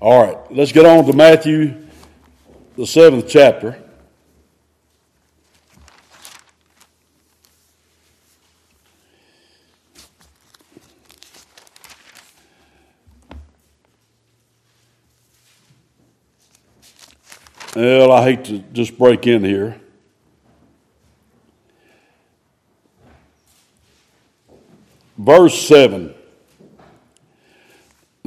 All 0.00 0.22
right, 0.22 0.38
let's 0.52 0.70
get 0.70 0.86
on 0.86 1.04
to 1.06 1.12
Matthew, 1.12 1.74
the 2.76 2.86
seventh 2.86 3.26
chapter. 3.28 3.82
Well, 17.74 18.12
I 18.12 18.22
hate 18.22 18.44
to 18.44 18.60
just 18.72 18.96
break 18.96 19.26
in 19.26 19.42
here. 19.42 19.80
Verse 25.16 25.60
7. 25.66 26.14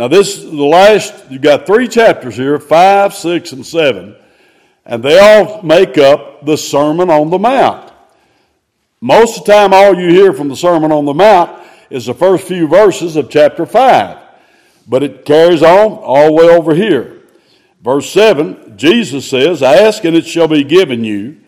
Now, 0.01 0.07
this 0.07 0.35
is 0.35 0.49
the 0.49 0.63
last, 0.63 1.13
you've 1.29 1.43
got 1.43 1.67
three 1.67 1.87
chapters 1.87 2.35
here 2.35 2.57
five, 2.57 3.13
six, 3.13 3.51
and 3.51 3.63
seven, 3.63 4.15
and 4.83 5.03
they 5.03 5.19
all 5.19 5.61
make 5.61 5.99
up 5.99 6.43
the 6.43 6.57
Sermon 6.57 7.11
on 7.11 7.29
the 7.29 7.37
Mount. 7.37 7.93
Most 8.99 9.37
of 9.37 9.45
the 9.45 9.51
time, 9.53 9.75
all 9.75 9.93
you 9.93 10.09
hear 10.09 10.33
from 10.33 10.47
the 10.47 10.55
Sermon 10.55 10.91
on 10.91 11.05
the 11.05 11.13
Mount 11.13 11.51
is 11.91 12.07
the 12.07 12.15
first 12.15 12.47
few 12.47 12.67
verses 12.67 13.15
of 13.15 13.29
chapter 13.29 13.63
5, 13.67 14.17
but 14.87 15.03
it 15.03 15.23
carries 15.23 15.61
on 15.61 15.91
all 15.99 16.25
the 16.25 16.33
way 16.33 16.49
over 16.49 16.73
here. 16.73 17.21
Verse 17.83 18.09
7, 18.09 18.75
Jesus 18.77 19.29
says, 19.29 19.61
Ask 19.61 20.03
and 20.03 20.17
it 20.17 20.25
shall 20.25 20.47
be 20.47 20.63
given 20.63 21.03
you, 21.03 21.41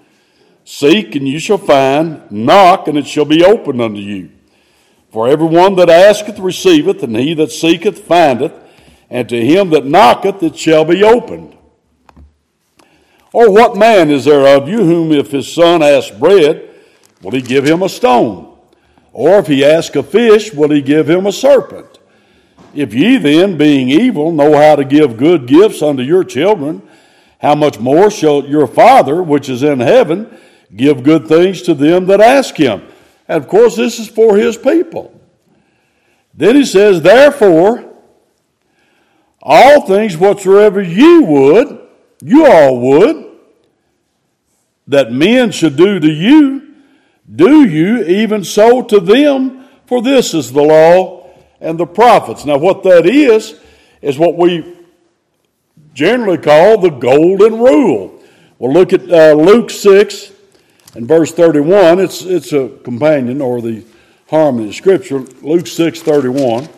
seek 0.64 1.16
and 1.16 1.28
you 1.28 1.40
shall 1.40 1.58
find, 1.58 2.30
knock 2.30 2.88
and 2.88 3.00
it 3.00 3.08
shall 3.08 3.26
be 3.26 3.44
opened 3.44 3.82
unto 3.82 4.00
you. 4.00 4.30
For 5.14 5.28
everyone 5.28 5.76
that 5.76 5.92
asketh 5.92 6.40
receiveth, 6.40 7.04
and 7.04 7.16
he 7.16 7.36
that 7.36 7.52
seeketh 7.52 8.00
findeth, 8.00 8.52
and 9.12 9.30
to 9.30 9.40
him 9.40 9.70
that 9.70 9.86
knocketh 9.86 10.42
it 10.42 10.58
shall 10.58 10.86
be 10.86 11.04
opened. 11.04 11.56
Or 13.32 13.52
what 13.52 13.78
man 13.78 14.10
is 14.10 14.26
there 14.26 14.58
of 14.58 14.68
you 14.68 14.80
whom 14.80 15.12
if 15.12 15.30
his 15.30 15.54
son 15.54 15.84
ask 15.84 16.18
bread, 16.18 16.68
will 17.22 17.30
he 17.30 17.44
give 17.44 17.64
him 17.64 17.84
a 17.84 17.90
stone? 17.90 18.58
Or 19.12 19.38
if 19.38 19.46
he 19.46 19.64
ask 19.64 19.96
a 19.96 20.02
fish, 20.02 20.52
will 20.52 20.72
he 20.72 20.82
give 20.82 21.08
him 21.08 21.28
a 21.28 21.32
serpent? 21.32 22.00
If 22.74 22.96
ye 22.96 23.18
then, 23.18 23.56
being 23.56 23.90
evil, 23.90 24.32
know 24.32 24.58
how 24.58 24.76
to 24.76 24.84
give 24.84 25.18
good 25.18 25.46
gifts 25.46 25.84
unto 25.84 26.02
your 26.02 26.24
children, 26.24 26.82
how 27.40 27.54
much 27.54 27.80
more 27.80 28.10
shall 28.10 28.44
your 28.46 28.66
Father, 28.66 29.22
which 29.22 29.48
is 29.48 29.62
in 29.62 29.80
heaven, 29.80 30.36
give 30.76 31.04
good 31.04 31.28
things 31.28 31.62
to 31.64 31.76
them 31.76 32.08
that 32.08 32.20
ask 32.20 32.56
him? 32.56 32.82
And 33.28 33.44
of 33.44 33.50
course, 33.50 33.76
this 33.76 34.00
is 34.00 34.08
for 34.08 34.38
his 34.38 34.58
people. 34.58 35.20
Then 36.34 36.56
he 36.56 36.66
says, 36.66 37.02
Therefore, 37.02 37.94
all 39.42 39.82
things 39.82 40.18
whatsoever 40.18 40.82
you 40.82 41.24
would, 41.24 41.80
you 42.22 42.46
all 42.46 42.80
would, 42.80 43.32
that 44.88 45.12
men 45.12 45.52
should 45.52 45.76
do 45.76 46.00
to 46.00 46.12
you, 46.12 46.74
do 47.34 47.68
you 47.68 48.04
even 48.04 48.44
so 48.44 48.82
to 48.82 49.00
them, 49.00 49.66
for 49.86 50.02
this 50.02 50.34
is 50.34 50.52
the 50.52 50.62
law 50.62 51.30
and 51.62 51.80
the 51.80 51.86
prophets. 51.86 52.46
Now, 52.46 52.58
what 52.58 52.84
that 52.84 53.06
is, 53.06 53.60
is 54.02 54.18
what 54.18 54.38
we 54.38 54.76
generally 55.94 56.38
call 56.38 56.78
the 56.78 56.90
golden 56.90 57.60
rule. 57.60 58.22
We'll 58.60 58.74
look 58.74 58.92
at 58.94 59.10
uh, 59.10 59.34
Luke 59.34 59.70
6 59.70 60.33
in 60.96 61.08
verse 61.08 61.32
31, 61.32 62.00
it's, 62.00 62.22
it's 62.22 62.54
a 62.54 62.70
companion 62.84 63.42
or 63.42 63.62
the 63.62 63.84
harmony 64.30 64.70
of 64.70 64.76
Scripture. 64.76 65.20
Luke 65.42 65.68
6 65.68 66.02
31. 66.02 66.70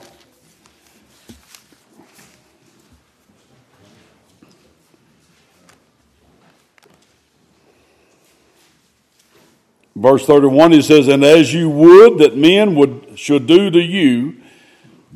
Verse 9.96 10.26
31, 10.26 10.74
he 10.74 10.82
says, 10.82 11.08
And 11.08 11.24
as 11.24 11.54
you 11.54 11.70
would 11.70 12.20
that 12.20 12.38
men 12.38 12.76
would, 12.76 13.18
should 13.18 13.48
do 13.48 13.72
to 13.72 13.80
you, 13.80 14.36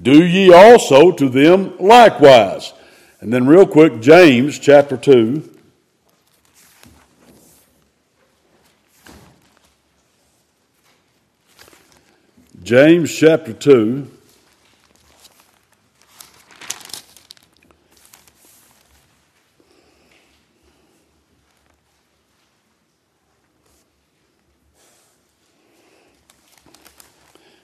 do 0.01 0.25
ye 0.25 0.53
also 0.53 1.11
to 1.11 1.27
them 1.27 1.77
likewise. 1.77 2.73
And 3.19 3.33
then, 3.33 3.45
real 3.45 3.67
quick, 3.67 3.99
James 3.99 4.57
chapter 4.57 4.95
2. 4.95 5.48
James 12.69 13.11
chapter 13.11 13.51
2. 13.51 14.07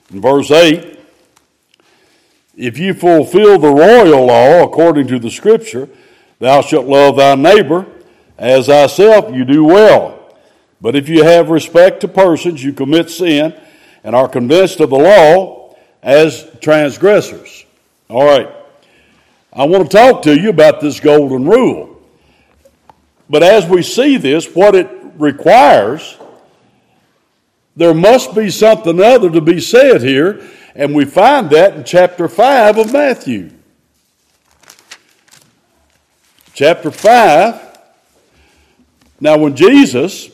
In 0.09 0.21
verse 0.21 0.49
8, 0.49 0.99
if 2.57 2.79
you 2.79 2.95
fulfill 2.95 3.59
the 3.59 3.67
royal 3.67 4.25
law 4.25 4.63
according 4.63 5.05
to 5.09 5.19
the 5.19 5.29
scripture, 5.29 5.87
thou 6.39 6.61
shalt 6.61 6.87
love 6.87 7.17
thy 7.17 7.35
neighbor 7.35 7.85
as 8.39 8.65
thyself, 8.65 9.31
you 9.35 9.45
do 9.45 9.65
well. 9.65 10.35
But 10.81 10.95
if 10.95 11.07
you 11.07 11.23
have 11.23 11.51
respect 11.51 12.01
to 12.01 12.07
persons, 12.07 12.63
you 12.63 12.73
commit 12.73 13.11
sin 13.11 13.53
and 14.05 14.15
are 14.15 14.29
convinced 14.29 14.79
of 14.79 14.91
the 14.91 14.95
law 14.95 15.75
as 16.03 16.47
transgressors. 16.61 17.65
All 18.07 18.23
right. 18.23 18.47
I 19.51 19.65
want 19.65 19.89
to 19.89 19.97
talk 19.97 20.21
to 20.23 20.39
you 20.39 20.51
about 20.51 20.79
this 20.79 20.99
golden 20.99 21.45
rule. 21.45 21.99
But 23.27 23.41
as 23.41 23.65
we 23.65 23.81
see 23.81 24.17
this, 24.17 24.53
what 24.53 24.75
it 24.75 24.87
requires, 25.17 26.17
there 27.75 27.95
must 27.95 28.35
be 28.35 28.51
something 28.51 29.01
other 29.01 29.31
to 29.31 29.41
be 29.41 29.59
said 29.59 30.03
here, 30.03 30.47
and 30.75 30.93
we 30.93 31.05
find 31.05 31.49
that 31.49 31.75
in 31.75 31.83
chapter 31.83 32.27
5 32.27 32.77
of 32.77 32.93
Matthew. 32.93 33.49
Chapter 36.53 36.91
5. 36.91 37.79
Now, 39.19 39.39
when 39.39 39.55
Jesus 39.55 40.29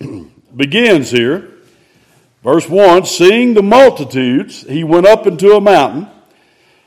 begins 0.56 1.10
here, 1.10 1.51
Verse 2.42 2.68
1 2.68 3.04
Seeing 3.06 3.54
the 3.54 3.62
multitudes, 3.62 4.62
he 4.62 4.84
went 4.84 5.06
up 5.06 5.26
into 5.26 5.52
a 5.52 5.60
mountain, 5.60 6.08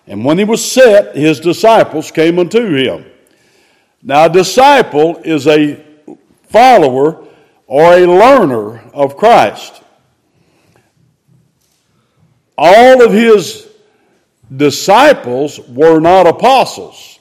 and 0.08 0.24
when 0.24 0.38
he 0.38 0.44
was 0.44 0.64
set, 0.64 1.16
his 1.16 1.40
disciples 1.40 2.12
came 2.12 2.38
unto 2.40 2.76
him. 2.76 3.06
Now, 4.04 4.26
a 4.26 4.30
disciple 4.30 5.18
is 5.24 5.48
a 5.48 5.84
follower 6.44 7.26
or 7.66 7.94
a 7.94 8.06
learner 8.06 8.80
of 8.94 9.18
Christ. 9.18 9.82
All 12.58 13.04
of 13.04 13.12
his 13.12 13.68
disciples 14.56 15.60
were 15.68 16.00
not 16.00 16.28
apostles, 16.28 17.20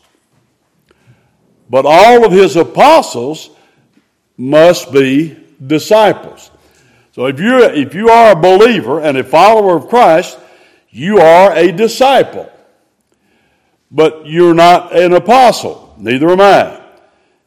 but 1.70 1.86
all 1.86 2.24
of 2.24 2.32
his 2.32 2.56
apostles 2.56 3.50
must 4.36 4.92
be 4.92 5.36
disciples. 5.66 6.50
So 7.14 7.26
if 7.26 7.38
you 7.38 7.62
if 7.62 7.94
you 7.94 8.08
are 8.08 8.32
a 8.32 8.36
believer 8.36 9.00
and 9.00 9.16
a 9.16 9.22
follower 9.22 9.76
of 9.76 9.86
Christ, 9.86 10.36
you 10.90 11.18
are 11.18 11.54
a 11.54 11.70
disciple. 11.70 12.50
But 13.88 14.26
you're 14.26 14.52
not 14.52 14.92
an 14.96 15.12
apostle. 15.12 15.94
Neither 15.96 16.28
am 16.30 16.40
I. 16.40 16.82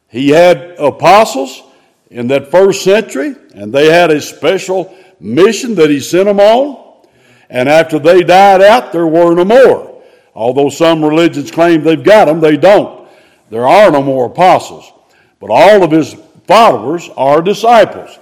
He 0.08 0.30
had 0.30 0.76
apostles 0.78 1.62
in 2.10 2.28
that 2.28 2.50
first 2.50 2.82
century, 2.82 3.36
and 3.54 3.70
they 3.70 3.92
had 3.92 4.10
a 4.10 4.22
special 4.22 4.96
mission 5.20 5.74
that 5.74 5.90
he 5.90 6.00
sent 6.00 6.24
them 6.24 6.40
on. 6.40 7.04
And 7.50 7.68
after 7.68 7.98
they 7.98 8.22
died 8.22 8.62
out, 8.62 8.90
there 8.90 9.06
were 9.06 9.34
no 9.34 9.44
more. 9.44 10.02
Although 10.34 10.70
some 10.70 11.04
religions 11.04 11.50
claim 11.50 11.82
they've 11.82 12.02
got 12.02 12.24
them, 12.24 12.40
they 12.40 12.56
don't. 12.56 13.06
There 13.50 13.68
are 13.68 13.90
no 13.90 14.02
more 14.02 14.24
apostles. 14.28 14.90
But 15.38 15.50
all 15.50 15.82
of 15.82 15.90
his 15.90 16.16
followers 16.46 17.10
are 17.18 17.42
disciples. 17.42 18.18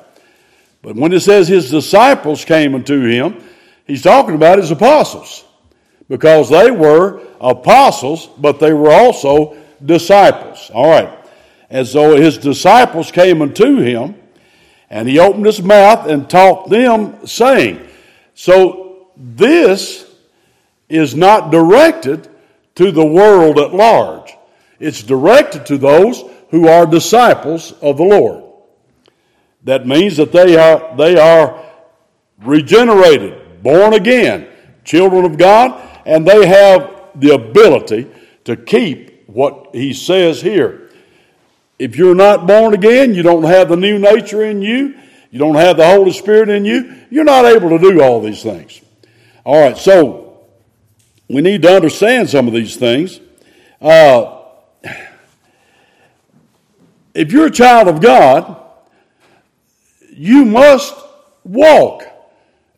But 0.82 0.96
when 0.96 1.12
it 1.12 1.20
says 1.20 1.48
his 1.48 1.70
disciples 1.70 2.44
came 2.44 2.74
unto 2.74 3.00
him, 3.02 3.42
he's 3.86 4.02
talking 4.02 4.34
about 4.34 4.58
his 4.58 4.70
apostles 4.70 5.44
because 6.08 6.48
they 6.48 6.70
were 6.70 7.22
apostles, 7.40 8.28
but 8.38 8.60
they 8.60 8.72
were 8.72 8.90
also 8.90 9.56
disciples. 9.84 10.70
All 10.72 10.88
right. 10.88 11.12
And 11.70 11.86
so 11.86 12.16
his 12.16 12.38
disciples 12.38 13.10
came 13.10 13.42
unto 13.42 13.78
him, 13.78 14.14
and 14.88 15.08
he 15.08 15.18
opened 15.18 15.46
his 15.46 15.60
mouth 15.60 16.06
and 16.06 16.30
taught 16.30 16.70
them, 16.70 17.26
saying, 17.26 17.86
So 18.34 19.08
this 19.16 20.04
is 20.88 21.14
not 21.14 21.50
directed 21.50 22.28
to 22.76 22.92
the 22.92 23.04
world 23.04 23.58
at 23.58 23.74
large, 23.74 24.36
it's 24.78 25.02
directed 25.02 25.66
to 25.66 25.78
those 25.78 26.22
who 26.50 26.68
are 26.68 26.86
disciples 26.86 27.72
of 27.82 27.96
the 27.96 28.04
Lord. 28.04 28.45
That 29.66 29.84
means 29.84 30.16
that 30.18 30.30
they 30.30 30.56
are, 30.56 30.96
they 30.96 31.18
are 31.18 31.60
regenerated, 32.38 33.64
born 33.64 33.94
again, 33.94 34.46
children 34.84 35.24
of 35.24 35.36
God, 35.36 35.82
and 36.06 36.26
they 36.26 36.46
have 36.46 37.10
the 37.16 37.34
ability 37.34 38.08
to 38.44 38.56
keep 38.56 39.28
what 39.28 39.70
he 39.72 39.92
says 39.92 40.40
here. 40.40 40.88
If 41.80 41.96
you're 41.96 42.14
not 42.14 42.46
born 42.46 42.74
again, 42.74 43.12
you 43.12 43.24
don't 43.24 43.42
have 43.42 43.68
the 43.68 43.76
new 43.76 43.98
nature 43.98 44.44
in 44.44 44.62
you, 44.62 44.94
you 45.32 45.40
don't 45.40 45.56
have 45.56 45.76
the 45.76 45.86
Holy 45.86 46.12
Spirit 46.12 46.48
in 46.48 46.64
you, 46.64 46.94
you're 47.10 47.24
not 47.24 47.44
able 47.44 47.70
to 47.70 47.78
do 47.80 48.00
all 48.00 48.20
these 48.20 48.44
things. 48.44 48.80
All 49.44 49.60
right, 49.60 49.76
so 49.76 50.46
we 51.28 51.42
need 51.42 51.62
to 51.62 51.74
understand 51.74 52.30
some 52.30 52.46
of 52.46 52.54
these 52.54 52.76
things. 52.76 53.18
Uh, 53.80 54.42
if 57.14 57.32
you're 57.32 57.46
a 57.46 57.50
child 57.50 57.88
of 57.88 58.00
God, 58.00 58.62
you 60.16 60.46
must 60.46 60.94
walk 61.44 62.02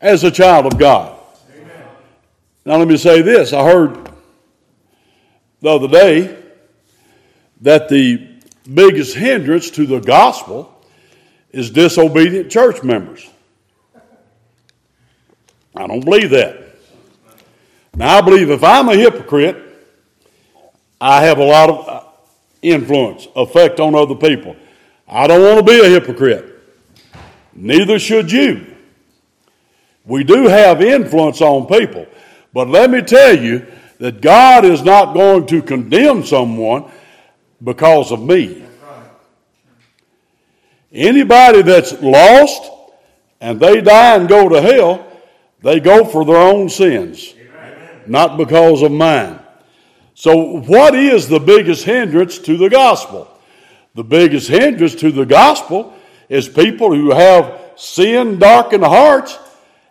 as 0.00 0.24
a 0.24 0.30
child 0.30 0.66
of 0.66 0.76
God. 0.76 1.16
Amen. 1.54 1.84
Now, 2.66 2.76
let 2.76 2.88
me 2.88 2.96
say 2.96 3.22
this. 3.22 3.52
I 3.52 3.64
heard 3.64 4.10
the 5.60 5.68
other 5.70 5.88
day 5.88 6.36
that 7.60 7.88
the 7.88 8.28
biggest 8.74 9.14
hindrance 9.14 9.70
to 9.70 9.86
the 9.86 10.00
gospel 10.00 10.74
is 11.50 11.70
disobedient 11.70 12.50
church 12.50 12.82
members. 12.82 13.28
I 15.76 15.86
don't 15.86 16.04
believe 16.04 16.30
that. 16.30 16.60
Now, 17.94 18.18
I 18.18 18.20
believe 18.20 18.50
if 18.50 18.64
I'm 18.64 18.88
a 18.88 18.96
hypocrite, 18.96 19.56
I 21.00 21.22
have 21.22 21.38
a 21.38 21.44
lot 21.44 21.70
of 21.70 21.88
uh, 21.88 22.02
influence, 22.62 23.28
effect 23.36 23.78
on 23.78 23.94
other 23.94 24.16
people. 24.16 24.56
I 25.06 25.28
don't 25.28 25.42
want 25.42 25.64
to 25.64 25.72
be 25.72 25.80
a 25.80 25.88
hypocrite. 25.88 26.57
Neither 27.60 27.98
should 27.98 28.30
you. 28.30 28.64
We 30.04 30.22
do 30.22 30.46
have 30.46 30.80
influence 30.80 31.40
on 31.40 31.66
people. 31.66 32.06
But 32.52 32.68
let 32.68 32.88
me 32.88 33.02
tell 33.02 33.36
you 33.36 33.66
that 33.98 34.20
God 34.20 34.64
is 34.64 34.82
not 34.82 35.12
going 35.12 35.46
to 35.48 35.60
condemn 35.60 36.24
someone 36.24 36.88
because 37.62 38.12
of 38.12 38.22
me. 38.22 38.64
Anybody 40.92 41.62
that's 41.62 42.00
lost 42.00 42.70
and 43.40 43.58
they 43.58 43.80
die 43.80 44.16
and 44.16 44.28
go 44.28 44.48
to 44.48 44.62
hell, 44.62 45.04
they 45.60 45.80
go 45.80 46.04
for 46.04 46.24
their 46.24 46.36
own 46.36 46.68
sins, 46.68 47.34
not 48.06 48.38
because 48.38 48.82
of 48.82 48.92
mine. 48.92 49.40
So, 50.14 50.60
what 50.60 50.94
is 50.94 51.28
the 51.28 51.40
biggest 51.40 51.84
hindrance 51.84 52.38
to 52.38 52.56
the 52.56 52.70
gospel? 52.70 53.28
The 53.94 54.04
biggest 54.04 54.48
hindrance 54.48 54.94
to 54.96 55.10
the 55.10 55.26
gospel 55.26 55.97
is 56.28 56.48
people 56.48 56.94
who 56.94 57.10
have 57.10 57.60
sin 57.76 58.38
darkened 58.38 58.84
hearts 58.84 59.38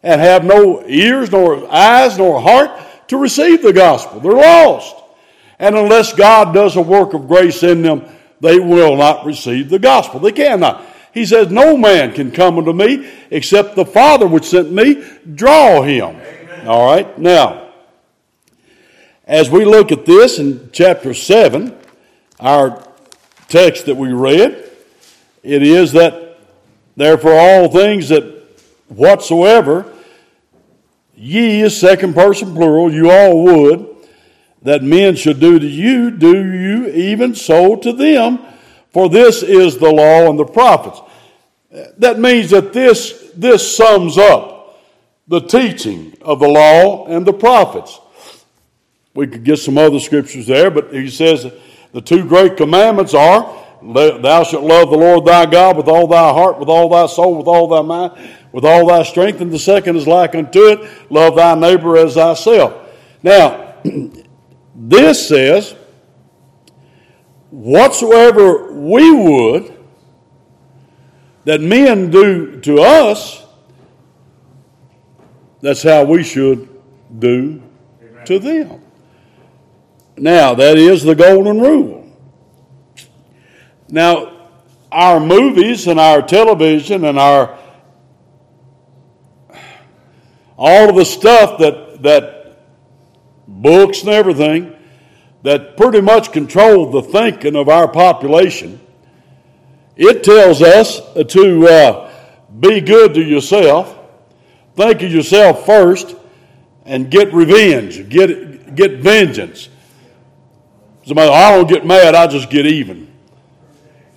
and 0.04 0.22
have 0.22 0.44
no 0.44 0.84
ears, 0.86 1.31
nor 1.31 1.72
eyes, 1.74 2.18
nor 2.18 2.42
heart 2.42 2.72
to 3.07 3.18
receive 3.18 3.62
the 3.62 3.74
gospel. 3.74 4.19
They're 4.19 4.31
lost. 4.31 4.95
And 5.60 5.75
unless 5.75 6.13
God 6.13 6.54
does 6.54 6.75
a 6.75 6.81
work 6.81 7.13
of 7.13 7.28
grace 7.28 7.63
in 7.63 7.81
them, 7.81 8.06
they 8.39 8.60
will 8.60 8.95
not 8.95 9.25
receive 9.25 9.69
the 9.69 9.80
gospel. 9.80 10.19
They 10.19 10.31
cannot. 10.31 10.86
He 11.13 11.25
says, 11.25 11.50
No 11.50 11.75
man 11.75 12.13
can 12.13 12.31
come 12.31 12.60
unto 12.60 12.74
me 12.74 13.10
except 13.31 13.75
the 13.75 13.86
Father 13.86 14.28
which 14.28 14.45
sent 14.45 14.72
me 14.72 15.04
draw 15.34 15.81
him. 15.81 16.16
Amen. 16.16 16.68
All 16.68 16.86
right. 16.86 17.18
Now, 17.18 17.72
as 19.25 19.50
we 19.50 19.66
look 19.66 19.92
at 19.92 20.06
this 20.06 20.38
in 20.38 20.69
chapter 20.72 21.13
7, 21.13 21.75
our 22.39 22.88
text 23.48 23.88
that 23.88 23.95
we 23.95 24.13
read, 24.13 24.69
it 25.42 25.63
is 25.63 25.94
that 25.94 26.26
therefore 26.98 27.34
all 27.34 27.70
things 27.70 28.10
that 28.10 28.26
whatsoever 28.90 29.94
ye 31.16 31.62
is 31.62 31.80
second 31.80 32.14
person 32.14 32.54
plural, 32.54 32.94
you 32.94 33.10
all 33.10 33.44
would, 33.44 33.96
that 34.62 34.84
men 34.84 35.16
should 35.16 35.40
do 35.40 35.58
to 35.58 35.66
you, 35.66 36.12
do 36.12 36.36
you 36.36 36.88
even 36.88 37.34
so 37.34 37.76
to 37.76 37.94
them, 37.94 38.40
for 38.92 39.10
this 39.10 39.44
is 39.44 39.78
the 39.78 39.90
law 39.90 40.30
and 40.30 40.38
the 40.38 40.46
prophets. 40.46 41.00
That 41.98 42.20
means 42.20 42.50
that 42.52 42.74
this, 42.74 43.32
this 43.36 43.76
sums 43.76 44.18
up 44.18 44.80
the 45.28 45.42
teaching 45.42 46.16
of 46.22 46.40
the 46.40 46.48
law 46.48 47.08
and 47.08 47.26
the 47.26 47.34
prophets. 47.34 48.00
We 49.14 49.28
could 49.28 49.44
get 49.44 49.58
some 49.58 49.78
other 49.78 50.00
scriptures 50.00 50.48
there, 50.48 50.70
but 50.70 50.94
he 50.94 51.10
says 51.10 51.52
the 51.92 52.02
two 52.02 52.26
great 52.26 52.58
commandments 52.58 53.14
are 53.14 53.67
Thou 53.81 54.44
shalt 54.44 54.63
love 54.63 54.89
the 54.89 54.97
Lord 54.97 55.25
thy 55.25 55.45
God 55.45 55.77
with 55.77 55.88
all 55.88 56.07
thy 56.07 56.31
heart, 56.31 56.59
with 56.59 56.69
all 56.69 56.89
thy 56.89 57.06
soul, 57.07 57.38
with 57.38 57.47
all 57.47 57.68
thy 57.68 57.81
mind, 57.81 58.13
with 58.51 58.65
all 58.65 58.88
thy 58.88 59.03
strength. 59.03 59.39
And 59.41 59.51
the 59.51 59.59
second 59.59 59.95
is 59.95 60.07
like 60.07 60.35
unto 60.35 60.68
it 60.68 61.12
love 61.12 61.35
thy 61.35 61.56
neighbor 61.56 61.97
as 61.97 62.15
thyself. 62.15 62.74
Now, 63.21 63.75
this 64.75 65.27
says, 65.27 65.75
Whatsoever 67.50 68.74
we 68.74 69.12
would, 69.12 69.74
that 71.45 71.62
men 71.62 72.12
do 72.12 72.59
to 72.62 72.81
us, 72.81 73.45
that's 75.62 75.81
how 75.81 76.03
we 76.03 76.24
should 76.24 76.68
do 77.19 77.63
Amen. 78.01 78.25
to 78.25 78.39
them. 78.39 78.81
Now, 80.18 80.56
that 80.56 80.77
is 80.77 81.03
the 81.03 81.15
golden 81.15 81.62
rule. 81.62 81.97
Now, 83.89 84.50
our 84.92 85.19
movies 85.19 85.88
and 85.88 86.00
our 86.00 86.22
television 86.22 87.06
and 87.06 87.19
our 87.19 87.57
all 90.57 90.89
of 90.89 90.95
the 90.95 91.06
stuff 91.06 91.60
that 91.60 92.01
that 92.04 92.60
books 93.48 94.01
and 94.01 94.10
everything 94.10 94.74
that 95.44 95.78
pretty 95.78 96.01
much 96.01 96.31
control 96.31 96.89
the 96.92 97.01
thinking 97.01 97.56
of 97.56 97.69
our 97.69 97.88
population 97.88 98.80
it 99.98 100.24
tells 100.24 100.62
us 100.62 101.01
to 101.16 101.68
uh, 101.68 102.12
be 102.60 102.81
good 102.81 103.16
to 103.16 103.24
yourself, 103.24 103.98
think 104.75 105.01
of 105.01 105.12
yourself 105.12 105.66
first, 105.66 106.16
and 106.86 107.10
get 107.10 107.34
revenge, 107.34 108.07
get, 108.07 108.75
get 108.75 109.00
vengeance. 109.00 109.69
Somebody, 111.04 111.31
I 111.31 111.56
don't 111.56 111.68
get 111.68 111.84
mad, 111.86 112.13
I 112.13 112.28
just 112.28 112.51
get 112.51 112.68
even. 112.68 113.12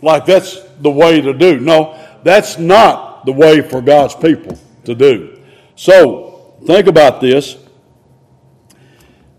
Like 0.03 0.27
that's 0.27 0.61
the 0.81 0.91
way 0.91 1.21
to 1.21 1.33
do. 1.33 1.61
No, 1.61 1.99
that's 2.23 2.59
not 2.59 3.27
the 3.27 3.33
way 3.33 3.61
for 3.61 3.81
God's 3.81 4.15
people 4.15 4.59
to 4.85 4.95
do. 4.95 5.39
So, 5.77 6.57
think 6.67 6.87
about 6.87 7.21
this. 7.21 7.57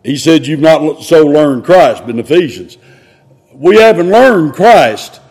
He 0.04 0.18
said, 0.18 0.48
You've 0.48 0.60
not 0.60 1.04
so 1.04 1.26
learned 1.26 1.64
Christ, 1.64 2.04
in 2.04 2.20
Ephesians. 2.20 2.78
We 3.54 3.78
haven't 3.78 4.10
learned 4.10 4.54
Christ 4.54 5.22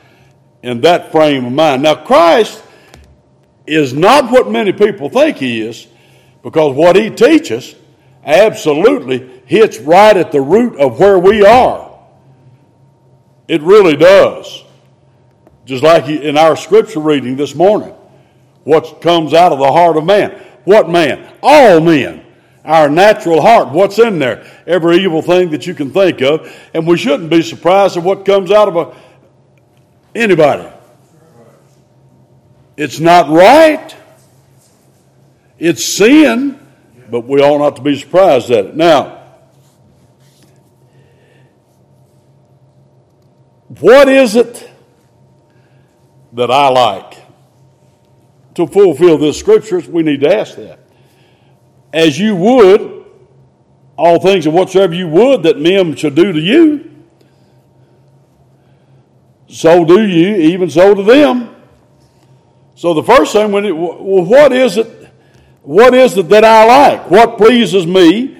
in 0.62 0.82
that 0.82 1.10
frame 1.10 1.46
of 1.46 1.52
mind. 1.52 1.82
Now, 1.82 1.94
Christ 2.04 2.62
is 3.66 3.92
not 3.92 4.30
what 4.30 4.50
many 4.50 4.72
people 4.72 5.08
think 5.08 5.38
he 5.38 5.62
is, 5.62 5.86
because 6.42 6.74
what 6.76 6.96
he 6.96 7.10
teaches 7.10 7.74
absolutely 8.24 9.42
hits 9.46 9.78
right 9.78 10.16
at 10.16 10.32
the 10.32 10.40
root 10.40 10.78
of 10.78 11.00
where 11.00 11.18
we 11.18 11.44
are. 11.44 11.98
It 13.48 13.62
really 13.62 13.96
does. 13.96 14.64
Just 15.64 15.82
like 15.82 16.08
in 16.08 16.36
our 16.36 16.56
scripture 16.56 17.00
reading 17.00 17.36
this 17.36 17.54
morning, 17.54 17.94
what 18.64 19.00
comes 19.00 19.34
out 19.34 19.52
of 19.52 19.58
the 19.58 19.70
heart 19.70 19.96
of 19.96 20.04
man. 20.04 20.30
What 20.64 20.88
man? 20.88 21.32
All 21.42 21.80
men. 21.80 22.24
Our 22.64 22.90
natural 22.90 23.40
heart. 23.40 23.70
What's 23.70 23.98
in 23.98 24.18
there? 24.18 24.46
Every 24.66 24.98
evil 24.98 25.22
thing 25.22 25.50
that 25.50 25.66
you 25.66 25.74
can 25.74 25.90
think 25.90 26.20
of. 26.20 26.54
And 26.74 26.86
we 26.86 26.96
shouldn't 26.96 27.30
be 27.30 27.42
surprised 27.42 27.96
at 27.96 28.02
what 28.02 28.24
comes 28.24 28.50
out 28.50 28.68
of 28.68 28.76
a 28.76 28.96
Anybody? 30.14 30.68
It's 32.76 32.98
not 32.98 33.28
right. 33.28 33.94
It's 35.58 35.84
sin, 35.84 36.58
but 37.10 37.26
we 37.26 37.40
ought 37.40 37.58
not 37.58 37.76
to 37.76 37.82
be 37.82 37.98
surprised 37.98 38.50
at 38.50 38.66
it. 38.66 38.76
Now, 38.76 39.18
what 43.78 44.08
is 44.08 44.34
it 44.34 44.69
that 46.32 46.50
I 46.50 46.68
like? 46.68 47.18
To 48.54 48.66
fulfill 48.66 49.18
this 49.18 49.38
scriptures, 49.38 49.88
we 49.88 50.02
need 50.02 50.20
to 50.20 50.34
ask 50.34 50.56
that. 50.56 50.80
As 51.92 52.18
you 52.18 52.36
would, 52.36 53.04
all 53.96 54.20
things 54.20 54.46
and 54.46 54.54
whatsoever 54.54 54.94
you 54.94 55.08
would 55.08 55.42
that 55.44 55.58
men 55.58 55.94
should 55.96 56.14
do 56.14 56.32
to 56.32 56.40
you, 56.40 56.90
so 59.48 59.84
do 59.84 60.06
you, 60.06 60.36
even 60.36 60.70
so 60.70 60.94
to 60.94 61.02
them. 61.02 61.54
So 62.76 62.94
the 62.94 63.02
first 63.02 63.32
thing, 63.32 63.50
when 63.52 63.64
it, 63.64 63.76
well, 63.76 64.24
what 64.24 64.52
is 64.52 64.78
it? 64.78 65.10
What 65.62 65.92
is 65.92 66.16
it 66.16 66.28
that 66.30 66.44
I 66.44 66.64
like? 66.64 67.10
What 67.10 67.36
pleases 67.36 67.86
me? 67.86 68.38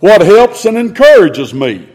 What 0.00 0.22
helps 0.22 0.64
and 0.64 0.78
encourages 0.78 1.52
me? 1.52 1.88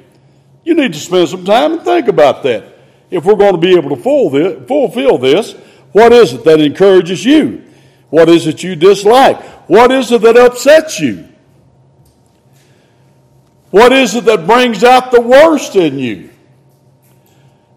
You 0.64 0.76
need 0.76 0.94
to 0.94 1.00
spend 1.00 1.30
some 1.30 1.46
time 1.46 1.74
and 1.74 1.82
think 1.82 2.08
about 2.08 2.44
that. 2.44 2.77
If 3.10 3.26
we're 3.26 3.36
going 3.36 3.54
to 3.54 3.58
be 3.58 3.76
able 3.76 3.96
to 3.96 4.66
fulfill 4.68 5.18
this, 5.18 5.54
what 5.92 6.12
is 6.12 6.34
it 6.34 6.44
that 6.44 6.60
encourages 6.60 7.24
you? 7.24 7.64
What 8.10 8.30
is 8.30 8.48
it 8.48 8.64
you 8.64 8.76
dislike? 8.76 9.42
What 9.70 9.92
is 9.92 10.12
it 10.12 10.22
that 10.22 10.38
upsets 10.38 11.00
you? 11.00 11.28
What 13.70 13.92
is 13.92 14.16
it 14.16 14.26
that 14.26 14.46
brings 14.46 14.84
out 14.84 15.12
the 15.12 15.22
worst 15.22 15.76
in 15.76 16.00
you? 16.00 16.30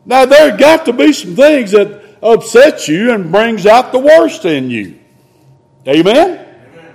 Now, 0.05 0.25
there 0.25 0.57
got 0.57 0.87
to 0.87 0.93
be 0.93 1.13
some 1.13 1.37
things 1.37 1.73
that 1.73 2.19
upsets 2.23 2.89
you 2.89 3.13
and 3.13 3.31
brings 3.31 3.67
out 3.67 3.93
the 3.93 3.99
worst 3.99 4.45
in 4.45 4.71
you. 4.71 4.99
Amen? 5.87 6.17
Amen? 6.17 6.95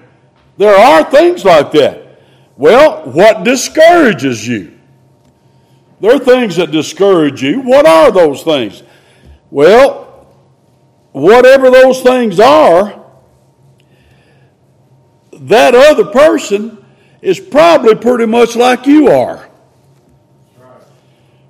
There 0.57 0.75
are 0.75 1.03
things 1.09 1.43
like 1.43 1.71
that. 1.73 2.21
Well, 2.57 3.09
what 3.11 3.43
discourages 3.43 4.47
you? 4.47 4.74
There 5.99 6.15
are 6.15 6.19
things 6.19 6.57
that 6.57 6.71
discourage 6.71 7.41
you. 7.41 7.61
What 7.61 7.85
are 7.85 8.11
those 8.11 8.43
things? 8.43 8.83
Well, 9.49 10.27
whatever 11.11 11.69
those 11.71 12.01
things 12.01 12.39
are, 12.39 13.01
that 15.31 15.75
other 15.75 16.05
person 16.05 16.83
is 17.21 17.39
probably 17.39 17.95
pretty 17.95 18.25
much 18.25 18.55
like 18.55 18.85
you 18.85 19.07
are. 19.09 19.49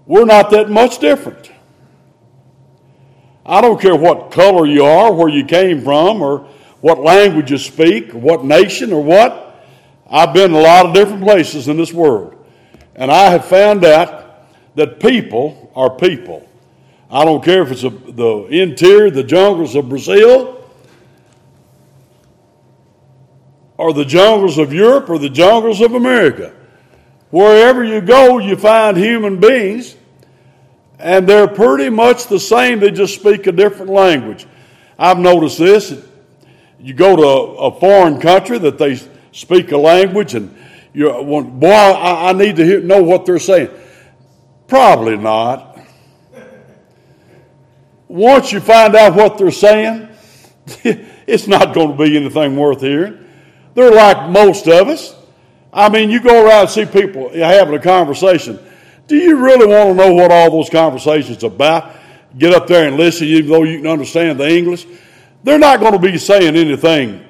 We're 0.06 0.25
not 0.25 0.52
that 0.52 0.70
much 0.70 1.00
different. 1.00 1.52
I 3.46 3.62
don't 3.62 3.80
care 3.80 3.96
what 3.96 4.32
color 4.32 4.66
you 4.66 4.86
are, 4.86 5.12
where 5.12 5.30
you 5.30 5.46
came 5.46 5.84
from, 5.84 6.22
or 6.22 6.48
what 6.82 7.00
language 7.00 7.52
you 7.52 7.58
speak, 7.58 8.14
or 8.14 8.20
what 8.20 8.46
nation, 8.46 8.94
or 8.94 9.04
what. 9.04 9.64
I've 10.08 10.34
been 10.34 10.54
a 10.54 10.60
lot 10.60 10.86
of 10.86 10.94
different 10.94 11.24
places 11.24 11.68
in 11.68 11.78
this 11.78 11.92
world. 11.92 12.36
And 12.96 13.12
I 13.12 13.32
have 13.32 13.46
found 13.46 13.84
out 13.84 14.25
that 14.75 15.00
people 15.00 15.72
are 15.75 15.89
people. 15.89 16.48
I 17.10 17.24
don't 17.24 17.44
care 17.44 17.63
if 17.63 17.72
it's 17.72 17.84
a, 17.84 17.89
the 17.89 18.48
interior, 18.48 19.10
the 19.10 19.24
jungles 19.24 19.75
of 19.75 19.89
Brazil, 19.89 20.51
or 23.77 23.94
the 23.94 24.05
jungles 24.05 24.58
of 24.58 24.74
Europe, 24.74 25.10
or 25.10 25.20
the 25.20 25.29
jungles 25.29 25.82
of 25.82 25.94
America. 25.94 26.53
Wherever 27.29 27.84
you 27.84 28.01
go, 28.01 28.38
you 28.38 28.55
find 28.55 28.96
human 28.96 29.39
beings, 29.39 29.96
and 31.00 31.27
they're 31.27 31.48
pretty 31.48 31.89
much 31.89 32.27
the 32.27 32.39
same. 32.39 32.79
They 32.79 32.91
just 32.91 33.15
speak 33.15 33.48
a 33.48 33.51
different 33.51 33.91
language. 33.91 34.48
I've 34.98 35.20
noticed 35.20 35.60
this. 35.60 35.94
You 36.79 36.94
go 36.94 37.15
to 37.15 37.24
a, 37.24 37.79
foreign 37.79 38.20
country 38.20 38.58
that 38.60 38.77
they 38.77 39.00
speak 39.32 39.72
a 39.72 39.77
language 39.77 40.36
and 40.36 40.55
you 40.94 41.10
want 41.10 41.60
boy, 41.60 41.67
I, 41.67 42.29
I 42.29 42.34
need 42.34 42.55
to 42.55 42.63
hear, 42.63 42.79
know 42.79 43.03
what 43.03 43.25
they're 43.25 43.39
saying. 43.39 43.70
Probably 44.68 45.18
not. 45.18 45.80
Once 48.08 48.52
you 48.52 48.60
find 48.60 48.96
out 48.96 49.16
what 49.16 49.38
they're 49.38 49.52
saying, 49.52 50.08
it's 50.84 51.48
not 51.48 51.74
going 51.74 51.92
to 51.92 52.04
be 52.04 52.18
anything 52.18 52.56
worth 52.56 52.82
hearing. 52.82 53.26
They're 53.74 53.92
like 53.92 54.30
most 54.30 54.68
of 54.68 54.88
us. 54.88 55.16
I 55.74 55.90
mean, 55.90 56.10
you 56.10 56.22
go 56.22 56.46
around 56.46 56.62
and 56.62 56.70
see 56.70 56.86
people 56.86 57.30
having 57.30 57.74
a 57.74 57.80
conversation. 57.80 58.60
Do 59.08 59.18
you 59.18 59.38
really 59.38 59.68
want 59.68 59.90
to 59.90 59.94
know 59.96 60.14
what 60.14 60.32
all 60.32 60.50
those 60.52 60.70
conversations 60.70 61.44
about? 61.44 61.96
Get 62.38 62.54
up 62.54 62.68
there 62.68 62.88
and 62.88 62.98
listen, 62.98 63.28
even 63.28 63.52
though 63.52 63.64
you 63.64 63.80
can 63.80 63.88
understand 63.88 64.40
the 64.40 64.50
English. 64.50 64.86
They're 65.44 65.60
not 65.60 65.80
going 65.80 65.94
to 65.94 66.00
be 66.00 66.18
saying 66.18 66.56
anything 66.56 67.24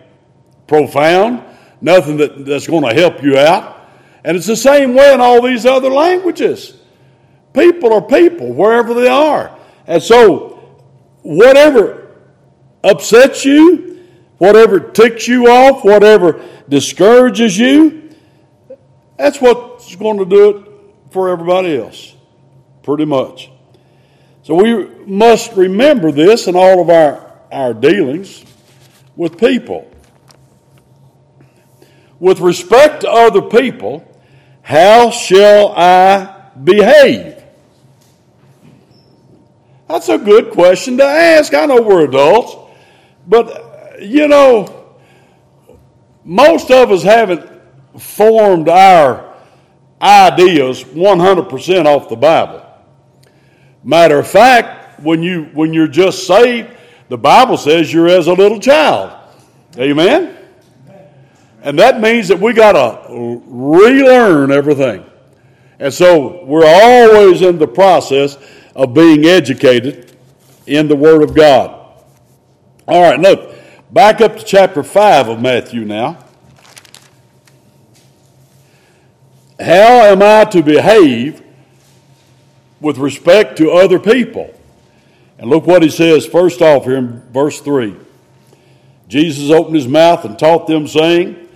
profound 0.67 1.43
nothing 1.81 2.17
that, 2.17 2.45
that's 2.45 2.67
going 2.67 2.83
to 2.83 2.93
help 2.93 3.23
you 3.23 3.37
out. 3.37 3.73
And 4.23 4.35
it's 4.35 4.47
the 4.47 4.55
same 4.55 4.95
way 4.95 5.13
in 5.13 5.21
all 5.21 5.41
these 5.41 5.65
other 5.65 5.89
languages. 5.89 6.73
People 7.55 7.93
are 7.93 8.01
people 8.01 8.53
wherever 8.53 8.93
they 8.93 9.07
are. 9.07 9.57
And 9.87 10.03
so, 10.03 10.77
whatever 11.23 12.15
upsets 12.83 13.43
you, 13.43 14.05
whatever 14.37 14.79
ticks 14.79 15.27
you 15.27 15.47
off, 15.47 15.83
whatever 15.83 16.43
discourages 16.69 17.57
you, 17.57 18.09
that's 19.17 19.41
what's 19.41 19.95
going 19.95 20.19
to 20.19 20.25
do 20.25 20.49
it 20.49 20.67
for 21.11 21.29
everybody 21.29 21.77
else, 21.77 22.13
pretty 22.83 23.05
much. 23.05 23.49
So, 24.43 24.53
we 24.55 24.85
must 25.05 25.53
remember 25.53 26.11
this 26.11 26.47
in 26.47 26.55
all 26.55 26.81
of 26.81 26.89
our, 26.91 27.33
our 27.51 27.73
dealings 27.73 28.45
with 29.15 29.39
people 29.39 29.89
with 32.19 32.39
respect 32.39 33.01
to 33.01 33.09
other 33.09 33.41
people, 33.41 34.03
how 34.61 35.11
shall 35.11 35.73
I 35.75 36.49
behave? 36.63 37.34
That's 39.87 40.09
a 40.09 40.17
good 40.17 40.51
question 40.51 40.97
to 40.97 41.03
ask. 41.03 41.53
I 41.53 41.65
know 41.67 41.81
we're 41.81 42.05
adults, 42.05 42.55
but 43.27 43.49
uh, 43.49 43.97
you 43.99 44.27
know, 44.27 44.97
most 46.23 46.71
of 46.71 46.91
us 46.91 47.03
haven't 47.03 47.47
formed 47.99 48.67
our 48.67 49.35
ideas 50.01 50.83
100% 50.83 51.85
off 51.85 52.09
the 52.09 52.15
Bible. 52.15 52.65
Matter 53.83 54.19
of 54.19 54.27
fact, 54.27 54.99
when 55.01 55.21
you 55.21 55.43
when 55.53 55.73
you're 55.73 55.87
just 55.87 56.25
saved, 56.25 56.69
the 57.09 57.17
Bible 57.17 57.57
says 57.57 57.93
you're 57.93 58.07
as 58.07 58.25
a 58.27 58.33
little 58.33 58.59
child. 58.59 59.11
Amen. 59.77 60.35
And 61.61 61.77
that 61.79 61.99
means 61.99 62.27
that 62.29 62.39
we 62.39 62.53
got 62.53 62.71
to 62.73 63.41
relearn 63.45 64.51
everything. 64.51 65.05
And 65.79 65.93
so 65.93 66.43
we're 66.45 66.65
always 66.65 67.41
in 67.41 67.59
the 67.59 67.67
process 67.67 68.37
of 68.75 68.93
being 68.93 69.25
educated 69.25 70.15
in 70.67 70.87
the 70.87 70.95
Word 70.95 71.23
of 71.23 71.33
God. 71.33 71.81
All 72.87 73.01
right, 73.01 73.19
look, 73.19 73.55
back 73.91 74.21
up 74.21 74.37
to 74.37 74.43
chapter 74.43 74.83
5 74.83 75.29
of 75.29 75.41
Matthew 75.41 75.85
now. 75.85 76.23
How 79.59 80.03
am 80.03 80.21
I 80.21 80.43
to 80.45 80.61
behave 80.61 81.41
with 82.81 82.97
respect 82.97 83.57
to 83.57 83.71
other 83.71 83.99
people? 83.99 84.53
And 85.37 85.49
look 85.49 85.65
what 85.65 85.81
he 85.81 85.89
says 85.89 86.25
first 86.25 86.61
off 86.61 86.83
here 86.83 86.97
in 86.97 87.21
verse 87.31 87.61
3. 87.61 87.95
Jesus 89.07 89.49
opened 89.49 89.75
his 89.75 89.87
mouth 89.87 90.25
and 90.25 90.37
taught 90.37 90.67
them, 90.67 90.87
saying, 90.87 91.47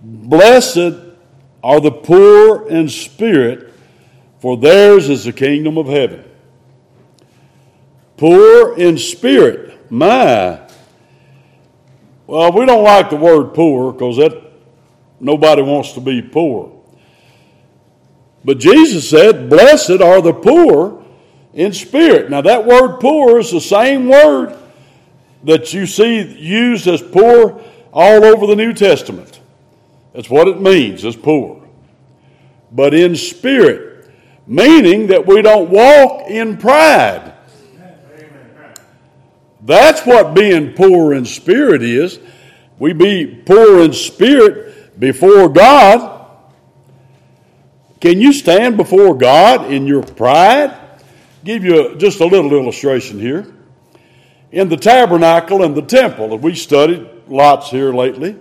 Blessed 0.00 0.94
are 1.62 1.80
the 1.80 1.90
poor 1.90 2.68
in 2.68 2.88
spirit, 2.88 3.72
for 4.40 4.56
theirs 4.56 5.08
is 5.08 5.24
the 5.24 5.32
kingdom 5.32 5.76
of 5.76 5.86
heaven. 5.86 6.27
Poor 8.18 8.76
in 8.76 8.98
spirit, 8.98 9.90
my. 9.90 10.60
Well, 12.26 12.52
we 12.52 12.66
don't 12.66 12.84
like 12.84 13.08
the 13.08 13.16
word 13.16 13.54
poor 13.54 13.92
because 13.92 14.18
that 14.18 14.42
nobody 15.20 15.62
wants 15.62 15.92
to 15.92 16.00
be 16.00 16.20
poor. 16.20 16.74
But 18.44 18.58
Jesus 18.58 19.08
said, 19.08 19.48
Blessed 19.48 20.02
are 20.02 20.20
the 20.20 20.34
poor 20.34 21.04
in 21.54 21.72
spirit. 21.72 22.28
Now, 22.28 22.40
that 22.42 22.66
word 22.66 22.98
poor 22.98 23.38
is 23.38 23.50
the 23.50 23.60
same 23.60 24.08
word 24.08 24.56
that 25.44 25.72
you 25.72 25.86
see 25.86 26.20
used 26.20 26.86
as 26.88 27.00
poor 27.00 27.62
all 27.92 28.24
over 28.24 28.46
the 28.46 28.56
New 28.56 28.72
Testament. 28.72 29.40
That's 30.12 30.28
what 30.28 30.48
it 30.48 30.60
means, 30.60 31.04
as 31.04 31.16
poor. 31.16 31.66
But 32.72 32.94
in 32.94 33.14
spirit, 33.14 34.10
meaning 34.46 35.06
that 35.06 35.26
we 35.26 35.40
don't 35.40 35.70
walk 35.70 36.28
in 36.28 36.56
pride. 36.56 37.34
That's 39.68 40.00
what 40.06 40.32
being 40.32 40.72
poor 40.72 41.12
in 41.12 41.26
spirit 41.26 41.82
is. 41.82 42.18
We 42.78 42.94
be 42.94 43.26
poor 43.26 43.82
in 43.82 43.92
spirit 43.92 44.98
before 44.98 45.50
God. 45.50 46.26
Can 48.00 48.18
you 48.18 48.32
stand 48.32 48.78
before 48.78 49.14
God 49.14 49.70
in 49.70 49.86
your 49.86 50.02
pride? 50.02 50.74
Give 51.44 51.66
you 51.66 51.96
just 51.96 52.20
a 52.20 52.24
little 52.24 52.50
illustration 52.54 53.20
here. 53.20 53.54
In 54.52 54.70
the 54.70 54.78
tabernacle 54.78 55.62
and 55.62 55.74
the 55.74 55.82
temple 55.82 56.30
that 56.30 56.40
we 56.40 56.54
studied 56.54 57.06
lots 57.26 57.70
here 57.70 57.92
lately, 57.92 58.36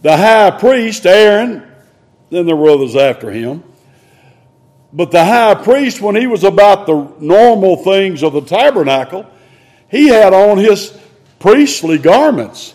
the 0.00 0.16
high 0.16 0.50
priest, 0.50 1.04
Aaron, 1.04 1.62
then 2.30 2.46
there 2.46 2.56
were 2.56 2.70
others 2.70 2.96
after 2.96 3.30
him. 3.30 3.62
But 4.94 5.10
the 5.10 5.26
high 5.26 5.56
priest, 5.56 6.00
when 6.00 6.16
he 6.16 6.26
was 6.26 6.42
about 6.42 6.86
the 6.86 7.12
normal 7.20 7.84
things 7.84 8.22
of 8.22 8.32
the 8.32 8.40
tabernacle, 8.40 9.30
he 9.88 10.08
had 10.08 10.32
on 10.32 10.58
his 10.58 10.96
priestly 11.38 11.98
garments. 11.98 12.74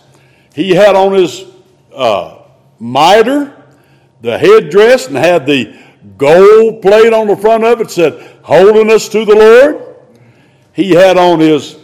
He 0.53 0.72
had 0.72 0.96
on 0.96 1.13
his 1.13 1.46
uh, 1.94 2.44
mitre, 2.80 3.56
the 4.22 4.38
headdress, 4.38 5.08
and 5.08 5.18
had 5.18 5.46
the 5.46 5.77
gold 6.18 6.82
plate 6.82 7.13
on 7.13 7.27
the 7.27 7.36
front 7.36 7.63
of 7.63 7.82
it 7.82 7.91
said, 7.91 8.39
Holiness 8.44 9.10
to 9.10 9.25
the 9.25 9.36
Lord. 9.36 9.96
He 10.74 10.91
had 10.91 11.18
on 11.18 11.39
his 11.39 11.77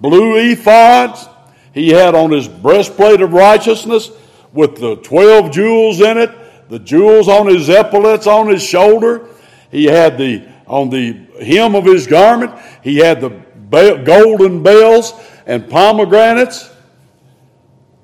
blue 0.00 0.36
ephods. 0.36 1.28
He 1.74 1.90
had 1.90 2.14
on 2.14 2.30
his 2.30 2.48
breastplate 2.48 3.20
of 3.20 3.32
righteousness 3.32 4.10
with 4.52 4.76
the 4.76 4.96
12 4.96 5.50
jewels 5.50 6.00
in 6.00 6.18
it, 6.18 6.30
the 6.68 6.78
jewels 6.78 7.28
on 7.28 7.46
his 7.46 7.70
epaulets 7.70 8.26
on 8.26 8.48
his 8.48 8.62
shoulder. 8.62 9.28
He 9.70 9.84
had 9.84 10.18
the, 10.18 10.46
on 10.66 10.90
the 10.90 11.12
hem 11.42 11.74
of 11.74 11.84
his 11.84 12.06
garment, 12.06 12.52
he 12.82 12.96
had 12.98 13.20
the 13.20 13.30
golden 13.72 14.62
bells 14.62 15.12
and 15.46 15.68
pomegranates. 15.68 16.70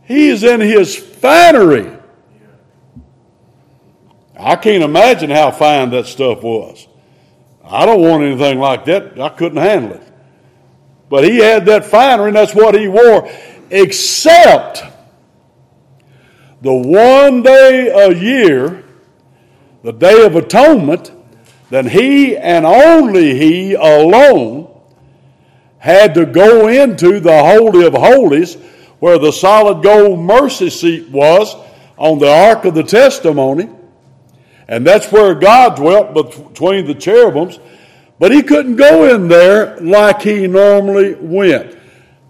He 0.05 0.29
is 0.29 0.43
in 0.43 0.61
his 0.61 0.97
finery. 0.97 1.95
I 4.39 4.57
can't 4.57 4.83
imagine 4.83 5.31
how 5.31 5.51
fine 5.51 5.91
that 5.91 6.07
stuff 6.07 6.43
was. 6.43 6.87
I 7.63 7.85
don't 7.85 8.01
want 8.01 8.23
anything 8.23 8.59
like 8.59 8.87
that. 8.87 9.21
I 9.21 9.29
couldn't 9.29 9.59
handle 9.59 9.93
it. 9.93 10.03
But 11.11 11.25
he 11.25 11.39
had 11.39 11.67
that 11.67 11.85
finery, 11.85 12.29
and 12.29 12.37
that's 12.37 12.55
what 12.55 12.75
he 12.75 12.89
wore, 12.89 13.31
except 13.71 14.83
the 16.63 16.73
one 16.73 17.43
day 17.43 17.89
a 17.89 18.15
year, 18.15 18.85
the 19.83 19.93
Day 19.93 20.25
of 20.25 20.37
Atonement, 20.37 21.13
that 21.71 21.87
he 21.87 22.37
and 22.37 22.65
only 22.65 23.39
he 23.39 23.75
alone 23.75 24.68
had 25.79 26.15
to 26.15 26.27
go 26.27 26.69
into 26.69 27.21
the 27.21 27.39
Holy 27.39 27.87
of 27.87 27.95
Holies 27.95 28.55
where 28.99 29.19
the 29.19 29.33
solid 29.33 29.83
gold 29.83 30.19
mercy 30.19 30.71
seat 30.71 31.09
was 31.09 31.55
on 31.97 32.19
the 32.19 32.31
Ark 32.31 32.65
of 32.65 32.75
the 32.75 32.83
Testimony. 32.83 33.69
And 34.67 34.87
that's 34.87 35.11
where 35.11 35.35
God 35.35 35.77
dwelt 35.77 36.15
between 36.15 36.87
the 36.87 36.95
cherubims. 36.95 37.59
But 38.19 38.33
he 38.33 38.43
couldn't 38.43 38.77
go 38.77 39.15
in 39.15 39.29
there 39.29 39.79
like 39.81 40.23
he 40.23 40.47
normally 40.47 41.15
went. 41.15 41.79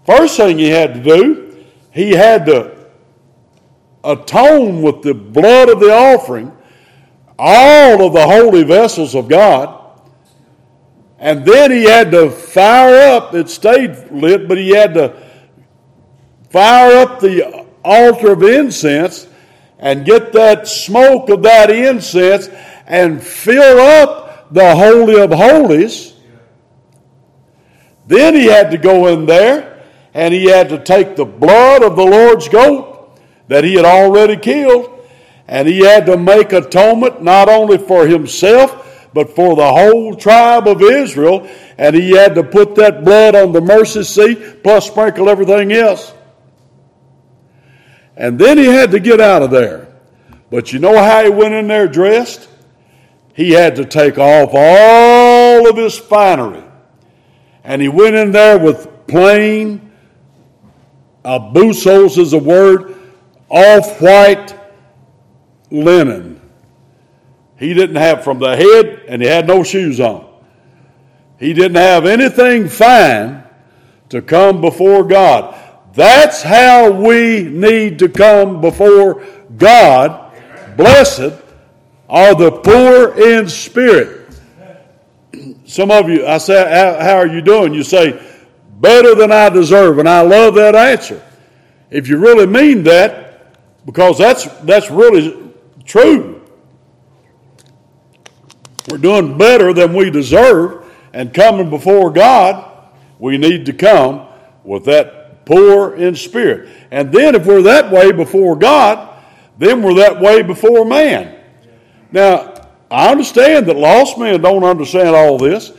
First 0.05 0.37
thing 0.37 0.57
he 0.57 0.69
had 0.69 0.93
to 0.93 1.03
do, 1.03 1.65
he 1.91 2.11
had 2.11 2.45
to 2.45 2.77
atone 4.03 4.81
with 4.81 5.01
the 5.01 5.13
blood 5.13 5.69
of 5.69 5.79
the 5.79 5.91
offering 5.91 6.55
all 7.39 8.05
of 8.05 8.13
the 8.13 8.25
holy 8.25 8.63
vessels 8.63 9.15
of 9.15 9.29
God. 9.29 9.78
And 11.19 11.45
then 11.45 11.71
he 11.71 11.83
had 11.83 12.11
to 12.11 12.29
fire 12.29 13.11
up, 13.11 13.33
it 13.35 13.49
stayed 13.49 14.09
lit, 14.09 14.47
but 14.47 14.57
he 14.57 14.69
had 14.69 14.93
to 14.93 15.21
fire 16.49 16.97
up 16.97 17.19
the 17.19 17.65
altar 17.83 18.31
of 18.31 18.43
incense 18.43 19.27
and 19.79 20.05
get 20.05 20.31
that 20.33 20.67
smoke 20.67 21.29
of 21.29 21.43
that 21.43 21.69
incense 21.69 22.49
and 22.87 23.21
fill 23.21 23.79
up 23.79 24.51
the 24.53 24.75
Holy 24.75 25.19
of 25.19 25.31
Holies. 25.31 26.13
Then 28.07 28.33
he 28.33 28.45
had 28.45 28.71
to 28.71 28.77
go 28.77 29.07
in 29.07 29.25
there 29.25 29.83
and 30.13 30.33
he 30.33 30.45
had 30.45 30.69
to 30.69 30.79
take 30.79 31.15
the 31.15 31.25
blood 31.25 31.83
of 31.83 31.95
the 31.95 32.03
Lord's 32.03 32.47
goat 32.49 33.19
that 33.47 33.63
he 33.63 33.75
had 33.75 33.85
already 33.85 34.37
killed 34.37 35.05
and 35.47 35.67
he 35.67 35.79
had 35.79 36.05
to 36.05 36.17
make 36.17 36.53
atonement 36.53 37.21
not 37.21 37.49
only 37.49 37.77
for 37.77 38.07
himself 38.07 38.85
but 39.13 39.35
for 39.35 39.55
the 39.55 39.67
whole 39.67 40.15
tribe 40.15 40.67
of 40.67 40.81
Israel 40.81 41.47
and 41.77 41.95
he 41.95 42.11
had 42.11 42.35
to 42.35 42.43
put 42.43 42.75
that 42.75 43.03
blood 43.03 43.35
on 43.35 43.51
the 43.51 43.61
mercy 43.61 44.03
seat 44.03 44.63
plus 44.63 44.87
sprinkle 44.87 45.29
everything 45.29 45.71
else. 45.71 46.13
And 48.15 48.37
then 48.37 48.57
he 48.57 48.65
had 48.65 48.91
to 48.91 48.99
get 48.99 49.21
out 49.21 49.41
of 49.41 49.49
there. 49.49 49.87
But 50.51 50.73
you 50.73 50.79
know 50.79 50.97
how 50.97 51.23
he 51.23 51.29
went 51.29 51.53
in 51.53 51.67
there 51.67 51.87
dressed? 51.87 52.49
He 53.33 53.51
had 53.51 53.77
to 53.77 53.85
take 53.85 54.17
off 54.17 54.49
all 54.51 55.69
of 55.69 55.77
his 55.77 55.97
finery. 55.97 56.63
And 57.63 57.81
he 57.81 57.87
went 57.87 58.15
in 58.15 58.31
there 58.33 58.59
with 58.59 59.07
plain, 59.07 59.91
abusos 61.23 62.17
is 62.17 62.33
a 62.33 62.37
word, 62.37 62.95
off 63.49 64.01
white 64.01 64.53
linen. 65.71 66.28
He 67.59 67.73
didn't 67.73 67.97
have 67.97 68.23
from 68.23 68.39
the 68.39 68.55
head, 68.55 69.03
and 69.07 69.21
he 69.21 69.27
had 69.27 69.45
no 69.45 69.63
shoes 69.63 69.99
on. 69.99 70.25
He 71.37 71.53
didn't 71.53 71.75
have 71.75 72.05
anything 72.05 72.69
fine 72.69 73.43
to 74.09 74.21
come 74.21 74.61
before 74.61 75.03
God. 75.03 75.55
That's 75.93 76.41
how 76.41 76.91
we 76.91 77.43
need 77.43 77.99
to 77.99 78.07
come 78.09 78.61
before 78.61 79.25
God. 79.57 80.33
Blessed 80.77 81.33
are 82.07 82.33
the 82.33 82.51
poor 82.51 83.19
in 83.19 83.49
spirit. 83.49 84.33
Some 85.65 85.91
of 85.91 86.09
you, 86.09 86.25
I 86.25 86.37
say, 86.37 86.55
How 87.01 87.17
are 87.17 87.27
you 87.27 87.41
doing? 87.41 87.73
You 87.73 87.83
say, 87.83 88.21
Better 88.79 89.15
than 89.15 89.31
I 89.31 89.49
deserve. 89.49 89.99
And 89.99 90.07
I 90.07 90.21
love 90.21 90.55
that 90.55 90.75
answer. 90.75 91.21
If 91.91 92.07
you 92.07 92.17
really 92.17 92.47
mean 92.47 92.83
that, 92.83 93.85
because 93.85 94.17
that's, 94.17 94.45
that's 94.61 94.89
really 94.89 95.51
true. 95.85 96.38
We're 98.89 98.97
doing 98.97 99.37
better 99.37 99.73
than 99.73 99.93
we 99.93 100.09
deserve, 100.09 100.85
and 101.13 101.33
coming 101.33 101.69
before 101.69 102.11
God, 102.11 102.89
we 103.19 103.37
need 103.37 103.65
to 103.67 103.73
come 103.73 104.27
with 104.63 104.85
that 104.85 105.45
poor 105.45 105.95
in 105.95 106.15
spirit. 106.15 106.69
And 106.91 107.11
then 107.11 107.35
if 107.35 107.45
we're 107.45 107.63
that 107.63 107.91
way 107.91 108.11
before 108.11 108.55
God, 108.55 109.23
then 109.57 109.83
we're 109.83 109.95
that 109.95 110.19
way 110.19 110.41
before 110.41 110.85
man. 110.85 111.39
Now, 112.11 112.55
I 112.89 113.11
understand 113.11 113.67
that 113.67 113.75
lost 113.75 114.17
men 114.17 114.41
don't 114.41 114.63
understand 114.63 115.15
all 115.15 115.37
this, 115.37 115.71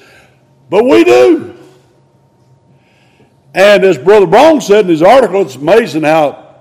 but 0.68 0.84
we 0.84 1.02
do. 1.02 1.56
And 3.54 3.82
as 3.82 3.98
Brother 3.98 4.26
Brown 4.26 4.60
said 4.60 4.84
in 4.84 4.90
his 4.90 5.02
article, 5.02 5.42
it's 5.42 5.56
amazing 5.56 6.04
how 6.04 6.54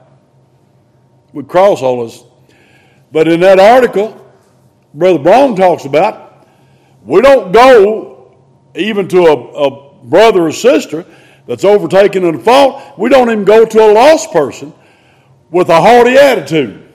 we 1.33 1.43
cross 1.43 1.83
all 1.83 2.05
this. 2.05 2.23
But 3.11 3.27
in 3.27 3.39
that 3.41 3.59
article, 3.59 4.15
Brother 4.93 5.19
Brown 5.19 5.55
talks 5.55 5.85
about 5.85 6.28
we 7.03 7.21
don't 7.21 7.51
go 7.51 8.37
even 8.75 9.07
to 9.07 9.25
a, 9.25 9.33
a 9.33 10.03
brother 10.03 10.47
or 10.47 10.51
sister 10.51 11.05
that's 11.47 11.63
overtaken 11.63 12.23
in 12.23 12.35
a 12.35 12.39
fault, 12.39 12.97
we 12.97 13.09
don't 13.09 13.29
even 13.29 13.45
go 13.45 13.65
to 13.65 13.79
a 13.79 13.91
lost 13.91 14.31
person 14.31 14.73
with 15.49 15.69
a 15.69 15.81
haughty 15.81 16.15
attitude, 16.15 16.87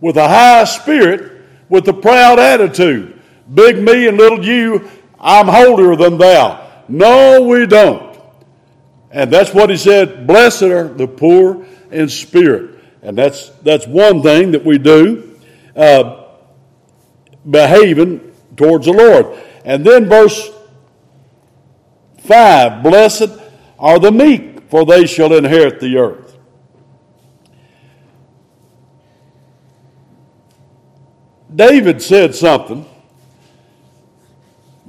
with 0.00 0.16
a 0.16 0.28
high 0.28 0.64
spirit, 0.64 1.42
with 1.68 1.86
a 1.88 1.92
proud 1.92 2.38
attitude. 2.38 3.20
Big 3.52 3.78
me 3.78 4.08
and 4.08 4.16
little 4.16 4.44
you, 4.44 4.88
I'm 5.20 5.46
holier 5.46 5.96
than 5.96 6.18
thou. 6.18 6.84
No, 6.88 7.42
we 7.42 7.66
don't. 7.66 8.18
And 9.10 9.30
that's 9.30 9.52
what 9.52 9.70
he 9.70 9.76
said, 9.76 10.26
blessed 10.26 10.62
are 10.62 10.88
the 10.88 11.06
poor 11.06 11.66
in 11.90 12.08
spirit. 12.08 12.80
And 13.02 13.16
that's, 13.16 13.50
that's 13.62 13.86
one 13.86 14.22
thing 14.22 14.52
that 14.52 14.64
we 14.64 14.78
do, 14.78 15.38
uh, 15.76 16.24
behaving 17.48 18.33
towards 18.56 18.86
the 18.86 18.92
Lord. 18.92 19.38
And 19.64 19.84
then 19.84 20.08
verse 20.08 20.50
5 22.18 22.82
Blessed 22.82 23.30
are 23.78 23.98
the 23.98 24.12
meek, 24.12 24.70
for 24.70 24.84
they 24.84 25.06
shall 25.06 25.32
inherit 25.32 25.80
the 25.80 25.96
earth. 25.96 26.36
David 31.54 32.02
said 32.02 32.34
something 32.34 32.84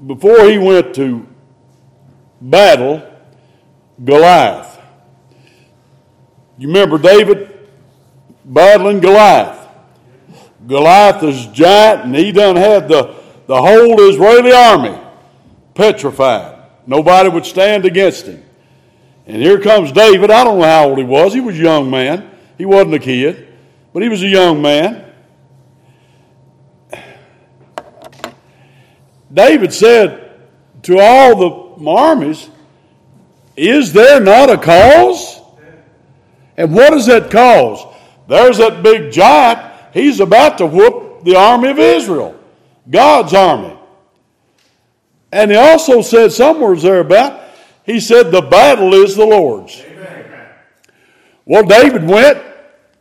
before 0.07 0.49
he 0.49 0.57
went 0.57 0.95
to 0.95 1.27
battle 2.41 3.03
Goliath. 4.03 4.79
You 6.57 6.67
remember 6.67 6.97
David 6.97 7.69
battling 8.43 8.99
Goliath. 8.99 9.67
Goliath 10.65 11.23
is 11.23 11.45
giant, 11.47 12.05
and 12.05 12.15
he 12.15 12.31
done 12.31 12.55
had 12.55 12.87
the, 12.87 13.15
the 13.47 13.61
whole 13.61 13.99
Israeli 14.09 14.51
army 14.51 14.99
petrified. 15.73 16.63
Nobody 16.87 17.29
would 17.29 17.45
stand 17.45 17.85
against 17.85 18.25
him. 18.25 18.43
And 19.27 19.41
here 19.41 19.59
comes 19.59 19.91
David. 19.91 20.29
I 20.29 20.43
don't 20.43 20.59
know 20.59 20.65
how 20.65 20.89
old 20.89 20.97
he 20.97 21.03
was. 21.03 21.33
He 21.33 21.41
was 21.41 21.57
a 21.57 21.61
young 21.61 21.89
man. 21.89 22.29
He 22.57 22.65
wasn't 22.65 22.93
a 22.93 22.99
kid, 22.99 23.47
but 23.91 24.03
he 24.03 24.09
was 24.09 24.21
a 24.21 24.27
young 24.27 24.61
man. 24.61 25.03
David 29.33 29.73
said 29.73 30.39
to 30.83 30.99
all 30.99 31.35
the 31.35 31.89
armies, 31.89 32.49
Is 33.57 33.91
there 33.91 34.19
not 34.21 34.49
a 34.49 34.57
cause? 34.57 35.41
And 36.55 36.73
what 36.73 36.93
is 36.93 37.07
that 37.07 37.29
cause? 37.29 37.85
There's 38.27 38.57
that 38.59 38.81
big 38.81 39.11
giant. 39.11 39.73
He's 39.93 40.19
about 40.19 40.57
to 40.59 40.65
whoop 40.65 41.23
the 41.23 41.35
army 41.35 41.69
of 41.69 41.79
Israel, 41.79 42.39
God's 42.89 43.33
army. 43.33 43.77
And 45.31 45.51
he 45.51 45.57
also 45.57 46.01
said 46.01 46.31
somewhere 46.31 46.75
thereabout, 46.75 47.41
he 47.85 47.99
said, 47.99 48.31
The 48.31 48.41
battle 48.41 48.93
is 48.93 49.15
the 49.15 49.25
Lord's. 49.25 49.81
Amen. 49.81 50.49
Well, 51.45 51.63
David 51.63 52.07
went 52.07 52.41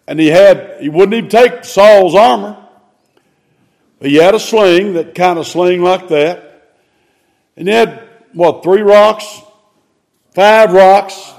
and 0.07 0.19
he 0.19 0.27
had, 0.27 0.79
he 0.81 0.89
wouldn't 0.89 1.15
even 1.15 1.31
take 1.31 1.65
Saul's 1.65 2.15
armor. 2.15 2.59
He 4.01 4.17
had 4.17 4.35
a 4.35 4.41
sling, 4.41 4.95
that 4.95 5.15
kind 5.15 5.39
of 5.39 5.47
sling 5.47 5.81
like 5.81 6.09
that. 6.09 6.75
And 7.57 7.69
he 7.69 7.73
had, 7.73 8.07
what, 8.33 8.63
three 8.63 8.83
rocks? 8.83 9.41
Five 10.33 10.73
rocks. 10.73 11.33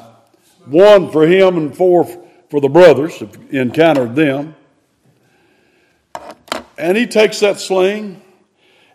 One 0.66 1.12
for 1.12 1.28
him 1.28 1.58
and 1.58 1.76
four 1.76 2.06
for 2.50 2.60
the 2.60 2.70
brothers, 2.70 3.22
if 3.22 3.36
he 3.52 3.58
encountered 3.58 4.16
them. 4.16 4.56
And 6.78 6.98
he 6.98 7.06
takes 7.06 7.42
that 7.42 7.60
sling 7.60 8.22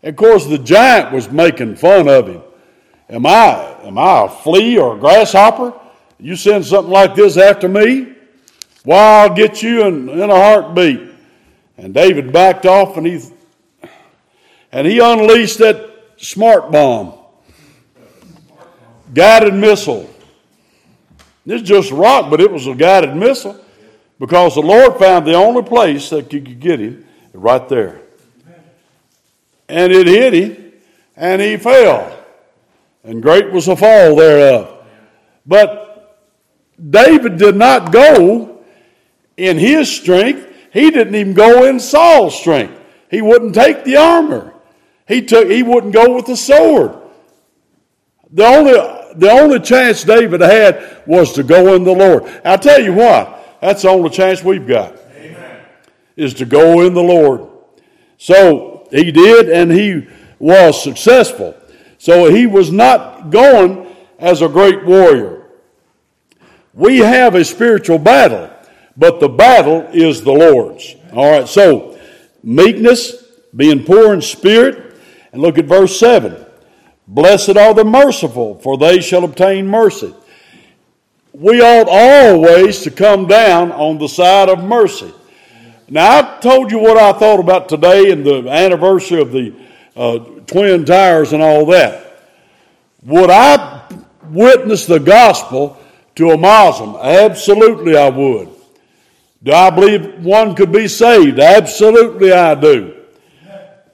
of 0.02 0.16
course, 0.16 0.46
the 0.46 0.58
giant 0.58 1.12
was 1.12 1.30
making 1.30 1.76
fun 1.76 2.08
of 2.08 2.28
him. 2.28 2.42
Am 3.08 3.26
I, 3.26 3.76
am 3.82 3.98
I 3.98 4.24
a 4.24 4.28
flea 4.28 4.78
or 4.78 4.96
a 4.96 4.98
grasshopper? 4.98 5.74
You 6.18 6.36
send 6.36 6.64
something 6.64 6.92
like 6.92 7.14
this 7.14 7.36
after 7.36 7.68
me? 7.68 8.14
Why, 8.84 9.22
I'll 9.22 9.34
get 9.34 9.62
you 9.62 9.84
in, 9.86 10.08
in 10.08 10.30
a 10.30 10.34
heartbeat. 10.34 11.00
And 11.76 11.92
David 11.92 12.32
backed 12.32 12.66
off 12.66 12.96
and 12.96 13.06
he, 13.06 13.20
and 14.70 14.86
he 14.86 15.00
unleashed 15.00 15.58
that 15.58 15.90
smart 16.16 16.70
bomb, 16.70 17.14
guided 19.12 19.54
missile. 19.54 20.08
It's 21.46 21.66
just 21.66 21.90
rock, 21.90 22.30
but 22.30 22.40
it 22.40 22.50
was 22.50 22.66
a 22.66 22.74
guided 22.74 23.16
missile 23.16 23.58
because 24.18 24.54
the 24.54 24.60
Lord 24.60 24.98
found 24.98 25.26
the 25.26 25.34
only 25.34 25.62
place 25.62 26.10
that 26.10 26.32
you 26.32 26.40
could 26.40 26.60
get 26.60 26.80
him 26.80 27.06
right 27.32 27.66
there. 27.68 28.02
And 29.70 29.92
it 29.92 30.06
hit 30.06 30.32
him, 30.32 30.72
and 31.16 31.40
he 31.40 31.56
fell. 31.56 32.16
And 33.04 33.22
great 33.22 33.50
was 33.50 33.66
the 33.66 33.76
fall 33.76 34.16
thereof. 34.16 34.84
But 35.46 36.20
David 36.90 37.38
did 37.38 37.56
not 37.56 37.92
go 37.92 38.62
in 39.36 39.58
his 39.58 39.90
strength. 39.90 40.46
He 40.72 40.90
didn't 40.90 41.14
even 41.14 41.34
go 41.34 41.64
in 41.64 41.80
Saul's 41.80 42.38
strength. 42.38 42.78
He 43.10 43.22
wouldn't 43.22 43.54
take 43.54 43.84
the 43.84 43.96
armor. 43.96 44.54
He 45.08 45.22
took 45.22 45.48
he 45.48 45.62
wouldn't 45.62 45.92
go 45.92 46.14
with 46.14 46.26
the 46.26 46.36
sword. 46.36 46.96
The 48.32 48.44
only 48.44 48.72
the 49.16 49.30
only 49.30 49.58
chance 49.58 50.04
David 50.04 50.40
had 50.40 51.02
was 51.06 51.32
to 51.32 51.42
go 51.42 51.74
in 51.74 51.82
the 51.84 51.92
Lord. 51.92 52.24
I'll 52.44 52.58
tell 52.58 52.80
you 52.80 52.92
what, 52.92 53.58
that's 53.60 53.82
the 53.82 53.88
only 53.88 54.10
chance 54.10 54.44
we've 54.44 54.66
got. 54.66 54.94
Amen. 55.16 55.66
Is 56.16 56.34
to 56.34 56.44
go 56.44 56.82
in 56.82 56.94
the 56.94 57.02
Lord. 57.02 57.48
So 58.18 58.69
he 58.90 59.10
did 59.10 59.48
and 59.48 59.70
he 59.70 60.06
was 60.38 60.82
successful. 60.82 61.54
So 61.98 62.30
he 62.32 62.46
was 62.46 62.72
not 62.72 63.30
going 63.30 63.94
as 64.18 64.42
a 64.42 64.48
great 64.48 64.84
warrior. 64.84 65.46
We 66.72 66.98
have 66.98 67.34
a 67.34 67.44
spiritual 67.44 67.98
battle, 67.98 68.50
but 68.96 69.20
the 69.20 69.28
battle 69.28 69.88
is 69.92 70.22
the 70.22 70.32
Lord's. 70.32 70.94
All 71.12 71.30
right, 71.30 71.48
so 71.48 71.98
meekness, 72.42 73.24
being 73.54 73.84
poor 73.84 74.14
in 74.14 74.22
spirit, 74.22 74.96
and 75.32 75.42
look 75.42 75.58
at 75.58 75.66
verse 75.66 75.98
7. 75.98 76.46
Blessed 77.06 77.56
are 77.56 77.74
the 77.74 77.84
merciful, 77.84 78.60
for 78.60 78.78
they 78.78 79.00
shall 79.00 79.24
obtain 79.24 79.66
mercy. 79.66 80.14
We 81.32 81.60
ought 81.60 81.88
always 81.88 82.82
to 82.82 82.90
come 82.90 83.26
down 83.26 83.72
on 83.72 83.98
the 83.98 84.08
side 84.08 84.48
of 84.48 84.62
mercy. 84.62 85.12
Now, 85.92 86.20
I 86.20 86.38
told 86.38 86.70
you 86.70 86.78
what 86.78 86.96
I 86.96 87.12
thought 87.12 87.40
about 87.40 87.68
today 87.68 88.12
and 88.12 88.24
the 88.24 88.48
anniversary 88.48 89.20
of 89.20 89.32
the 89.32 89.52
uh, 89.96 90.18
Twin 90.46 90.84
Towers 90.84 91.32
and 91.32 91.42
all 91.42 91.66
that. 91.66 92.28
Would 93.02 93.28
I 93.28 93.88
witness 94.30 94.86
the 94.86 95.00
gospel 95.00 95.76
to 96.14 96.30
a 96.30 96.38
Muslim? 96.38 96.94
Absolutely, 96.94 97.96
I 97.96 98.08
would. 98.08 98.48
Do 99.42 99.52
I 99.52 99.70
believe 99.70 100.24
one 100.24 100.54
could 100.54 100.70
be 100.70 100.86
saved? 100.86 101.40
Absolutely, 101.40 102.30
I 102.30 102.54
do. 102.54 102.94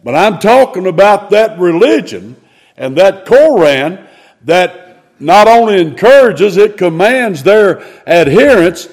But 0.05 0.15
I'm 0.15 0.39
talking 0.39 0.87
about 0.87 1.31
that 1.31 1.59
religion 1.59 2.37
and 2.77 2.99
that 2.99 3.25
Koran 3.25 4.07
that 4.45 5.03
not 5.19 5.49
only 5.49 5.81
encourages, 5.81 6.59
it 6.59 6.77
commands 6.77 7.43
their 7.43 7.81
adherents 8.07 8.89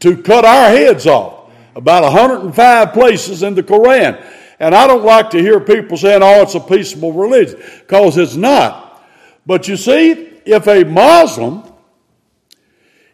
to 0.00 0.22
cut 0.22 0.46
our 0.46 0.70
heads 0.70 1.06
off. 1.06 1.39
About 1.74 2.02
105 2.02 2.92
places 2.92 3.42
in 3.42 3.54
the 3.54 3.62
Koran. 3.62 4.22
And 4.58 4.74
I 4.74 4.86
don't 4.86 5.04
like 5.04 5.30
to 5.30 5.40
hear 5.40 5.60
people 5.60 5.96
saying, 5.96 6.22
oh, 6.22 6.42
it's 6.42 6.54
a 6.54 6.60
peaceable 6.60 7.12
religion, 7.12 7.60
because 7.78 8.18
it's 8.18 8.36
not. 8.36 9.02
But 9.46 9.68
you 9.68 9.76
see, 9.76 10.10
if 10.44 10.66
a 10.66 10.84
Muslim, 10.84 11.62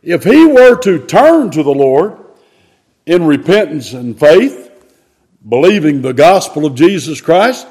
if 0.03 0.25
he 0.25 0.47
were 0.47 0.77
to 0.81 1.07
turn 1.07 1.51
to 1.53 1.63
the 1.63 1.75
Lord 1.75 2.19
in 3.07 3.25
repentance 3.25 3.93
and 3.93 4.19
faith, 4.19 4.71
believing 5.49 6.03
the 6.03 6.13
gospel 6.13 6.67
of 6.67 6.75
Jesus 6.75 7.21
Christ, 7.21 7.67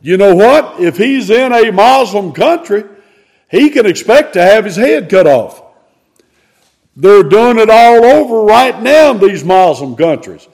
you 0.00 0.16
know 0.16 0.34
what? 0.34 0.80
If 0.80 0.98
he's 0.98 1.30
in 1.30 1.52
a 1.52 1.70
Muslim 1.70 2.32
country, 2.32 2.84
he 3.48 3.70
can 3.70 3.86
expect 3.86 4.32
to 4.32 4.42
have 4.42 4.64
his 4.64 4.76
head 4.76 5.08
cut 5.08 5.26
off. 5.26 5.63
They're 6.96 7.24
doing 7.24 7.58
it 7.58 7.70
all 7.70 8.04
over 8.04 8.42
right 8.42 8.80
now 8.80 9.10
in 9.10 9.18
these 9.18 9.44
Muslim 9.44 9.96
countries. 9.96 10.46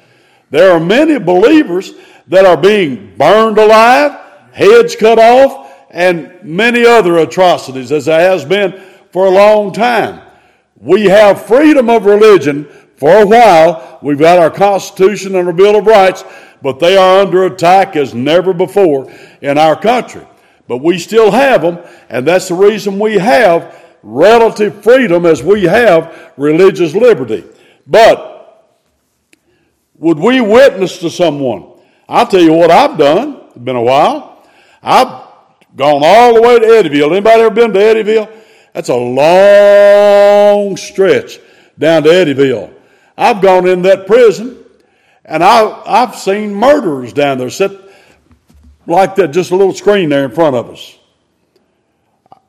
There 0.50 0.72
are 0.72 0.81
many 0.81 1.18
believers 1.18 1.92
that 2.29 2.46
are 2.46 2.57
being 2.57 3.16
burned 3.16 3.59
alive, 3.59 4.18
heads 4.53 4.96
cut 4.96 5.18
off, 5.18 5.70
and 5.90 6.33
many 6.42 6.87
other 6.87 7.18
atrocities, 7.18 7.92
as 7.92 8.07
there 8.07 8.20
has 8.20 8.44
been 8.44 8.81
for 9.12 9.26
a 9.26 9.31
long 9.31 9.72
time. 9.72 10.22
We 10.76 11.05
have 11.07 11.44
freedom 11.44 11.90
of 11.90 12.07
religion 12.07 12.64
for 12.96 13.22
a 13.22 13.26
while. 13.26 13.98
We've 14.03 14.18
got 14.18 14.38
our 14.38 14.50
Constitution 14.50 15.35
and 15.35 15.46
our 15.46 15.53
Bill 15.53 15.76
of 15.76 15.87
Rights, 15.87 16.24
but 16.62 16.79
they 16.79 16.96
are 16.96 17.20
under 17.20 17.44
attack 17.44 17.96
as 17.96 18.14
never 18.14 18.53
before 18.53 19.12
in 19.42 19.59
our 19.59 19.79
country. 19.79 20.26
But 20.68 20.79
we 20.79 20.98
still 20.98 21.31
have 21.33 21.62
them, 21.62 21.81
and 22.09 22.26
that's 22.26 22.48
the 22.48 22.55
reason 22.55 22.98
we 22.98 23.14
have 23.18 23.76
relative 24.03 24.83
freedom 24.83 25.27
as 25.27 25.43
we 25.43 25.65
have 25.65 26.33
religious 26.37 26.95
liberty. 26.95 27.45
But 27.87 28.31
would 29.97 30.19
we 30.19 30.41
witness 30.41 30.99
to 30.99 31.11
someone? 31.11 31.67
I'll 32.09 32.27
tell 32.27 32.41
you 32.41 32.53
what 32.53 32.71
I've 32.71 32.99
done. 32.99 33.43
It's 33.49 33.59
been 33.59 33.77
a 33.77 33.83
while. 33.83 34.45
I've 34.83 35.27
gone 35.77 36.03
all 36.03 36.35
the 36.35 36.43
way 36.43 36.59
to 36.59 36.67
Eddyville. 36.67 37.11
Anybody 37.13 37.43
ever 37.43 37.55
been 37.55 37.73
to 37.73 37.79
Eddyville? 37.79 38.31
That's 38.73 38.89
a 38.89 38.97
long 38.97 40.77
stretch 40.77 41.39
down 41.79 42.03
to 42.05 42.09
Eddyville. 42.09 42.73
I've 43.17 43.43
gone 43.43 43.69
in 43.69 43.83
that 43.83 44.07
prison 44.07 44.65
and 45.25 45.45
I, 45.45 45.83
I've 45.87 46.17
seen 46.17 46.55
murderers 46.55 47.13
down 47.13 47.39
there 47.39 47.51
sit 47.51 47.71
like 48.87 49.15
that, 49.17 49.29
just 49.29 49.51
a 49.51 49.57
little 49.57 49.75
screen 49.75 50.09
there 50.09 50.25
in 50.25 50.31
front 50.33 50.57
of 50.57 50.71
us. 50.71 50.99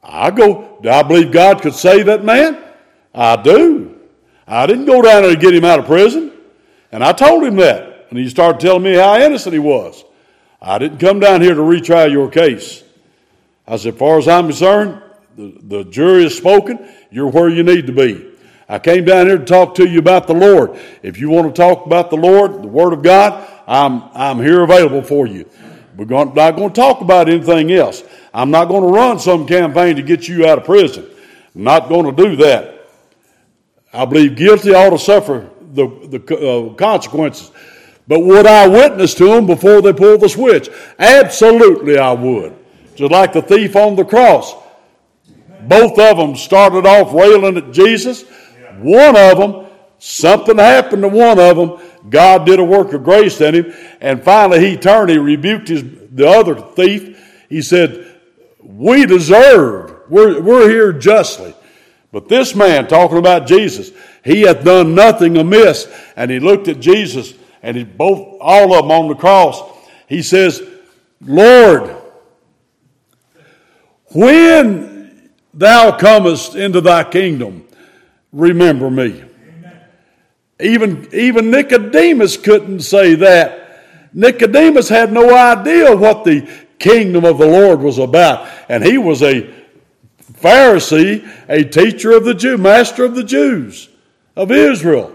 I 0.04 0.32
go, 0.32 0.80
do 0.82 0.90
I 0.90 1.04
believe 1.04 1.32
God 1.32 1.62
could 1.62 1.76
save 1.76 2.08
that 2.08 2.24
man? 2.24 2.62
I 3.14 3.42
do. 3.42 4.00
I 4.48 4.66
didn't 4.66 4.86
go 4.86 5.02
down 5.02 5.24
there 5.24 5.36
to 5.36 5.40
get 5.40 5.54
him 5.54 5.66
out 5.66 5.80
of 5.80 5.86
prison. 5.86 6.32
And 6.92 7.04
I 7.04 7.14
told 7.14 7.44
him 7.44 7.56
that. 7.58 8.08
And 8.10 8.20
he 8.20 8.28
started 8.30 8.60
telling 8.60 8.84
me 8.84 8.96
how 8.96 9.18
innocent 9.18 9.54
he 9.54 9.60
was. 9.60 10.04
I 10.62 10.78
didn't 10.78 11.00
come 11.00 11.20
down 11.20 11.42
here 11.42 11.56
to 11.56 11.62
retry 11.62 12.12
your 12.12 12.30
case. 12.30 12.84
I 13.68 13.78
said, 13.78 13.94
as 13.94 14.00
far 14.00 14.18
as 14.18 14.28
I'm 14.28 14.48
concerned, 14.48 15.02
the, 15.38 15.58
the 15.62 15.84
jury 15.86 16.24
has 16.24 16.36
spoken. 16.36 16.86
You're 17.10 17.30
where 17.30 17.50
you 17.50 17.64
need 17.64 17.88
to 17.88 17.94
be. 17.94 18.30
I 18.68 18.80
came 18.80 19.06
down 19.06 19.28
here 19.28 19.38
to 19.38 19.46
talk 19.46 19.76
to 19.76 19.88
you 19.88 20.00
about 20.00 20.28
the 20.28 20.34
Lord. 20.34 20.78
If 21.04 21.20
you 21.20 21.30
want 21.30 21.54
to 21.54 21.62
talk 21.62 21.86
about 21.86 22.10
the 22.10 22.18
Lord, 22.18 22.62
the 22.62 22.68
Word 22.68 22.94
of 22.94 23.04
God, 23.04 23.48
I'm, 23.68 24.04
I'm 24.14 24.40
here 24.40 24.62
available 24.62 25.02
for 25.02 25.28
you. 25.28 25.50
We're 25.96 26.06
going, 26.06 26.34
not 26.34 26.56
going 26.56 26.70
to 26.70 26.76
talk 26.76 27.02
about 27.02 27.28
anything 27.30 27.72
else. 27.72 28.04
I'm 28.34 28.52
not 28.52 28.66
going 28.66 28.82
to 28.84 28.90
run 28.90 29.20
some 29.20 29.46
campaign 29.46 29.96
to 29.98 30.02
get 30.02 30.28
you 30.28 30.48
out 30.48 30.60
of 30.60 30.66
prison. 30.66 31.06
I'm 31.56 31.64
not 31.64 31.90
going 31.90 32.14
to 32.14 32.24
do 32.24 32.36
that. 32.38 32.90
I 33.94 34.06
believe 34.06 34.36
guilty 34.36 34.74
ought 34.74 34.92
to 34.92 35.00
suffer 35.00 35.50
the, 35.74 35.88
the 35.88 36.38
uh, 36.38 36.74
consequences. 36.76 37.52
But 38.08 38.22
would 38.22 38.46
I 38.46 38.68
witness 38.68 39.14
to 39.16 39.26
them 39.26 39.46
before 39.46 39.82
they 39.82 39.94
pull 39.94 40.18
the 40.18 40.30
switch? 40.30 40.70
Absolutely, 40.98 41.98
I 41.98 42.14
would. 42.14 42.56
Just 42.96 43.12
like 43.12 43.34
the 43.34 43.42
thief 43.42 43.76
on 43.76 43.96
the 43.96 44.06
cross. 44.06 44.54
Both 45.62 46.00
of 46.00 46.18
them 46.18 46.36
started 46.36 46.86
off 46.86 47.14
railing 47.14 47.58
at 47.58 47.72
Jesus. 47.72 48.24
One 48.80 49.16
of 49.16 49.38
them, 49.38 49.68
something 50.00 50.58
happened 50.58 51.04
to 51.04 51.08
one 51.08 51.40
of 51.40 51.56
them. 51.56 52.10
God 52.10 52.46
did 52.46 52.60
a 52.60 52.64
work 52.64 52.94
of 52.94 53.04
grace 53.04 53.40
in 53.42 53.56
him. 53.56 53.74
And 54.02 54.24
finally 54.24 54.60
he 54.60 54.78
turned, 54.78 55.12
he 55.12 55.18
rebuked 55.18 55.68
his, 55.68 55.84
the 55.84 56.28
other 56.28 56.56
thief. 56.56 57.18
He 57.48 57.62
said, 57.62 58.11
We 58.64 59.06
deserve, 59.06 60.02
we're, 60.10 60.42
we're 60.42 60.70
here 60.70 60.94
justly. 60.94 61.56
But 62.12 62.28
this 62.28 62.56
man, 62.56 62.88
talking 62.88 63.18
about 63.18 63.48
Jesus, 63.48 63.92
he 64.24 64.42
hath 64.42 64.64
done 64.64 64.94
nothing 64.96 65.38
amiss. 65.38 65.88
And 66.16 66.30
he 66.30 66.40
looked 66.40 66.68
at 66.68 66.80
Jesus 66.80 67.34
and 67.64 67.78
he 67.78 67.84
both, 67.84 68.38
all 68.42 68.74
of 68.74 68.84
them 68.84 68.92
on 68.92 69.08
the 69.08 69.16
cross. 69.16 69.62
He 70.08 70.22
says, 70.22 70.62
Lord, 71.22 71.96
when 74.08 75.32
thou 75.54 75.98
comest 75.98 76.56
into 76.56 76.82
thy 76.82 77.04
kingdom, 77.06 77.66
remember 78.34 78.90
me. 78.90 79.24
Even, 80.60 81.08
even 81.14 81.50
Nicodemus 81.50 82.38
couldn't 82.38 82.82
say 82.82 83.16
that. 83.16 83.58
Nicodemus 84.14 84.90
had 84.90 85.12
no 85.14 85.34
idea 85.34 85.96
what 85.96 86.26
the 86.26 86.48
kingdom 86.82 87.24
of 87.24 87.38
the 87.38 87.48
Lord 87.48 87.80
was 87.80 87.98
about. 87.98 88.50
And 88.68 88.84
he 88.84 88.98
was 88.98 89.22
a 89.22 89.54
Pharisee, 90.34 91.28
a 91.48 91.64
teacher 91.64 92.12
of 92.12 92.26
the 92.26 92.34
Jew, 92.34 92.58
master 92.58 93.06
of 93.06 93.16
the 93.16 93.24
Jews 93.24 93.90
of 94.36 94.52
Israel. 94.52 95.14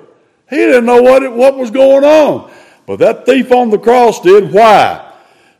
He 0.48 0.56
didn't 0.56 0.86
know 0.86 1.02
what, 1.02 1.22
it, 1.22 1.32
what 1.32 1.58
was 1.58 1.70
going 1.70 2.04
on. 2.04 2.50
But 2.86 3.00
that 3.00 3.26
thief 3.26 3.50
on 3.50 3.70
the 3.70 3.78
cross 3.78 4.20
did. 4.20 4.52
Why? 4.52 5.12